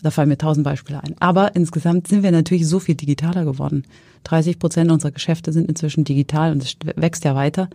Da 0.02 0.12
fallen 0.12 0.30
mir 0.30 0.38
tausend 0.38 0.64
Beispiele 0.64 1.04
ein. 1.04 1.16
Aber 1.20 1.56
insgesamt 1.56 2.08
sind 2.08 2.24
wir 2.24 2.32
natürlich 2.32 2.68
so 2.68 2.80
viel 2.80 2.96
digitaler 2.96 3.44
geworden. 3.46 3.84
30 4.24 4.60
Prozent 4.60 4.92
unserer 4.92 5.12
Geschäfte 5.12 5.52
sind 5.52 5.68
inzwischen 5.68 6.04
digital 6.04 6.52
und 6.54 6.64
es 6.64 6.76
wächst 6.96 7.26
ja 7.26 7.36
weiter. 7.36 7.70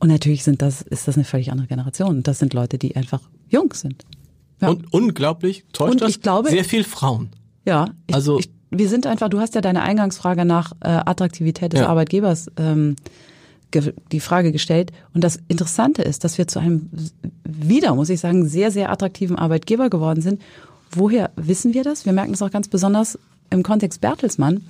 Und 0.00 0.08
natürlich 0.08 0.44
sind 0.44 0.60
das, 0.60 0.82
ist 0.82 1.08
das 1.08 1.14
eine 1.16 1.24
völlig 1.24 1.50
andere 1.50 1.66
Generation. 1.66 2.10
Und 2.16 2.28
das 2.28 2.38
sind 2.38 2.52
Leute, 2.52 2.78
die 2.78 2.94
einfach 2.96 3.20
jung 3.48 3.72
sind. 3.72 4.04
Ja. 4.60 4.68
Und 4.68 4.92
unglaublich, 4.92 5.64
täuscht 5.72 5.92
Und 5.92 6.00
das? 6.02 6.10
ich 6.10 6.20
glaube- 6.20 6.50
Sehr 6.50 6.64
viel 6.64 6.84
Frauen. 6.84 7.30
Ja, 7.64 7.88
ich, 8.06 8.14
Also- 8.14 8.38
ich, 8.38 8.50
wir 8.76 8.88
sind 8.88 9.06
einfach, 9.06 9.28
du 9.28 9.40
hast 9.40 9.54
ja 9.54 9.60
deine 9.60 9.82
Eingangsfrage 9.82 10.44
nach 10.44 10.72
äh, 10.80 10.88
Attraktivität 10.88 11.72
des 11.72 11.80
Ja. 11.80 11.88
Arbeitgebers 11.88 12.50
ähm, 12.56 12.96
die 14.12 14.20
Frage 14.20 14.52
gestellt. 14.52 14.92
Und 15.14 15.24
das 15.24 15.40
Interessante 15.48 16.02
ist, 16.02 16.22
dass 16.22 16.38
wir 16.38 16.46
zu 16.46 16.60
einem 16.60 16.90
wieder, 17.44 17.94
muss 17.94 18.08
ich 18.08 18.20
sagen, 18.20 18.46
sehr, 18.46 18.70
sehr 18.70 18.90
attraktiven 18.90 19.36
Arbeitgeber 19.36 19.90
geworden 19.90 20.22
sind. 20.22 20.40
Woher 20.92 21.30
wissen 21.34 21.74
wir 21.74 21.82
das? 21.82 22.06
Wir 22.06 22.12
merken 22.12 22.32
das 22.32 22.42
auch 22.42 22.52
ganz 22.52 22.68
besonders 22.68 23.18
im 23.50 23.64
Kontext 23.64 24.00
Bertelsmann. 24.00 24.62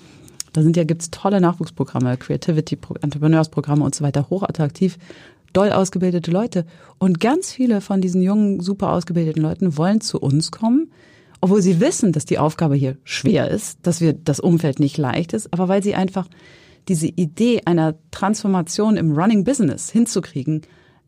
Da 0.54 0.62
sind 0.62 0.76
ja, 0.76 0.84
gibt's 0.84 1.10
tolle 1.10 1.40
Nachwuchsprogramme, 1.40 2.16
Creativity, 2.16 2.78
Entrepreneursprogramme 3.02 3.84
und 3.84 3.94
so 3.94 4.04
weiter, 4.04 4.30
hochattraktiv. 4.30 4.96
doll 5.52 5.70
ausgebildete 5.70 6.30
Leute. 6.30 6.64
Und 6.98 7.20
ganz 7.20 7.52
viele 7.52 7.80
von 7.80 8.00
diesen 8.00 8.22
jungen, 8.22 8.60
super 8.60 8.90
ausgebildeten 8.90 9.42
Leuten 9.42 9.76
wollen 9.76 10.00
zu 10.00 10.18
uns 10.18 10.50
kommen, 10.50 10.83
obwohl 11.44 11.60
sie 11.60 11.78
wissen, 11.78 12.12
dass 12.12 12.24
die 12.24 12.38
Aufgabe 12.38 12.74
hier 12.74 12.96
schwer 13.04 13.50
ist, 13.50 13.78
dass 13.82 14.00
wir 14.00 14.14
das 14.14 14.40
Umfeld 14.40 14.80
nicht 14.80 14.96
leicht 14.96 15.34
ist, 15.34 15.52
aber 15.52 15.68
weil 15.68 15.82
sie 15.82 15.94
einfach 15.94 16.26
diese 16.88 17.06
Idee 17.06 17.60
einer 17.66 17.96
Transformation 18.12 18.96
im 18.96 19.12
Running 19.12 19.44
Business 19.44 19.90
hinzukriegen, 19.90 20.62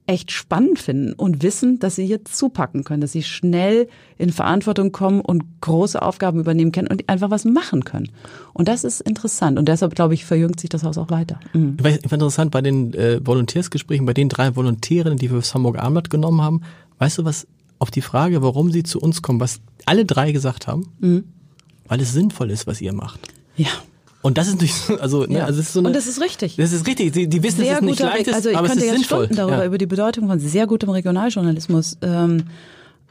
echt 0.06 0.30
spannend 0.32 0.78
finden 0.78 1.14
und 1.14 1.42
wissen, 1.42 1.78
dass 1.78 1.96
sie 1.96 2.04
hier 2.04 2.22
zupacken 2.26 2.84
können, 2.84 3.00
dass 3.00 3.12
sie 3.12 3.22
schnell 3.22 3.88
in 4.18 4.30
Verantwortung 4.30 4.92
kommen 4.92 5.22
und 5.22 5.42
große 5.62 6.02
Aufgaben 6.02 6.38
übernehmen 6.38 6.70
können 6.70 6.88
und 6.88 7.08
einfach 7.08 7.30
was 7.30 7.46
machen 7.46 7.84
können. 7.84 8.10
Und 8.52 8.68
das 8.68 8.84
ist 8.84 9.00
interessant 9.00 9.58
und 9.58 9.66
deshalb 9.68 9.94
glaube 9.94 10.12
ich 10.12 10.26
verjüngt 10.26 10.60
sich 10.60 10.68
das 10.68 10.84
Haus 10.84 10.98
auch 10.98 11.08
weiter. 11.08 11.40
Mhm. 11.54 11.78
Ich 11.82 12.10
fand 12.10 12.12
interessant 12.12 12.50
bei 12.50 12.60
den 12.60 12.92
äh, 12.92 13.26
Volontärsgesprächen, 13.26 14.04
bei 14.04 14.12
den 14.12 14.28
drei 14.28 14.54
Volontären, 14.54 15.16
die 15.16 15.30
wir 15.30 15.38
fürs 15.38 15.54
Hamburger 15.54 15.80
Abendblatt 15.80 16.10
genommen 16.10 16.42
haben. 16.42 16.60
Weißt 16.98 17.16
du 17.16 17.24
was? 17.24 17.46
Auf 17.78 17.90
die 17.90 18.02
Frage, 18.02 18.42
warum 18.42 18.70
sie 18.72 18.82
zu 18.82 19.00
uns 19.00 19.22
kommen, 19.22 19.40
was 19.40 19.60
alle 19.84 20.04
drei 20.04 20.32
gesagt 20.32 20.66
haben, 20.66 20.88
mhm. 20.98 21.24
weil 21.86 22.00
es 22.00 22.12
sinnvoll 22.12 22.50
ist, 22.50 22.66
was 22.66 22.80
ihr 22.80 22.92
macht. 22.92 23.20
Ja. 23.56 23.68
Und 24.22 24.38
das 24.38 24.48
ist 24.48 24.60
nicht 24.60 24.74
so, 24.74 24.98
also, 24.98 25.24
ne, 25.24 25.38
ja. 25.38 25.44
also 25.44 25.60
es 25.60 25.66
ist 25.66 25.72
so 25.74 25.80
eine, 25.80 25.88
Und 25.88 25.94
das 25.94 26.06
ist 26.06 26.20
richtig. 26.20 26.56
Das 26.56 26.72
ist 26.72 26.86
richtig. 26.86 27.12
Die, 27.12 27.28
die 27.28 27.42
wissen, 27.42 27.58
sehr 27.58 27.74
dass 27.74 27.82
es 27.82 27.86
nicht 27.86 28.00
leicht 28.00 28.26
ist, 28.26 28.34
also 28.34 28.50
ich 28.50 28.56
aber 28.56 28.66
es 28.66 28.72
könnte 28.72 28.84
ist 28.86 28.90
jetzt 28.90 29.00
sinnvoll. 29.00 29.24
Stunden 29.26 29.36
darüber 29.36 29.58
ja. 29.58 29.66
über 29.66 29.78
die 29.78 29.86
Bedeutung 29.86 30.26
von 30.26 30.40
sehr 30.40 30.66
gutem 30.66 30.90
Regionaljournalismus 30.90 31.98
ähm, 32.02 32.44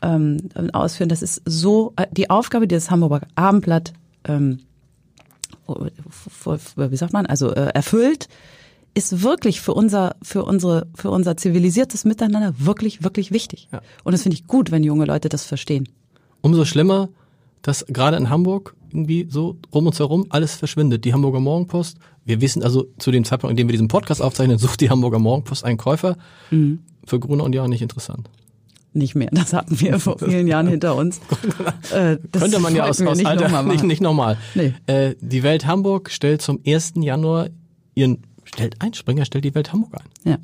ähm, 0.01 0.39
ausführen. 0.74 1.09
Das 1.09 1.22
ist 1.22 1.41
so 1.45 1.93
die 2.11 2.30
Aufgabe, 2.30 2.68
die 2.68 2.76
das 2.76 2.91
Hamburger 2.91 3.22
Abendblatt 3.36 3.93
ähm, 4.26 4.59
wie 5.68 6.95
sagt 6.95 7.13
man, 7.13 7.26
also 7.26 7.51
äh, 7.51 7.70
erfüllt, 7.74 8.28
ist 8.95 9.21
wirklich 9.21 9.61
für 9.61 9.73
unser 9.73 10.15
für 10.23 10.43
unsere 10.43 10.87
für 10.95 11.11
unser 11.11 11.37
zivilisiertes 11.37 12.05
Miteinander 12.05 12.55
wirklich 12.57 13.03
wirklich 13.03 13.31
wichtig. 13.31 13.67
Ja. 13.71 13.81
Und 14.03 14.13
das 14.13 14.23
finde 14.23 14.35
ich 14.35 14.47
gut, 14.47 14.71
wenn 14.71 14.83
junge 14.83 15.05
Leute 15.05 15.29
das 15.29 15.45
verstehen. 15.45 15.87
Umso 16.41 16.65
schlimmer, 16.65 17.09
dass 17.61 17.85
gerade 17.87 18.17
in 18.17 18.29
Hamburg 18.29 18.75
irgendwie 18.89 19.27
so 19.29 19.57
rum 19.73 19.87
uns 19.87 19.99
herum 19.99 20.25
alles 20.29 20.55
verschwindet. 20.55 21.05
Die 21.05 21.13
Hamburger 21.13 21.39
Morgenpost, 21.39 21.97
wir 22.23 22.39
wissen 22.41 22.63
also 22.63 22.87
zu 22.97 23.11
dem 23.11 23.25
Zeitpunkt, 23.25 23.51
in 23.51 23.57
dem 23.57 23.67
wir 23.67 23.73
diesen 23.73 23.89
Podcast 23.89 24.21
aufzeichnen, 24.21 24.57
sucht 24.59 24.81
die 24.81 24.89
Hamburger 24.89 25.19
Morgenpost 25.19 25.65
einen 25.65 25.77
Käufer. 25.77 26.17
Mhm. 26.49 26.79
Für 27.05 27.19
Gruner 27.19 27.43
und 27.43 27.53
Jahr 27.53 27.67
nicht 27.67 27.81
interessant. 27.81 28.29
Nicht 28.93 29.13
mehr. 29.13 29.29
Das 29.31 29.51
hatten 29.51 29.79
wir 29.79 29.99
vor 29.99 30.17
vielen 30.17 30.47
Jahren 30.47 30.67
hinter 30.67 30.95
uns. 30.95 31.19
Äh, 31.91 32.17
Könnte 32.31 32.59
man 32.59 32.75
ja 32.75 32.85
aus, 32.85 32.99
aus 33.01 33.17
nicht 33.17 33.27
Alter 33.27 33.43
nochmal 33.43 33.65
nicht, 33.65 33.83
nicht 33.83 34.01
nochmal. 34.01 34.37
Nee. 34.55 34.73
Äh, 34.87 35.15
die 35.21 35.43
Welt 35.43 35.67
Hamburg 35.67 36.09
stellt 36.09 36.41
zum 36.41 36.59
1. 36.65 36.93
Januar 36.95 37.49
ihren, 37.93 38.23
stellt 38.56 38.82
ein, 38.82 38.93
Springer 38.93 39.26
stellt 39.26 39.45
die 39.45 39.53
Welt 39.56 39.72
Hamburg 39.72 39.95
ein. 39.95 40.30
Ja. 40.32 40.38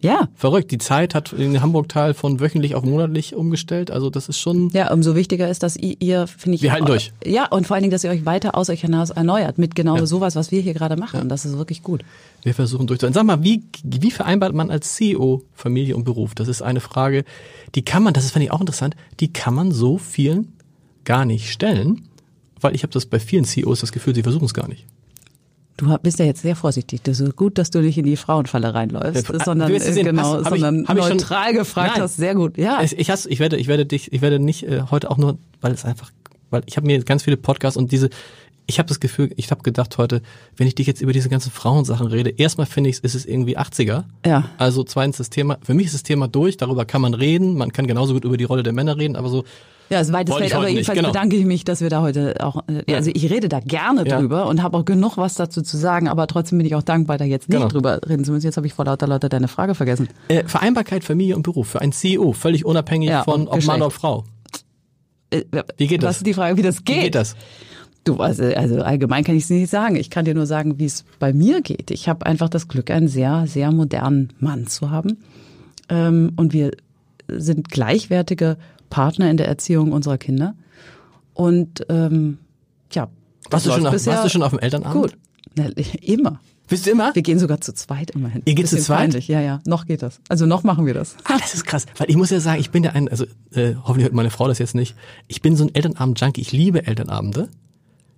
Ja. 0.00 0.28
Verrückt. 0.36 0.70
Die 0.70 0.78
Zeit 0.78 1.12
hat 1.16 1.32
den 1.36 1.60
Hamburg-Teil 1.60 2.14
von 2.14 2.38
wöchentlich 2.38 2.76
auf 2.76 2.84
monatlich 2.84 3.34
umgestellt. 3.34 3.90
Also 3.90 4.10
das 4.10 4.28
ist 4.28 4.38
schon. 4.38 4.70
Ja, 4.70 4.92
umso 4.92 5.16
wichtiger 5.16 5.48
ist, 5.50 5.64
dass 5.64 5.76
ihr, 5.76 6.28
finde 6.28 6.54
ich. 6.54 6.62
Wir 6.62 6.70
halten 6.70 6.86
durch. 6.86 7.12
Ja, 7.24 7.46
und 7.46 7.66
vor 7.66 7.74
allen 7.74 7.82
Dingen, 7.82 7.90
dass 7.90 8.04
ihr 8.04 8.10
euch 8.10 8.24
weiter 8.24 8.54
aus 8.56 8.70
euch 8.70 8.82
hinaus 8.82 9.10
erneuert 9.10 9.58
mit 9.58 9.74
genau 9.74 9.96
Ja. 9.96 10.06
sowas, 10.06 10.36
was 10.36 10.52
wir 10.52 10.60
hier 10.60 10.72
gerade 10.72 10.96
machen. 10.96 11.20
Und 11.20 11.28
das 11.28 11.44
ist 11.44 11.58
wirklich 11.58 11.82
gut. 11.82 12.04
Wir 12.44 12.54
versuchen 12.54 12.86
durchzuhalten. 12.86 13.14
Sag 13.14 13.24
mal, 13.26 13.42
wie, 13.42 13.64
wie 13.82 14.12
vereinbart 14.12 14.54
man 14.54 14.70
als 14.70 14.94
CEO 14.94 15.42
Familie 15.52 15.96
und 15.96 16.04
Beruf? 16.04 16.36
Das 16.36 16.46
ist 16.46 16.62
eine 16.62 16.78
Frage, 16.78 17.24
die 17.74 17.82
kann 17.84 18.04
man, 18.04 18.14
das 18.14 18.24
ist, 18.24 18.30
fand 18.30 18.44
ich 18.44 18.52
auch 18.52 18.60
interessant, 18.60 18.94
die 19.18 19.32
kann 19.32 19.54
man 19.54 19.72
so 19.72 19.98
vielen 19.98 20.52
gar 21.04 21.24
nicht 21.24 21.50
stellen, 21.50 22.02
weil 22.60 22.72
ich 22.76 22.84
habe 22.84 22.92
das 22.92 23.06
bei 23.06 23.18
vielen 23.18 23.44
CEOs 23.44 23.80
das 23.80 23.90
Gefühl, 23.90 24.14
sie 24.14 24.22
versuchen 24.22 24.44
es 24.44 24.54
gar 24.54 24.68
nicht. 24.68 24.86
Du 25.78 25.96
bist 26.02 26.18
ja 26.18 26.24
jetzt 26.26 26.42
sehr 26.42 26.56
vorsichtig. 26.56 27.02
Das 27.04 27.20
ist 27.20 27.36
gut, 27.36 27.56
dass 27.56 27.70
du 27.70 27.80
nicht 27.80 27.96
in 27.96 28.04
die 28.04 28.16
Frauenfalle 28.16 28.74
reinläufst, 28.74 29.28
Ja, 29.30 29.44
sondern, 29.44 29.70
wirst 29.72 29.88
äh, 29.88 29.92
sehen, 29.92 30.04
genau, 30.04 30.22
hast- 30.34 30.42
ich- 30.42 30.48
sondern 30.60 30.80
ich 30.80 30.86
schon- 30.88 30.96
neutral 31.16 31.52
gefragt 31.54 31.92
Nein. 31.94 32.02
hast. 32.02 32.16
Sehr 32.16 32.34
gut. 32.34 32.58
Ja. 32.58 32.80
Es- 32.82 32.92
Ich, 32.92 33.08
hasse, 33.10 33.30
ich 33.30 33.38
werde, 33.38 33.56
ich 33.56 33.68
werde 33.68 33.86
dich, 33.86 34.12
ich 34.12 34.20
werde 34.20 34.38
nicht 34.40 34.64
äh, 34.64 34.82
heute 34.90 35.10
auch 35.10 35.16
nur, 35.16 35.38
weil 35.60 35.72
es 35.72 35.84
einfach, 35.84 36.10
weil 36.50 36.62
ich 36.66 36.76
habe 36.76 36.86
mir 36.86 37.02
ganz 37.04 37.22
viele 37.22 37.36
Podcasts 37.36 37.76
und 37.76 37.92
diese, 37.92 38.10
ich 38.66 38.78
habe 38.80 38.88
das 38.88 38.98
Gefühl, 39.00 39.30
ich 39.36 39.50
habe 39.52 39.62
gedacht 39.62 39.96
heute, 39.98 40.20
wenn 40.56 40.66
ich 40.66 40.74
dich 40.74 40.86
jetzt 40.88 41.00
über 41.00 41.12
diese 41.12 41.28
ganzen 41.28 41.50
Frauensachen 41.52 42.08
rede, 42.08 42.30
erstmal 42.30 42.66
finde 42.66 42.90
ich, 42.90 43.02
ist 43.04 43.14
es 43.14 43.24
irgendwie 43.24 43.56
80er. 43.56 44.04
Ja. 44.26 44.50
Also 44.58 44.82
zweitens 44.84 45.16
das 45.18 45.30
Thema, 45.30 45.58
für 45.62 45.74
mich 45.74 45.86
ist 45.86 45.94
das 45.94 46.02
Thema 46.02 46.26
durch, 46.28 46.56
darüber 46.56 46.84
kann 46.86 47.00
man 47.00 47.14
reden, 47.14 47.56
man 47.56 47.72
kann 47.72 47.86
genauso 47.86 48.14
gut 48.14 48.24
über 48.24 48.36
die 48.36 48.44
Rolle 48.44 48.64
der 48.64 48.72
Männer 48.72 48.96
reden, 48.98 49.14
aber 49.16 49.28
so, 49.28 49.44
Ja, 49.90 50.00
es 50.00 50.08
ist 50.08 50.12
weites 50.12 50.34
Feld, 50.36 50.54
aber 50.54 50.68
jedenfalls 50.68 50.96
genau. 50.98 51.08
bedanke 51.10 51.36
ich 51.36 51.46
mich, 51.46 51.64
dass 51.64 51.80
wir 51.80 51.88
da 51.88 52.02
heute 52.02 52.34
auch, 52.44 52.62
äh, 52.68 52.94
also 52.94 53.10
ich 53.14 53.30
rede 53.30 53.48
da 53.48 53.60
gerne 53.60 54.06
Ja. 54.06 54.18
drüber 54.20 54.46
und 54.46 54.62
habe 54.62 54.76
auch 54.76 54.84
genug 54.84 55.16
was 55.16 55.34
dazu 55.34 55.62
zu 55.62 55.76
sagen, 55.76 56.08
aber 56.08 56.26
trotzdem 56.26 56.58
bin 56.58 56.66
ich 56.66 56.74
auch 56.74 56.82
dankbar, 56.82 57.16
da 57.18 57.24
jetzt 57.24 57.48
nicht 57.48 57.56
Genau. 57.58 57.68
drüber 57.70 58.00
reden 58.08 58.24
zu 58.24 58.32
müssen. 58.32 58.44
Jetzt 58.46 58.56
habe 58.58 58.66
ich 58.66 58.74
vor 58.74 58.84
lauter 58.84 59.06
Leute 59.06 59.28
deine 59.28 59.48
Frage 59.48 59.74
vergessen. 59.74 60.08
Äh, 60.28 60.44
Vereinbarkeit 60.44 61.04
Familie 61.04 61.36
und 61.36 61.42
Beruf 61.42 61.68
für 61.68 61.80
einen 61.80 61.92
CEO, 61.92 62.32
völlig 62.34 62.64
unabhängig 62.66 63.08
Ja, 63.08 63.24
von 63.24 63.48
ob 63.48 63.64
Mann 63.64 63.80
oder 63.80 63.90
Frau. 63.90 64.24
Äh, 65.30 65.44
Wie 65.76 65.86
geht 65.86 66.02
was 66.02 66.08
das? 66.10 66.16
ist 66.18 66.26
die 66.26 66.34
Frage, 66.34 66.56
wie 66.56 66.62
das 66.62 66.84
geht? 66.84 66.96
Wie 66.96 67.00
geht 67.04 67.14
das? 67.14 67.36
Du, 68.04 68.16
also, 68.16 68.44
also 68.44 68.80
allgemein 68.80 69.24
kann 69.24 69.36
ich 69.36 69.44
es 69.44 69.50
nicht 69.50 69.68
sagen. 69.70 69.96
Ich 69.96 70.08
kann 70.08 70.24
dir 70.24 70.34
nur 70.34 70.46
sagen, 70.46 70.78
wie 70.78 70.86
es 70.86 71.04
bei 71.18 71.32
mir 71.32 71.60
geht. 71.60 71.90
Ich 71.90 72.08
habe 72.08 72.24
einfach 72.24 72.48
das 72.48 72.68
Glück, 72.68 72.90
einen 72.90 73.08
sehr, 73.08 73.44
sehr 73.46 73.70
modernen 73.72 74.32
Mann 74.40 74.66
zu 74.66 74.90
haben. 74.90 75.18
Ähm, 75.90 76.32
und 76.36 76.52
wir 76.54 76.70
sind 77.28 77.68
gleichwertige 77.68 78.56
Partner 78.90 79.30
in 79.30 79.36
der 79.36 79.48
Erziehung 79.48 79.92
unserer 79.92 80.18
Kinder. 80.18 80.54
Und 81.34 81.84
ähm, 81.88 82.38
ja, 82.92 83.08
Warst 83.50 83.66
du, 83.66 83.70
schon 83.72 83.86
auf, 83.86 83.92
warst 84.06 84.24
du 84.24 84.28
schon 84.28 84.42
auf 84.42 84.50
dem 84.50 84.58
Elternabend? 84.58 85.02
gut. 85.02 85.16
Na, 85.54 85.66
immer. 86.02 86.40
Bist 86.68 86.84
du 86.86 86.90
immer? 86.90 87.14
Wir 87.14 87.22
gehen 87.22 87.38
sogar 87.38 87.60
zu 87.62 87.72
zweit 87.72 88.10
immerhin. 88.10 88.42
Ihr 88.44 88.54
geht 88.54 88.68
zu 88.68 88.76
zweit? 88.76 88.98
Peinlich. 88.98 89.26
Ja, 89.28 89.40
ja. 89.40 89.60
Noch 89.66 89.86
geht 89.86 90.02
das. 90.02 90.20
Also 90.28 90.44
noch 90.44 90.64
machen 90.64 90.84
wir 90.84 90.92
das. 90.92 91.16
Ah, 91.24 91.38
das 91.38 91.54
ist 91.54 91.64
krass, 91.64 91.86
weil 91.96 92.10
ich 92.10 92.16
muss 92.16 92.28
ja 92.28 92.40
sagen, 92.40 92.60
ich 92.60 92.70
bin 92.70 92.84
ja 92.84 92.90
ein, 92.90 93.08
also 93.08 93.24
äh, 93.52 93.74
hoffentlich 93.82 94.04
hört 94.04 94.12
meine 94.12 94.28
Frau 94.30 94.46
das 94.48 94.58
jetzt 94.58 94.74
nicht. 94.74 94.94
Ich 95.28 95.40
bin 95.40 95.56
so 95.56 95.64
ein 95.64 95.74
Elternabend-Junkie. 95.74 96.42
Ich 96.42 96.52
liebe 96.52 96.86
Elternabende. 96.86 97.48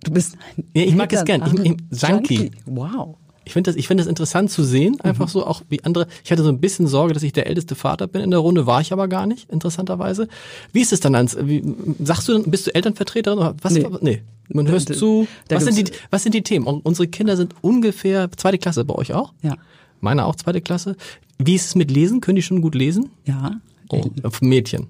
Du 0.03 0.11
bist 0.11 0.35
ein 0.57 0.65
Ja, 0.73 0.83
ich 0.83 0.95
mag 0.95 1.13
es 1.13 1.23
gern. 1.23 1.43
Ich- 1.63 1.71
ich- 1.93 2.01
Junkie. 2.01 2.51
Wow. 2.65 3.15
Ich 3.43 3.53
finde 3.53 3.71
das, 3.71 3.75
ich 3.75 3.87
finde 3.87 4.03
das 4.03 4.07
interessant 4.09 4.51
zu 4.51 4.63
sehen, 4.63 5.01
einfach 5.01 5.27
so 5.27 5.45
auch 5.45 5.63
wie 5.69 5.83
andere. 5.83 6.05
Ich 6.23 6.31
hatte 6.31 6.43
so 6.43 6.49
ein 6.49 6.59
bisschen 6.59 6.85
Sorge, 6.85 7.13
dass 7.15 7.23
ich 7.23 7.33
der 7.33 7.47
älteste 7.47 7.73
Vater 7.75 8.05
bin 8.07 8.21
in 8.21 8.29
der 8.29 8.39
Runde, 8.39 8.67
war 8.67 8.81
ich 8.81 8.93
aber 8.93 9.07
gar 9.07 9.25
nicht, 9.25 9.49
interessanterweise. 9.49 10.27
Wie 10.73 10.81
ist 10.81 10.93
es 10.93 10.99
dann 10.99 11.15
ans, 11.15 11.35
wie, 11.41 11.63
sagst 12.03 12.27
du, 12.27 12.33
dann, 12.33 12.51
bist 12.51 12.67
du 12.67 12.75
Elternvertreterin 12.75 13.39
oder 13.39 13.55
was? 13.61 13.73
Nee. 13.73 13.87
nee. 14.01 14.21
Man 14.49 14.67
hörst 14.67 14.89
Da- 14.89 14.93
zu. 14.93 15.27
da 15.47 15.55
Was 15.55 15.65
sind 15.65 15.77
die, 15.77 15.91
was 16.11 16.21
sind 16.23 16.35
die 16.35 16.43
Themen? 16.43 16.67
Unsere 16.67 17.07
Kinder 17.07 17.35
sind 17.35 17.55
ungefähr 17.61 18.29
zweite 18.35 18.57
Klasse 18.59 18.85
bei 18.85 18.93
euch 18.95 19.13
auch? 19.13 19.33
Ja. 19.41 19.55
Meine 20.01 20.25
auch 20.25 20.35
zweite 20.35 20.61
Klasse. 20.61 20.95
Wie 21.39 21.55
ist 21.55 21.65
es 21.65 21.75
mit 21.75 21.89
Lesen? 21.89 22.21
Können 22.21 22.35
die 22.35 22.41
schon 22.43 22.61
gut 22.61 22.75
lesen? 22.75 23.09
Ja. 23.25 23.53
Oh, 23.89 24.03
Mädchen. 24.41 24.87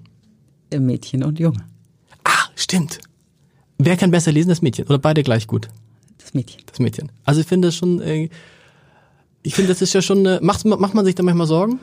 Äh, 0.70 0.78
Mädchen 0.78 1.22
und 1.24 1.38
Junge. 1.38 1.64
Ah, 2.24 2.48
stimmt. 2.56 2.98
Wer 3.78 3.96
kann 3.96 4.10
besser 4.10 4.30
lesen, 4.32 4.48
das 4.50 4.62
Mädchen? 4.62 4.86
Oder 4.86 4.98
beide 4.98 5.22
gleich 5.22 5.46
gut? 5.46 5.68
Das 6.22 6.34
Mädchen. 6.34 6.62
Das 6.66 6.78
Mädchen. 6.78 7.10
Also 7.24 7.40
ich 7.40 7.46
finde 7.46 7.68
das 7.68 7.74
schon, 7.76 8.00
äh, 8.00 8.28
ich 9.42 9.54
finde 9.54 9.72
das 9.72 9.82
ist 9.82 9.92
ja 9.92 10.02
schon, 10.02 10.24
äh, 10.26 10.38
macht, 10.42 10.64
macht 10.64 10.94
man 10.94 11.04
sich 11.04 11.14
da 11.14 11.22
manchmal 11.22 11.46
Sorgen? 11.46 11.80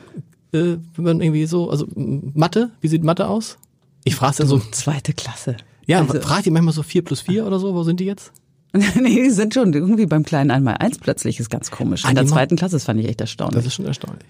Äh, 0.52 0.76
wenn 0.96 1.04
man 1.04 1.20
irgendwie 1.20 1.46
so, 1.46 1.70
also 1.70 1.86
Mathe, 1.94 2.70
wie 2.80 2.88
sieht 2.88 3.04
Mathe 3.04 3.28
aus? 3.28 3.58
Ich 4.04 4.16
frage 4.16 4.36
dann 4.38 4.46
so, 4.48 4.58
Zweite 4.72 5.12
Klasse. 5.12 5.56
ja, 5.86 6.00
Also- 6.00 6.20
fragt 6.20 6.46
die 6.46 6.50
manchmal 6.50 6.74
so 6.74 6.82
vier 6.82 7.02
plus 7.04 7.20
vier 7.20 7.46
oder 7.46 7.58
so, 7.58 7.74
wo 7.74 7.82
sind 7.82 8.00
die 8.00 8.04
jetzt? 8.06 8.32
nee, 8.72 9.22
die 9.24 9.30
sind 9.30 9.52
schon 9.54 9.72
irgendwie 9.72 10.06
beim 10.06 10.24
kleinen 10.24 10.50
einmal 10.52 10.76
eins 10.78 10.98
plötzlich 10.98 11.40
ist 11.40 11.50
ganz 11.50 11.70
komisch. 11.72 12.04
Ah, 12.04 12.10
In 12.10 12.14
der 12.14 12.26
zweiten 12.26 12.56
Klasse, 12.56 12.76
das 12.76 12.84
fand 12.84 13.00
ich 13.00 13.06
echt 13.08 13.20
Das 13.20 13.30
erstaunlich. 13.30 13.66
ist 13.66 13.74
schon 13.74 13.84
erstaunlich. 13.86 14.24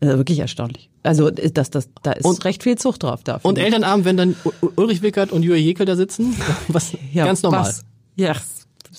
Äh, 0.00 0.08
wirklich 0.08 0.38
erstaunlich. 0.38 0.90
Also 1.02 1.30
das, 1.30 1.70
das, 1.70 1.88
da 2.02 2.12
ist 2.12 2.24
Und- 2.24 2.44
recht 2.44 2.62
viel 2.62 2.76
Zucht 2.76 3.02
drauf 3.02 3.24
da. 3.24 3.40
Und. 3.42 3.58
Elternabend, 3.58 4.04
wenn 4.04 4.16
dann 4.18 4.36
Ulrich 4.76 5.02
Wickert 5.02 5.32
und 5.32 5.42
Julia 5.42 5.58
Jekel 5.60 5.86
da 5.86 5.96
sitzen, 5.96 6.36
was 6.68 6.92
ja, 7.12 7.24
ganz 7.24 7.42
normal. 7.42 7.62
Was? 7.62 7.82
Ja, 8.14 8.34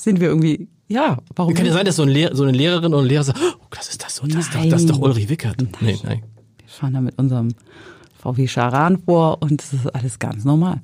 sind 0.03 0.19
wir 0.19 0.27
irgendwie, 0.29 0.67
ja, 0.87 1.17
warum 1.35 1.53
Kann 1.53 1.65
ja 1.65 1.73
sein, 1.73 1.85
dass 1.85 1.97
so, 1.97 2.03
ein 2.03 2.09
Lehr 2.09 2.35
so 2.35 2.43
eine 2.43 2.51
Lehrerin 2.51 2.93
oder 2.93 3.03
ein 3.03 3.07
Lehrer 3.09 3.23
sagt, 3.23 3.39
oh, 3.41 3.65
das 3.71 3.89
ist 3.89 4.03
das 4.03 4.15
so, 4.15 4.25
das, 4.27 4.47
ist 4.47 4.55
doch, 4.55 4.63
das 4.65 4.81
ist 4.81 4.89
doch 4.89 4.97
Nein. 4.99 5.03
Ulrich 5.09 5.29
Wickert. 5.29 5.57
Nee, 5.81 5.97
nein. 6.03 6.23
Wir 6.57 6.67
fahren 6.67 6.93
da 6.93 7.01
mit 7.01 7.17
unserem 7.17 7.49
VW 8.21 8.47
Charan 8.47 8.97
vor 9.03 9.41
und 9.41 9.61
das 9.61 9.73
ist 9.73 9.87
alles 9.95 10.19
ganz 10.19 10.43
normal. 10.45 10.81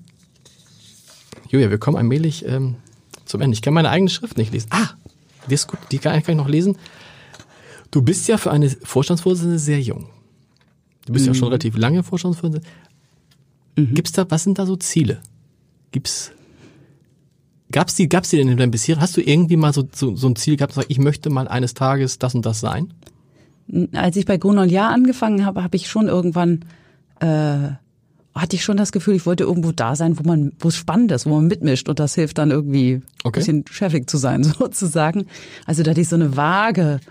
Julia, 1.49 1.69
wir 1.69 1.77
kommen 1.77 1.97
allmählich 1.97 2.45
ähm, 2.47 2.75
zum 3.25 3.41
Ende. 3.41 3.55
Ich 3.55 3.61
kann 3.61 3.73
meine 3.73 3.89
eigene 3.89 4.09
Schrift 4.09 4.37
nicht 4.37 4.51
lesen. 4.51 4.67
Ah, 4.71 4.89
die, 5.49 5.53
ist 5.53 5.67
gut, 5.67 5.79
die 5.91 5.97
kann, 5.99 6.21
kann 6.23 6.33
ich 6.33 6.37
noch 6.37 6.49
lesen. 6.49 6.77
Du 7.91 8.01
bist 8.01 8.27
ja 8.27 8.37
für 8.37 8.51
eine 8.51 8.69
Vorstandsvorsitzende 8.69 9.59
sehr 9.59 9.79
jung. 9.81 10.09
Du 11.05 11.13
bist 11.13 11.25
ja 11.25 11.31
Mhm. 11.33 11.35
schon 11.37 11.47
relativ 11.49 11.77
lange 11.77 12.03
Vorstandsvorsitzende. 12.03 12.67
Gibt's 13.77 14.11
da, 14.13 14.25
was 14.29 14.43
sind 14.43 14.57
da 14.57 14.65
so 14.65 14.75
Ziele? 14.77 15.21
Gibt's, 15.91 16.31
gab's 17.75 17.95
die, 17.95 18.07
gab's 18.07 18.29
die 18.29 18.37
denn 18.37 18.47
in 18.47 18.57
deinem 18.57 18.71
bisher? 18.71 19.01
Hast 19.01 19.17
du 19.17 19.21
irgendwie 19.21 19.57
mal 19.57 19.73
so, 19.73 19.83
so, 19.93 20.15
so 20.15 20.27
ein 20.27 20.37
Ziel 20.37 20.55
gehabt, 20.55 20.73
sag, 20.73 20.85
ich 20.87 20.97
möchte 20.97 21.29
mal 21.29 21.49
eines 21.49 21.73
Tages 21.73 22.17
das 22.17 22.33
und 22.33 22.45
das 22.45 22.61
sein? 22.61 22.93
Als 23.93 24.15
ich 24.15 24.25
bei 24.25 24.39
und 24.39 24.69
Jahr 24.69 24.91
angefangen 24.93 25.45
habe, 25.45 25.61
habe 25.61 25.75
ich 25.75 25.89
schon 25.89 26.07
irgendwann 26.07 26.61
äh, 27.19 27.71
hatte 28.33 28.55
ich 28.55 28.63
schon 28.63 28.77
das 28.77 28.93
Gefühl, 28.93 29.15
ich 29.15 29.25
wollte 29.25 29.43
irgendwo 29.43 29.73
da 29.73 29.95
sein, 29.95 30.17
wo 30.17 30.23
man, 30.23 30.53
wo 30.59 30.69
es 30.69 30.75
spannend 30.77 31.11
ist, 31.11 31.25
wo 31.25 31.35
man 31.35 31.47
mitmischt 31.47 31.89
und 31.89 31.99
das 31.99 32.15
hilft 32.15 32.37
dann 32.37 32.51
irgendwie 32.51 33.01
Okay. 33.23 33.39
ein 33.39 33.41
bisschen 33.41 33.65
chefig 33.69 34.09
zu 34.09 34.17
sein, 34.17 34.43
sozusagen. 34.59 35.25
Also 35.65 35.83
da 35.83 35.91
hatte 35.91 36.01
ich 36.01 36.09
so 36.09 36.15
eine 36.15 36.37
vage, 36.37 37.01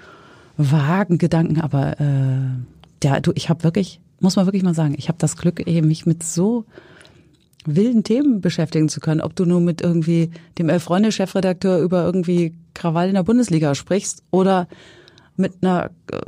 vagen 0.56 1.18
Gedanken, 1.18 1.60
aber 1.60 2.00
äh, 2.00 3.04
ja, 3.04 3.20
du, 3.20 3.32
ich 3.34 3.50
habe 3.50 3.64
wirklich, 3.64 4.00
muss 4.20 4.36
man 4.36 4.46
wirklich 4.46 4.62
mal 4.62 4.74
sagen, 4.74 4.94
ich 4.96 5.08
habe 5.08 5.18
das 5.18 5.36
Glück, 5.36 5.66
eben 5.66 5.88
mich 5.88 6.06
mit 6.06 6.22
so 6.22 6.64
wilden 7.64 8.04
Themen 8.04 8.40
beschäftigen 8.40 8.88
zu 8.88 9.00
können. 9.00 9.20
Ob 9.20 9.34
du 9.36 9.44
nur 9.44 9.60
mit 9.60 9.80
irgendwie 9.80 10.30
dem 10.58 10.68
Elf-Freunde-Chefredakteur 10.68 11.78
über 11.78 12.04
irgendwie 12.04 12.54
Krawall 12.74 13.08
in 13.08 13.14
der 13.14 13.22
Bundesliga 13.22 13.74
sprichst 13.74 14.22
oder 14.30 14.68
mit 15.36 15.54
einer 15.62 15.90
äh, 16.10 16.18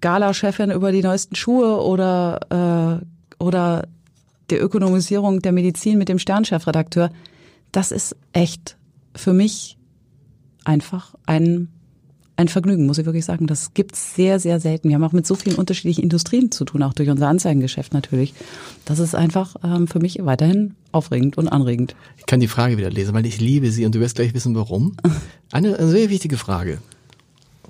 Gala-Chefin 0.00 0.70
über 0.70 0.92
die 0.92 1.02
neuesten 1.02 1.34
Schuhe 1.34 1.82
oder, 1.82 3.00
äh, 3.00 3.42
oder 3.42 3.88
der 4.50 4.62
Ökonomisierung 4.62 5.40
der 5.40 5.52
Medizin 5.52 5.98
mit 5.98 6.08
dem 6.08 6.18
Sternchefredakteur. 6.18 7.10
Das 7.72 7.90
ist 7.90 8.16
echt 8.32 8.76
für 9.14 9.32
mich 9.32 9.78
einfach 10.64 11.14
ein 11.26 11.68
ein 12.36 12.48
Vergnügen, 12.48 12.86
muss 12.86 12.98
ich 12.98 13.06
wirklich 13.06 13.24
sagen. 13.24 13.46
Das 13.46 13.72
gibt's 13.72 14.14
sehr, 14.14 14.38
sehr 14.38 14.60
selten. 14.60 14.88
Wir 14.88 14.96
haben 14.96 15.04
auch 15.04 15.12
mit 15.12 15.26
so 15.26 15.34
vielen 15.34 15.56
unterschiedlichen 15.56 16.02
Industrien 16.02 16.50
zu 16.50 16.64
tun, 16.64 16.82
auch 16.82 16.92
durch 16.92 17.08
unser 17.08 17.28
Anzeigengeschäft 17.28 17.94
natürlich. 17.94 18.34
Das 18.84 18.98
ist 18.98 19.14
einfach 19.14 19.56
ähm, 19.64 19.88
für 19.88 20.00
mich 20.00 20.18
weiterhin 20.22 20.74
aufregend 20.92 21.38
und 21.38 21.48
anregend. 21.48 21.96
Ich 22.18 22.26
kann 22.26 22.40
die 22.40 22.48
Frage 22.48 22.76
wieder 22.76 22.90
lesen, 22.90 23.14
weil 23.14 23.26
ich 23.26 23.40
liebe 23.40 23.70
sie 23.70 23.86
und 23.86 23.94
du 23.94 24.00
wirst 24.00 24.16
gleich 24.16 24.34
wissen, 24.34 24.54
warum. 24.54 24.96
Eine, 25.50 25.78
eine 25.78 25.88
sehr 25.88 26.10
wichtige 26.10 26.36
Frage. 26.36 26.78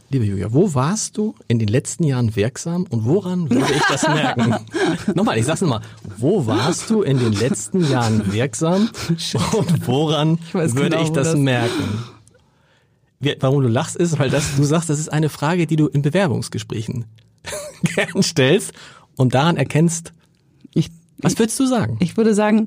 Liebe 0.08 0.24
Julia, 0.24 0.52
wo 0.52 0.72
warst 0.72 1.16
du 1.16 1.34
in 1.48 1.58
den 1.58 1.66
letzten 1.66 2.04
Jahren 2.04 2.36
wirksam 2.36 2.86
und 2.90 3.04
woran 3.04 3.50
würde 3.50 3.72
ich 3.74 3.82
das 3.88 4.02
merken? 4.08 4.54
nochmal, 5.14 5.36
ich 5.36 5.44
sag's 5.44 5.60
nochmal. 5.60 5.80
Wo 6.16 6.46
warst 6.46 6.90
du 6.90 7.02
in 7.02 7.18
den 7.18 7.32
letzten 7.32 7.88
Jahren 7.90 8.32
wirksam 8.32 8.88
und 9.52 9.86
woran 9.88 10.38
würde 10.52 10.90
genau, 10.90 11.02
ich 11.02 11.10
das, 11.10 11.32
das 11.32 11.36
merken? 11.36 12.04
Warum 13.40 13.62
du 13.62 13.68
lachst, 13.68 13.96
ist, 13.96 14.18
weil 14.18 14.30
das, 14.30 14.56
du 14.56 14.64
sagst, 14.64 14.90
das 14.90 14.98
ist 14.98 15.12
eine 15.12 15.28
Frage, 15.28 15.66
die 15.66 15.76
du 15.76 15.86
in 15.86 16.02
Bewerbungsgesprächen 16.02 17.06
gern 17.82 18.22
stellst 18.22 18.72
und 19.16 19.34
daran 19.34 19.56
erkennst, 19.56 20.12
ich, 20.74 20.90
was 21.18 21.38
würdest 21.38 21.58
du 21.58 21.66
sagen? 21.66 21.96
Ich 22.00 22.16
würde 22.16 22.34
sagen, 22.34 22.66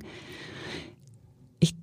ich, 1.60 1.76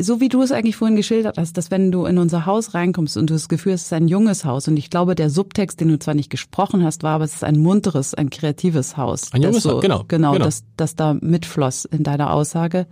so 0.00 0.20
wie 0.20 0.30
du 0.30 0.40
es 0.42 0.52
eigentlich 0.52 0.76
vorhin 0.76 0.96
geschildert 0.96 1.36
hast, 1.36 1.58
dass 1.58 1.70
wenn 1.70 1.92
du 1.92 2.06
in 2.06 2.18
unser 2.18 2.46
Haus 2.46 2.72
reinkommst 2.72 3.16
und 3.18 3.28
du 3.28 3.34
das 3.34 3.48
Gefühl 3.48 3.74
hast, 3.74 3.82
es 3.82 3.86
ist 3.86 3.92
ein 3.92 4.08
junges 4.08 4.44
Haus 4.44 4.68
und 4.68 4.78
ich 4.78 4.88
glaube, 4.88 5.14
der 5.14 5.28
Subtext, 5.28 5.80
den 5.80 5.88
du 5.88 5.98
zwar 5.98 6.14
nicht 6.14 6.30
gesprochen 6.30 6.82
hast, 6.82 7.02
war, 7.02 7.16
aber 7.16 7.24
es 7.24 7.34
ist 7.34 7.44
ein 7.44 7.58
munteres, 7.58 8.14
ein 8.14 8.30
kreatives 8.30 8.96
Haus. 8.96 9.32
Ein 9.32 9.42
junges 9.42 9.64
so, 9.64 9.72
Haus, 9.72 9.82
genau. 9.82 10.04
Genau, 10.08 10.32
genau. 10.32 10.44
Das, 10.44 10.64
das 10.76 10.96
da 10.96 11.14
mitfloss 11.14 11.84
in 11.84 12.02
deiner 12.02 12.32
Aussage. 12.32 12.86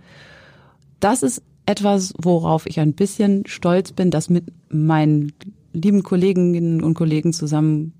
Das 0.99 1.23
ist 1.23 1.41
etwas, 1.71 2.13
worauf 2.21 2.65
ich 2.65 2.79
ein 2.79 2.93
bisschen 2.93 3.45
stolz 3.47 3.93
bin, 3.93 4.11
das 4.11 4.29
mit 4.29 4.45
meinen 4.69 5.31
lieben 5.73 6.03
Kolleginnen 6.03 6.83
und 6.83 6.93
Kollegen 6.95 7.31
zusammen 7.31 7.93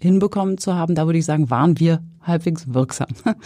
hinbekommen 0.00 0.58
zu 0.58 0.74
haben. 0.74 0.94
Da 0.94 1.06
würde 1.06 1.18
ich 1.18 1.24
sagen, 1.24 1.50
waren 1.50 1.78
wir 1.80 2.02
halbwegs 2.22 2.72
wirksam. 2.72 3.08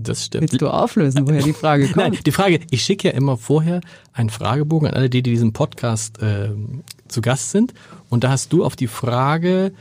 Das 0.00 0.26
stimmt. 0.26 0.52
Willst 0.52 0.62
du 0.62 0.68
auflösen, 0.68 1.26
woher 1.26 1.42
die 1.42 1.52
Frage 1.52 1.86
kommt? 1.92 1.96
Nein, 1.96 2.18
die 2.24 2.30
Frage, 2.30 2.60
ich 2.70 2.84
schicke 2.84 3.08
ja 3.08 3.14
immer 3.14 3.36
vorher 3.36 3.80
einen 4.12 4.30
Fragebogen 4.30 4.88
an 4.88 4.94
alle, 4.94 5.10
die, 5.10 5.24
die 5.24 5.30
diesem 5.32 5.52
Podcast 5.52 6.22
äh, 6.22 6.50
zu 7.08 7.20
Gast 7.20 7.50
sind. 7.50 7.74
Und 8.08 8.22
da 8.22 8.30
hast 8.30 8.52
du 8.52 8.64
auf 8.64 8.76
die 8.76 8.86
Frage 8.86 9.72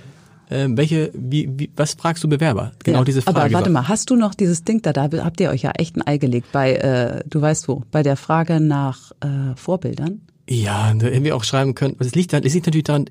äh, 0.50 0.68
welche, 0.70 1.12
wie, 1.14 1.50
wie, 1.58 1.70
was 1.76 1.94
fragst 1.94 2.24
du 2.24 2.30
Bewerber? 2.30 2.72
Genau 2.84 3.00
ja, 3.00 3.04
diese 3.04 3.22
Frage. 3.22 3.42
Aber 3.42 3.54
warte 3.54 3.70
mal, 3.70 3.88
hast 3.88 4.10
du 4.10 4.16
noch 4.16 4.34
dieses 4.34 4.64
Ding 4.64 4.82
da? 4.82 4.94
Da 4.94 5.10
habt 5.24 5.40
ihr 5.40 5.50
euch 5.50 5.64
ja 5.64 5.72
echt 5.72 5.96
ein 5.96 6.06
Ei 6.06 6.18
gelegt 6.18 6.52
bei, 6.52 6.76
äh, 6.76 7.24
du 7.30 7.42
weißt 7.42 7.68
wo, 7.68 7.84
bei 7.92 8.04
der 8.04 8.16
Frage 8.16 8.60
nach 8.60 9.12
äh, 9.22 9.56
Vorbildern. 9.56 10.22
Ja, 10.50 10.94
da 10.94 11.08
hätten 11.08 11.24
wir 11.24 11.36
auch 11.36 11.44
schreiben 11.44 11.76
können. 11.76 11.96
Es 12.00 12.16
liegt, 12.16 12.34
es 12.34 12.54
liegt 12.54 12.66
natürlich 12.66 12.86
daran, 12.86 13.06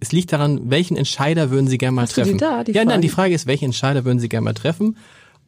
es 0.00 0.12
liegt 0.12 0.32
daran, 0.32 0.70
welchen 0.70 0.96
Entscheider 0.96 1.50
würden 1.50 1.68
Sie 1.68 1.78
gerne 1.78 1.94
mal 1.94 2.02
hast 2.02 2.14
treffen? 2.14 2.32
Du 2.32 2.34
die 2.34 2.40
da, 2.40 2.64
die 2.64 2.72
ja, 2.72 2.80
Frage? 2.80 2.88
nein, 2.88 3.00
die 3.00 3.08
Frage 3.08 3.34
ist, 3.34 3.46
welchen 3.46 3.66
Entscheider 3.66 4.04
würden 4.04 4.18
Sie 4.18 4.28
gerne 4.28 4.44
mal 4.44 4.52
treffen? 4.52 4.96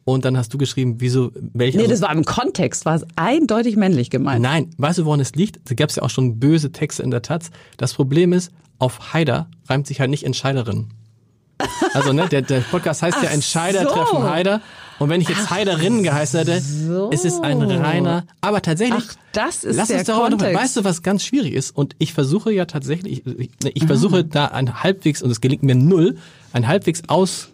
Und 0.05 0.23
dann 0.23 0.37
hast 0.37 0.53
du 0.53 0.57
geschrieben, 0.57 0.95
wieso, 0.99 1.31
welche. 1.53 1.77
Nee, 1.77 1.83
also, 1.83 1.93
das 1.95 2.01
war 2.01 2.15
im 2.15 2.25
Kontext, 2.25 2.85
war 2.85 2.95
es 2.95 3.05
eindeutig 3.15 3.75
männlich 3.75 4.11
gemeint. 4.11 4.41
Nein, 4.41 4.69
weißt 4.77 4.99
du, 4.99 5.05
woran 5.05 5.19
es 5.19 5.33
liegt? 5.33 5.59
Da 5.69 5.73
gab 5.73 5.89
es 5.89 5.95
ja 5.95 6.03
auch 6.03 6.11
schon 6.11 6.39
böse 6.39 6.71
Texte 6.71 7.03
in 7.03 7.11
der 7.11 7.23
Taz. 7.23 7.49
Das 7.77 7.95
Problem 7.95 8.31
ist, 8.31 8.51
auf 8.77 9.13
Haider 9.13 9.49
reimt 9.67 9.87
sich 9.87 9.99
halt 9.99 10.11
nicht 10.11 10.23
Entscheiderin. 10.23 10.89
Also 11.93 12.13
ne, 12.13 12.27
der, 12.27 12.41
der 12.41 12.59
Podcast 12.59 13.01
heißt 13.01 13.17
Ach 13.19 13.23
ja 13.23 13.29
Entscheider 13.29 13.83
so. 13.83 13.89
treffen 13.89 14.23
Heider. 14.23 14.61
Und 14.99 15.09
wenn 15.09 15.19
ich 15.21 15.27
jetzt 15.27 15.43
Ach 15.45 15.51
Heiderinnen 15.51 16.03
geheißen 16.03 16.39
hätte, 16.39 16.61
so. 16.61 17.09
ist 17.09 17.25
es 17.25 17.39
ein 17.39 17.61
reiner. 17.61 18.25
Aber 18.41 18.61
tatsächlich. 18.61 19.03
Ach, 19.09 19.15
das 19.33 19.63
ist 19.63 19.75
lass 19.75 19.89
der 19.89 19.99
uns 19.99 20.07
darüber 20.07 20.29
Kontext. 20.29 20.53
Noch, 20.53 20.61
weißt 20.61 20.77
du, 20.77 20.83
was 20.83 21.01
ganz 21.01 21.23
schwierig 21.23 21.53
ist? 21.53 21.75
Und 21.75 21.95
ich 21.99 22.13
versuche 22.13 22.53
ja 22.53 22.65
tatsächlich, 22.65 23.25
ich, 23.25 23.39
ich, 23.39 23.49
ich 23.73 23.85
versuche 23.85 24.23
da 24.23 24.45
ein 24.47 24.83
halbwegs, 24.83 25.21
und 25.21 25.31
es 25.31 25.41
gelingt 25.41 25.63
mir 25.63 25.75
null, 25.75 26.17
ein 26.53 26.67
halbwegs 26.67 27.03
aus, 27.07 27.49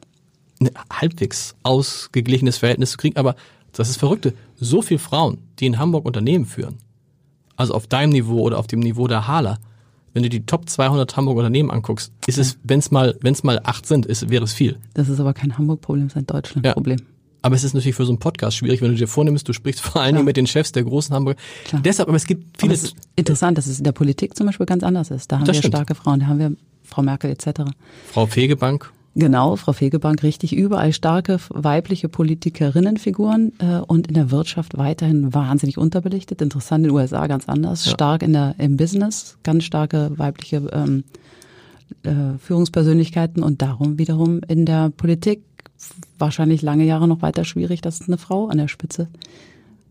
ne, 0.60 0.72
halbwegs 0.92 1.56
ausgeglichenes 1.64 2.58
Verhältnis 2.60 2.92
zu 2.92 2.98
kriegen. 2.98 3.18
Aber 3.18 3.36
das 3.74 3.90
ist 3.90 3.98
Verrückte. 3.98 4.34
So 4.60 4.82
viele 4.82 5.00
Frauen, 5.00 5.40
die 5.60 5.66
in 5.66 5.80
Hamburg 5.80 6.06
Unternehmen 6.06 6.46
führen, 6.46 6.78
also 7.56 7.74
auf 7.74 7.88
deinem 7.88 8.12
Niveau 8.12 8.42
oder 8.42 8.60
auf 8.60 8.68
dem 8.68 8.82
Niveau 8.82 9.08
der 9.08 9.28
Hala, 9.28 9.58
wenn 10.14 10.24
du 10.24 10.30
die 10.30 10.46
Top 10.46 10.70
200 10.70 11.16
Hamburg 11.16 11.38
Unternehmen 11.38 11.72
anguckst, 11.72 12.12
ist 12.28 12.38
es, 12.38 12.58
wenn 12.64 12.80
es 12.80 12.92
mal, 12.92 13.18
wenn 13.22 13.34
es 13.34 13.44
mal 13.44 13.62
acht 13.64 13.86
sind, 13.86 14.06
ist, 14.06 14.30
wäre 14.30 14.44
es 14.44 14.54
viel. 14.54 14.78
Das 14.94 15.10
ist 15.10 15.20
aber 15.20 15.34
kein 15.34 15.58
Hamburg-Problem, 15.58 16.08
das 16.08 16.14
ist 16.14 16.18
ein 16.18 16.28
Deutschland-Problem. 16.28 17.00
Ja. 17.00 17.06
Aber 17.44 17.56
es 17.56 17.64
ist 17.64 17.74
natürlich 17.74 17.96
für 17.96 18.06
so 18.06 18.12
einen 18.12 18.20
Podcast 18.20 18.58
schwierig, 18.58 18.82
wenn 18.82 18.92
du 18.92 18.98
dir 18.98 19.08
vornimmst, 19.08 19.48
du 19.48 19.54
sprichst 19.54 19.82
vor 19.82 20.02
allen 20.02 20.14
Dingen 20.14 20.26
mit 20.26 20.38
den 20.38 20.46
Chefs 20.46 20.72
der 20.72 20.84
großen 20.84 21.16
Hamburger. 21.16 21.40
Klar. 21.66 21.82
Deshalb, 21.82 22.08
aber 22.08 22.18
es 22.18 22.26
gibt 22.26 22.60
viele. 22.60 22.72
Aber 22.72 22.74
es 22.76 22.84
ist 22.84 22.96
interessant, 23.16 23.58
dass 23.58 23.68
es 23.68 23.80
in 23.80 23.84
der 23.84 23.94
Politik 23.94 24.38
zum 24.38 24.46
Beispiel 24.46 24.66
ganz 24.66 24.84
anders 24.84 25.10
ist. 25.10 25.32
Da 25.32 25.40
haben 25.40 25.48
wir 25.48 25.54
stimmt. 25.56 25.74
starke 25.74 25.96
Frauen, 25.96 26.20
da 26.20 26.28
haben 26.28 26.40
wir 26.40 26.56
Frau 26.84 27.02
Merkel 27.02 27.32
etc. 27.32 27.62
Frau 28.12 28.28
Fegebank. 28.28 28.92
Genau, 29.14 29.58
Frau 29.58 29.74
Fegebank, 29.74 30.24
richtig 30.24 30.56
überall 30.56 30.94
starke 30.94 31.38
weibliche 31.50 32.08
Politikerinnenfiguren 32.08 33.52
äh, 33.60 33.80
und 33.80 34.08
in 34.08 34.14
der 34.14 34.32
Wirtschaft 34.32 34.78
weiterhin 34.78 35.34
wahnsinnig 35.34 35.78
unterbelichtet. 35.78 36.42
Interessant 36.42 36.86
in 36.86 36.90
den 36.90 36.98
USA 36.98 37.28
ganz 37.28 37.50
anders. 37.50 37.86
Ja. 37.86 37.92
Stark 37.92 38.24
in 38.24 38.32
der 38.32 38.56
im 38.58 38.78
Business, 38.78 39.38
ganz 39.44 39.66
starke 39.66 40.12
weibliche 40.18 40.58
ähm, 40.72 41.04
äh, 42.04 42.38
Führungspersönlichkeiten 42.40 43.44
und 43.44 43.62
darum 43.62 44.00
wiederum 44.00 44.42
in 44.48 44.66
der 44.66 44.90
Politik 44.90 45.44
wahrscheinlich 46.18 46.62
lange 46.62 46.86
Jahre 46.86 47.08
noch 47.08 47.22
weiter 47.22 47.44
schwierig, 47.44 47.82
dass 47.82 48.08
eine 48.08 48.18
Frau 48.18 48.48
an 48.48 48.60
der 48.60 48.70
Spitze 48.70 49.10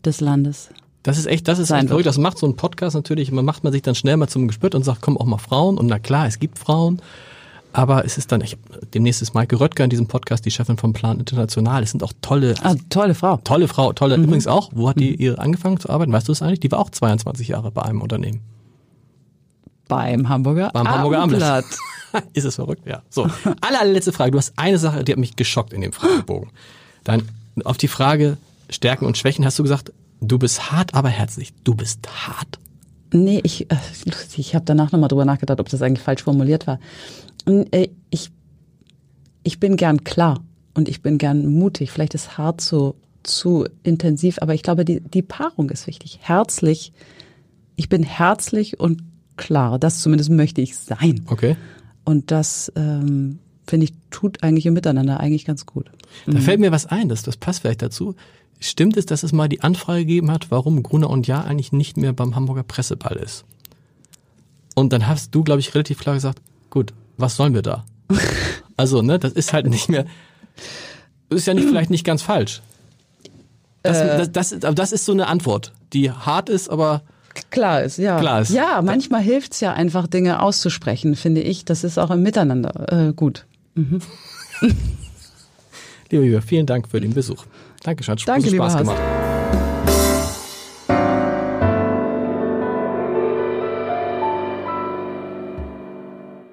des 0.03 0.19
Landes 0.19 0.71
das 1.03 1.17
ist 1.17 1.25
echt, 1.25 1.47
das 1.47 1.57
ist 1.57 1.71
echt 1.71 1.87
verrückt. 1.87 2.05
Das 2.05 2.19
macht 2.19 2.37
so 2.37 2.45
ein 2.45 2.55
Podcast 2.55 2.95
natürlich. 2.95 3.31
Man 3.31 3.43
macht 3.43 3.63
man 3.63 3.73
sich 3.73 3.81
dann 3.81 3.95
schnell 3.95 4.17
mal 4.17 4.27
zum 4.27 4.47
Gespött 4.47 4.75
und 4.75 4.83
sagt, 4.83 5.01
komm 5.01 5.17
auch 5.17 5.25
mal 5.25 5.39
Frauen. 5.39 5.79
Und 5.79 5.87
na 5.87 5.97
klar, 5.97 6.27
es 6.27 6.37
gibt 6.37 6.59
Frauen. 6.59 7.01
Aber 7.73 8.05
es 8.05 8.17
ist 8.17 8.31
dann, 8.31 8.41
ich, 8.41 8.57
demnächst 8.93 9.21
ist 9.21 9.33
Maike 9.33 9.59
Röttger 9.59 9.83
in 9.83 9.89
diesem 9.89 10.07
Podcast, 10.07 10.45
die 10.45 10.51
Chefin 10.51 10.77
vom 10.77 10.93
Plan 10.93 11.19
International. 11.19 11.83
Es 11.83 11.91
sind 11.91 12.03
auch 12.03 12.13
tolle, 12.21 12.55
ah, 12.63 12.75
tolle 12.89 13.15
Frau. 13.15 13.37
Tolle 13.37 13.67
Frau, 13.67 13.93
tolle. 13.93 14.17
Mhm. 14.17 14.25
Übrigens 14.25 14.47
auch, 14.47 14.71
wo 14.73 14.89
hat 14.89 14.99
die 14.99 15.11
mhm. 15.11 15.19
ihre 15.19 15.39
angefangen 15.39 15.79
zu 15.79 15.89
arbeiten? 15.89 16.11
Weißt 16.11 16.27
du 16.27 16.31
es 16.31 16.41
eigentlich? 16.41 16.59
Die 16.59 16.71
war 16.71 16.79
auch 16.79 16.89
22 16.89 17.47
Jahre 17.47 17.71
bei 17.71 17.83
einem 17.83 18.01
Unternehmen. 18.01 18.41
Beim 19.87 20.29
Hamburger 20.29 20.69
Beim 20.73 20.87
Hamburger 20.87 21.19
Abendblatt. 21.19 21.65
ist 22.33 22.45
es 22.45 22.55
verrückt? 22.55 22.85
Ja. 22.85 23.03
So. 23.09 23.23
Alle, 23.61 23.81
allerletzte 23.81 24.11
Frage. 24.11 24.31
Du 24.31 24.37
hast 24.37 24.53
eine 24.57 24.77
Sache, 24.77 25.03
die 25.03 25.11
hat 25.11 25.19
mich 25.19 25.35
geschockt 25.35 25.73
in 25.73 25.81
dem 25.81 25.93
Fragebogen. 25.93 26.49
Dann 27.03 27.23
auf 27.65 27.77
die 27.77 27.87
Frage 27.87 28.37
Stärken 28.69 29.05
und 29.05 29.17
Schwächen 29.17 29.45
hast 29.45 29.59
du 29.59 29.63
gesagt, 29.63 29.91
du 30.21 30.39
bist 30.39 30.71
hart, 30.71 30.93
aber 30.93 31.09
herzlich. 31.09 31.53
Du 31.63 31.75
bist 31.75 32.07
hart. 32.27 32.59
Nee, 33.13 33.41
ich, 33.43 33.69
äh, 33.69 33.75
ich 34.37 34.55
habe 34.55 34.63
danach 34.65 34.91
nochmal 34.91 35.09
drüber 35.09 35.25
nachgedacht, 35.25 35.59
ob 35.59 35.67
das 35.67 35.81
eigentlich 35.81 36.03
falsch 36.03 36.23
formuliert 36.23 36.65
war. 36.67 36.79
Äh, 37.45 37.89
ich, 38.09 38.31
ich 39.43 39.59
bin 39.59 39.77
gern 39.77 40.03
klar 40.03 40.43
und 40.73 40.89
ich 40.89 41.01
bin 41.01 41.17
gern 41.17 41.47
mutig. 41.47 41.91
Vielleicht 41.91 42.13
ist 42.13 42.37
hart 42.37 42.61
zu, 42.61 42.95
zu 43.23 43.65
intensiv, 43.83 44.37
aber 44.41 44.53
ich 44.53 44.63
glaube, 44.63 44.85
die, 44.85 45.01
die 45.01 45.21
Paarung 45.21 45.69
ist 45.69 45.87
wichtig. 45.87 46.19
Herzlich. 46.21 46.93
Ich 47.75 47.89
bin 47.89 48.03
herzlich 48.03 48.79
und 48.79 49.03
klar. 49.37 49.79
Das 49.79 50.01
zumindest 50.01 50.29
möchte 50.29 50.61
ich 50.61 50.77
sein. 50.77 51.25
Okay. 51.27 51.55
Und 52.03 52.31
das, 52.31 52.71
ähm, 52.75 53.39
finde 53.67 53.85
ich, 53.85 53.93
tut 54.09 54.43
eigentlich 54.43 54.65
im 54.65 54.73
Miteinander 54.73 55.19
eigentlich 55.19 55.45
ganz 55.45 55.65
gut. 55.65 55.91
Da 56.25 56.33
mhm. 56.33 56.41
fällt 56.41 56.59
mir 56.59 56.71
was 56.71 56.85
ein, 56.85 57.09
das, 57.09 57.23
das 57.23 57.37
passt 57.37 57.61
vielleicht 57.61 57.81
dazu. 57.81 58.15
Stimmt 58.59 58.97
es, 58.97 59.07
dass 59.07 59.23
es 59.23 59.31
mal 59.31 59.49
die 59.49 59.61
Anfrage 59.61 60.01
gegeben 60.01 60.29
hat, 60.29 60.51
warum 60.51 60.83
Gruner 60.83 61.09
und 61.09 61.25
Ja 61.25 61.41
eigentlich 61.41 61.71
nicht 61.71 61.97
mehr 61.97 62.13
beim 62.13 62.35
Hamburger 62.35 62.63
Presseball 62.63 63.17
ist? 63.17 63.45
Und 64.75 64.93
dann 64.93 65.07
hast 65.07 65.33
du, 65.33 65.43
glaube 65.43 65.59
ich, 65.59 65.73
relativ 65.73 65.99
klar 65.99 66.15
gesagt, 66.15 66.41
gut, 66.69 66.93
was 67.17 67.35
sollen 67.35 67.53
wir 67.53 67.61
da? 67.61 67.85
Also, 68.77 69.01
ne, 69.01 69.19
das 69.19 69.33
ist 69.33 69.53
halt 69.53 69.67
nicht 69.67 69.89
mehr, 69.89 70.05
ist 71.29 71.47
ja 71.47 71.53
nicht, 71.53 71.67
vielleicht 71.67 71.89
nicht 71.91 72.03
ganz 72.03 72.21
falsch. 72.21 72.61
Das, 73.83 73.97
äh, 73.97 74.29
das, 74.31 74.49
das, 74.59 74.75
das 74.75 74.91
ist 74.91 75.05
so 75.05 75.11
eine 75.11 75.27
Antwort, 75.27 75.73
die 75.93 76.11
hart 76.11 76.49
ist, 76.49 76.69
aber 76.69 77.01
klar 77.49 77.83
ist, 77.83 77.97
ja. 77.97 78.19
Klar 78.19 78.41
ist. 78.41 78.51
Ja, 78.51 78.81
manchmal 78.81 79.21
hilft's 79.21 79.59
ja 79.59 79.73
einfach, 79.73 80.07
Dinge 80.07 80.41
auszusprechen, 80.41 81.15
finde 81.15 81.41
ich. 81.41 81.65
Das 81.65 81.83
ist 81.83 81.97
auch 81.97 82.11
im 82.11 82.23
Miteinander 82.23 83.09
äh, 83.09 83.13
gut. 83.13 83.45
Mhm. 83.75 84.01
Lieber 86.09 86.23
Jürgen, 86.23 86.45
vielen 86.45 86.65
Dank 86.65 86.89
für 86.89 86.99
den 86.99 87.13
Besuch. 87.13 87.45
Dankeschön, 87.83 88.13
hat 88.13 88.27
Danke, 88.27 88.49
Spaß 88.49 88.77
gemacht. 88.77 88.99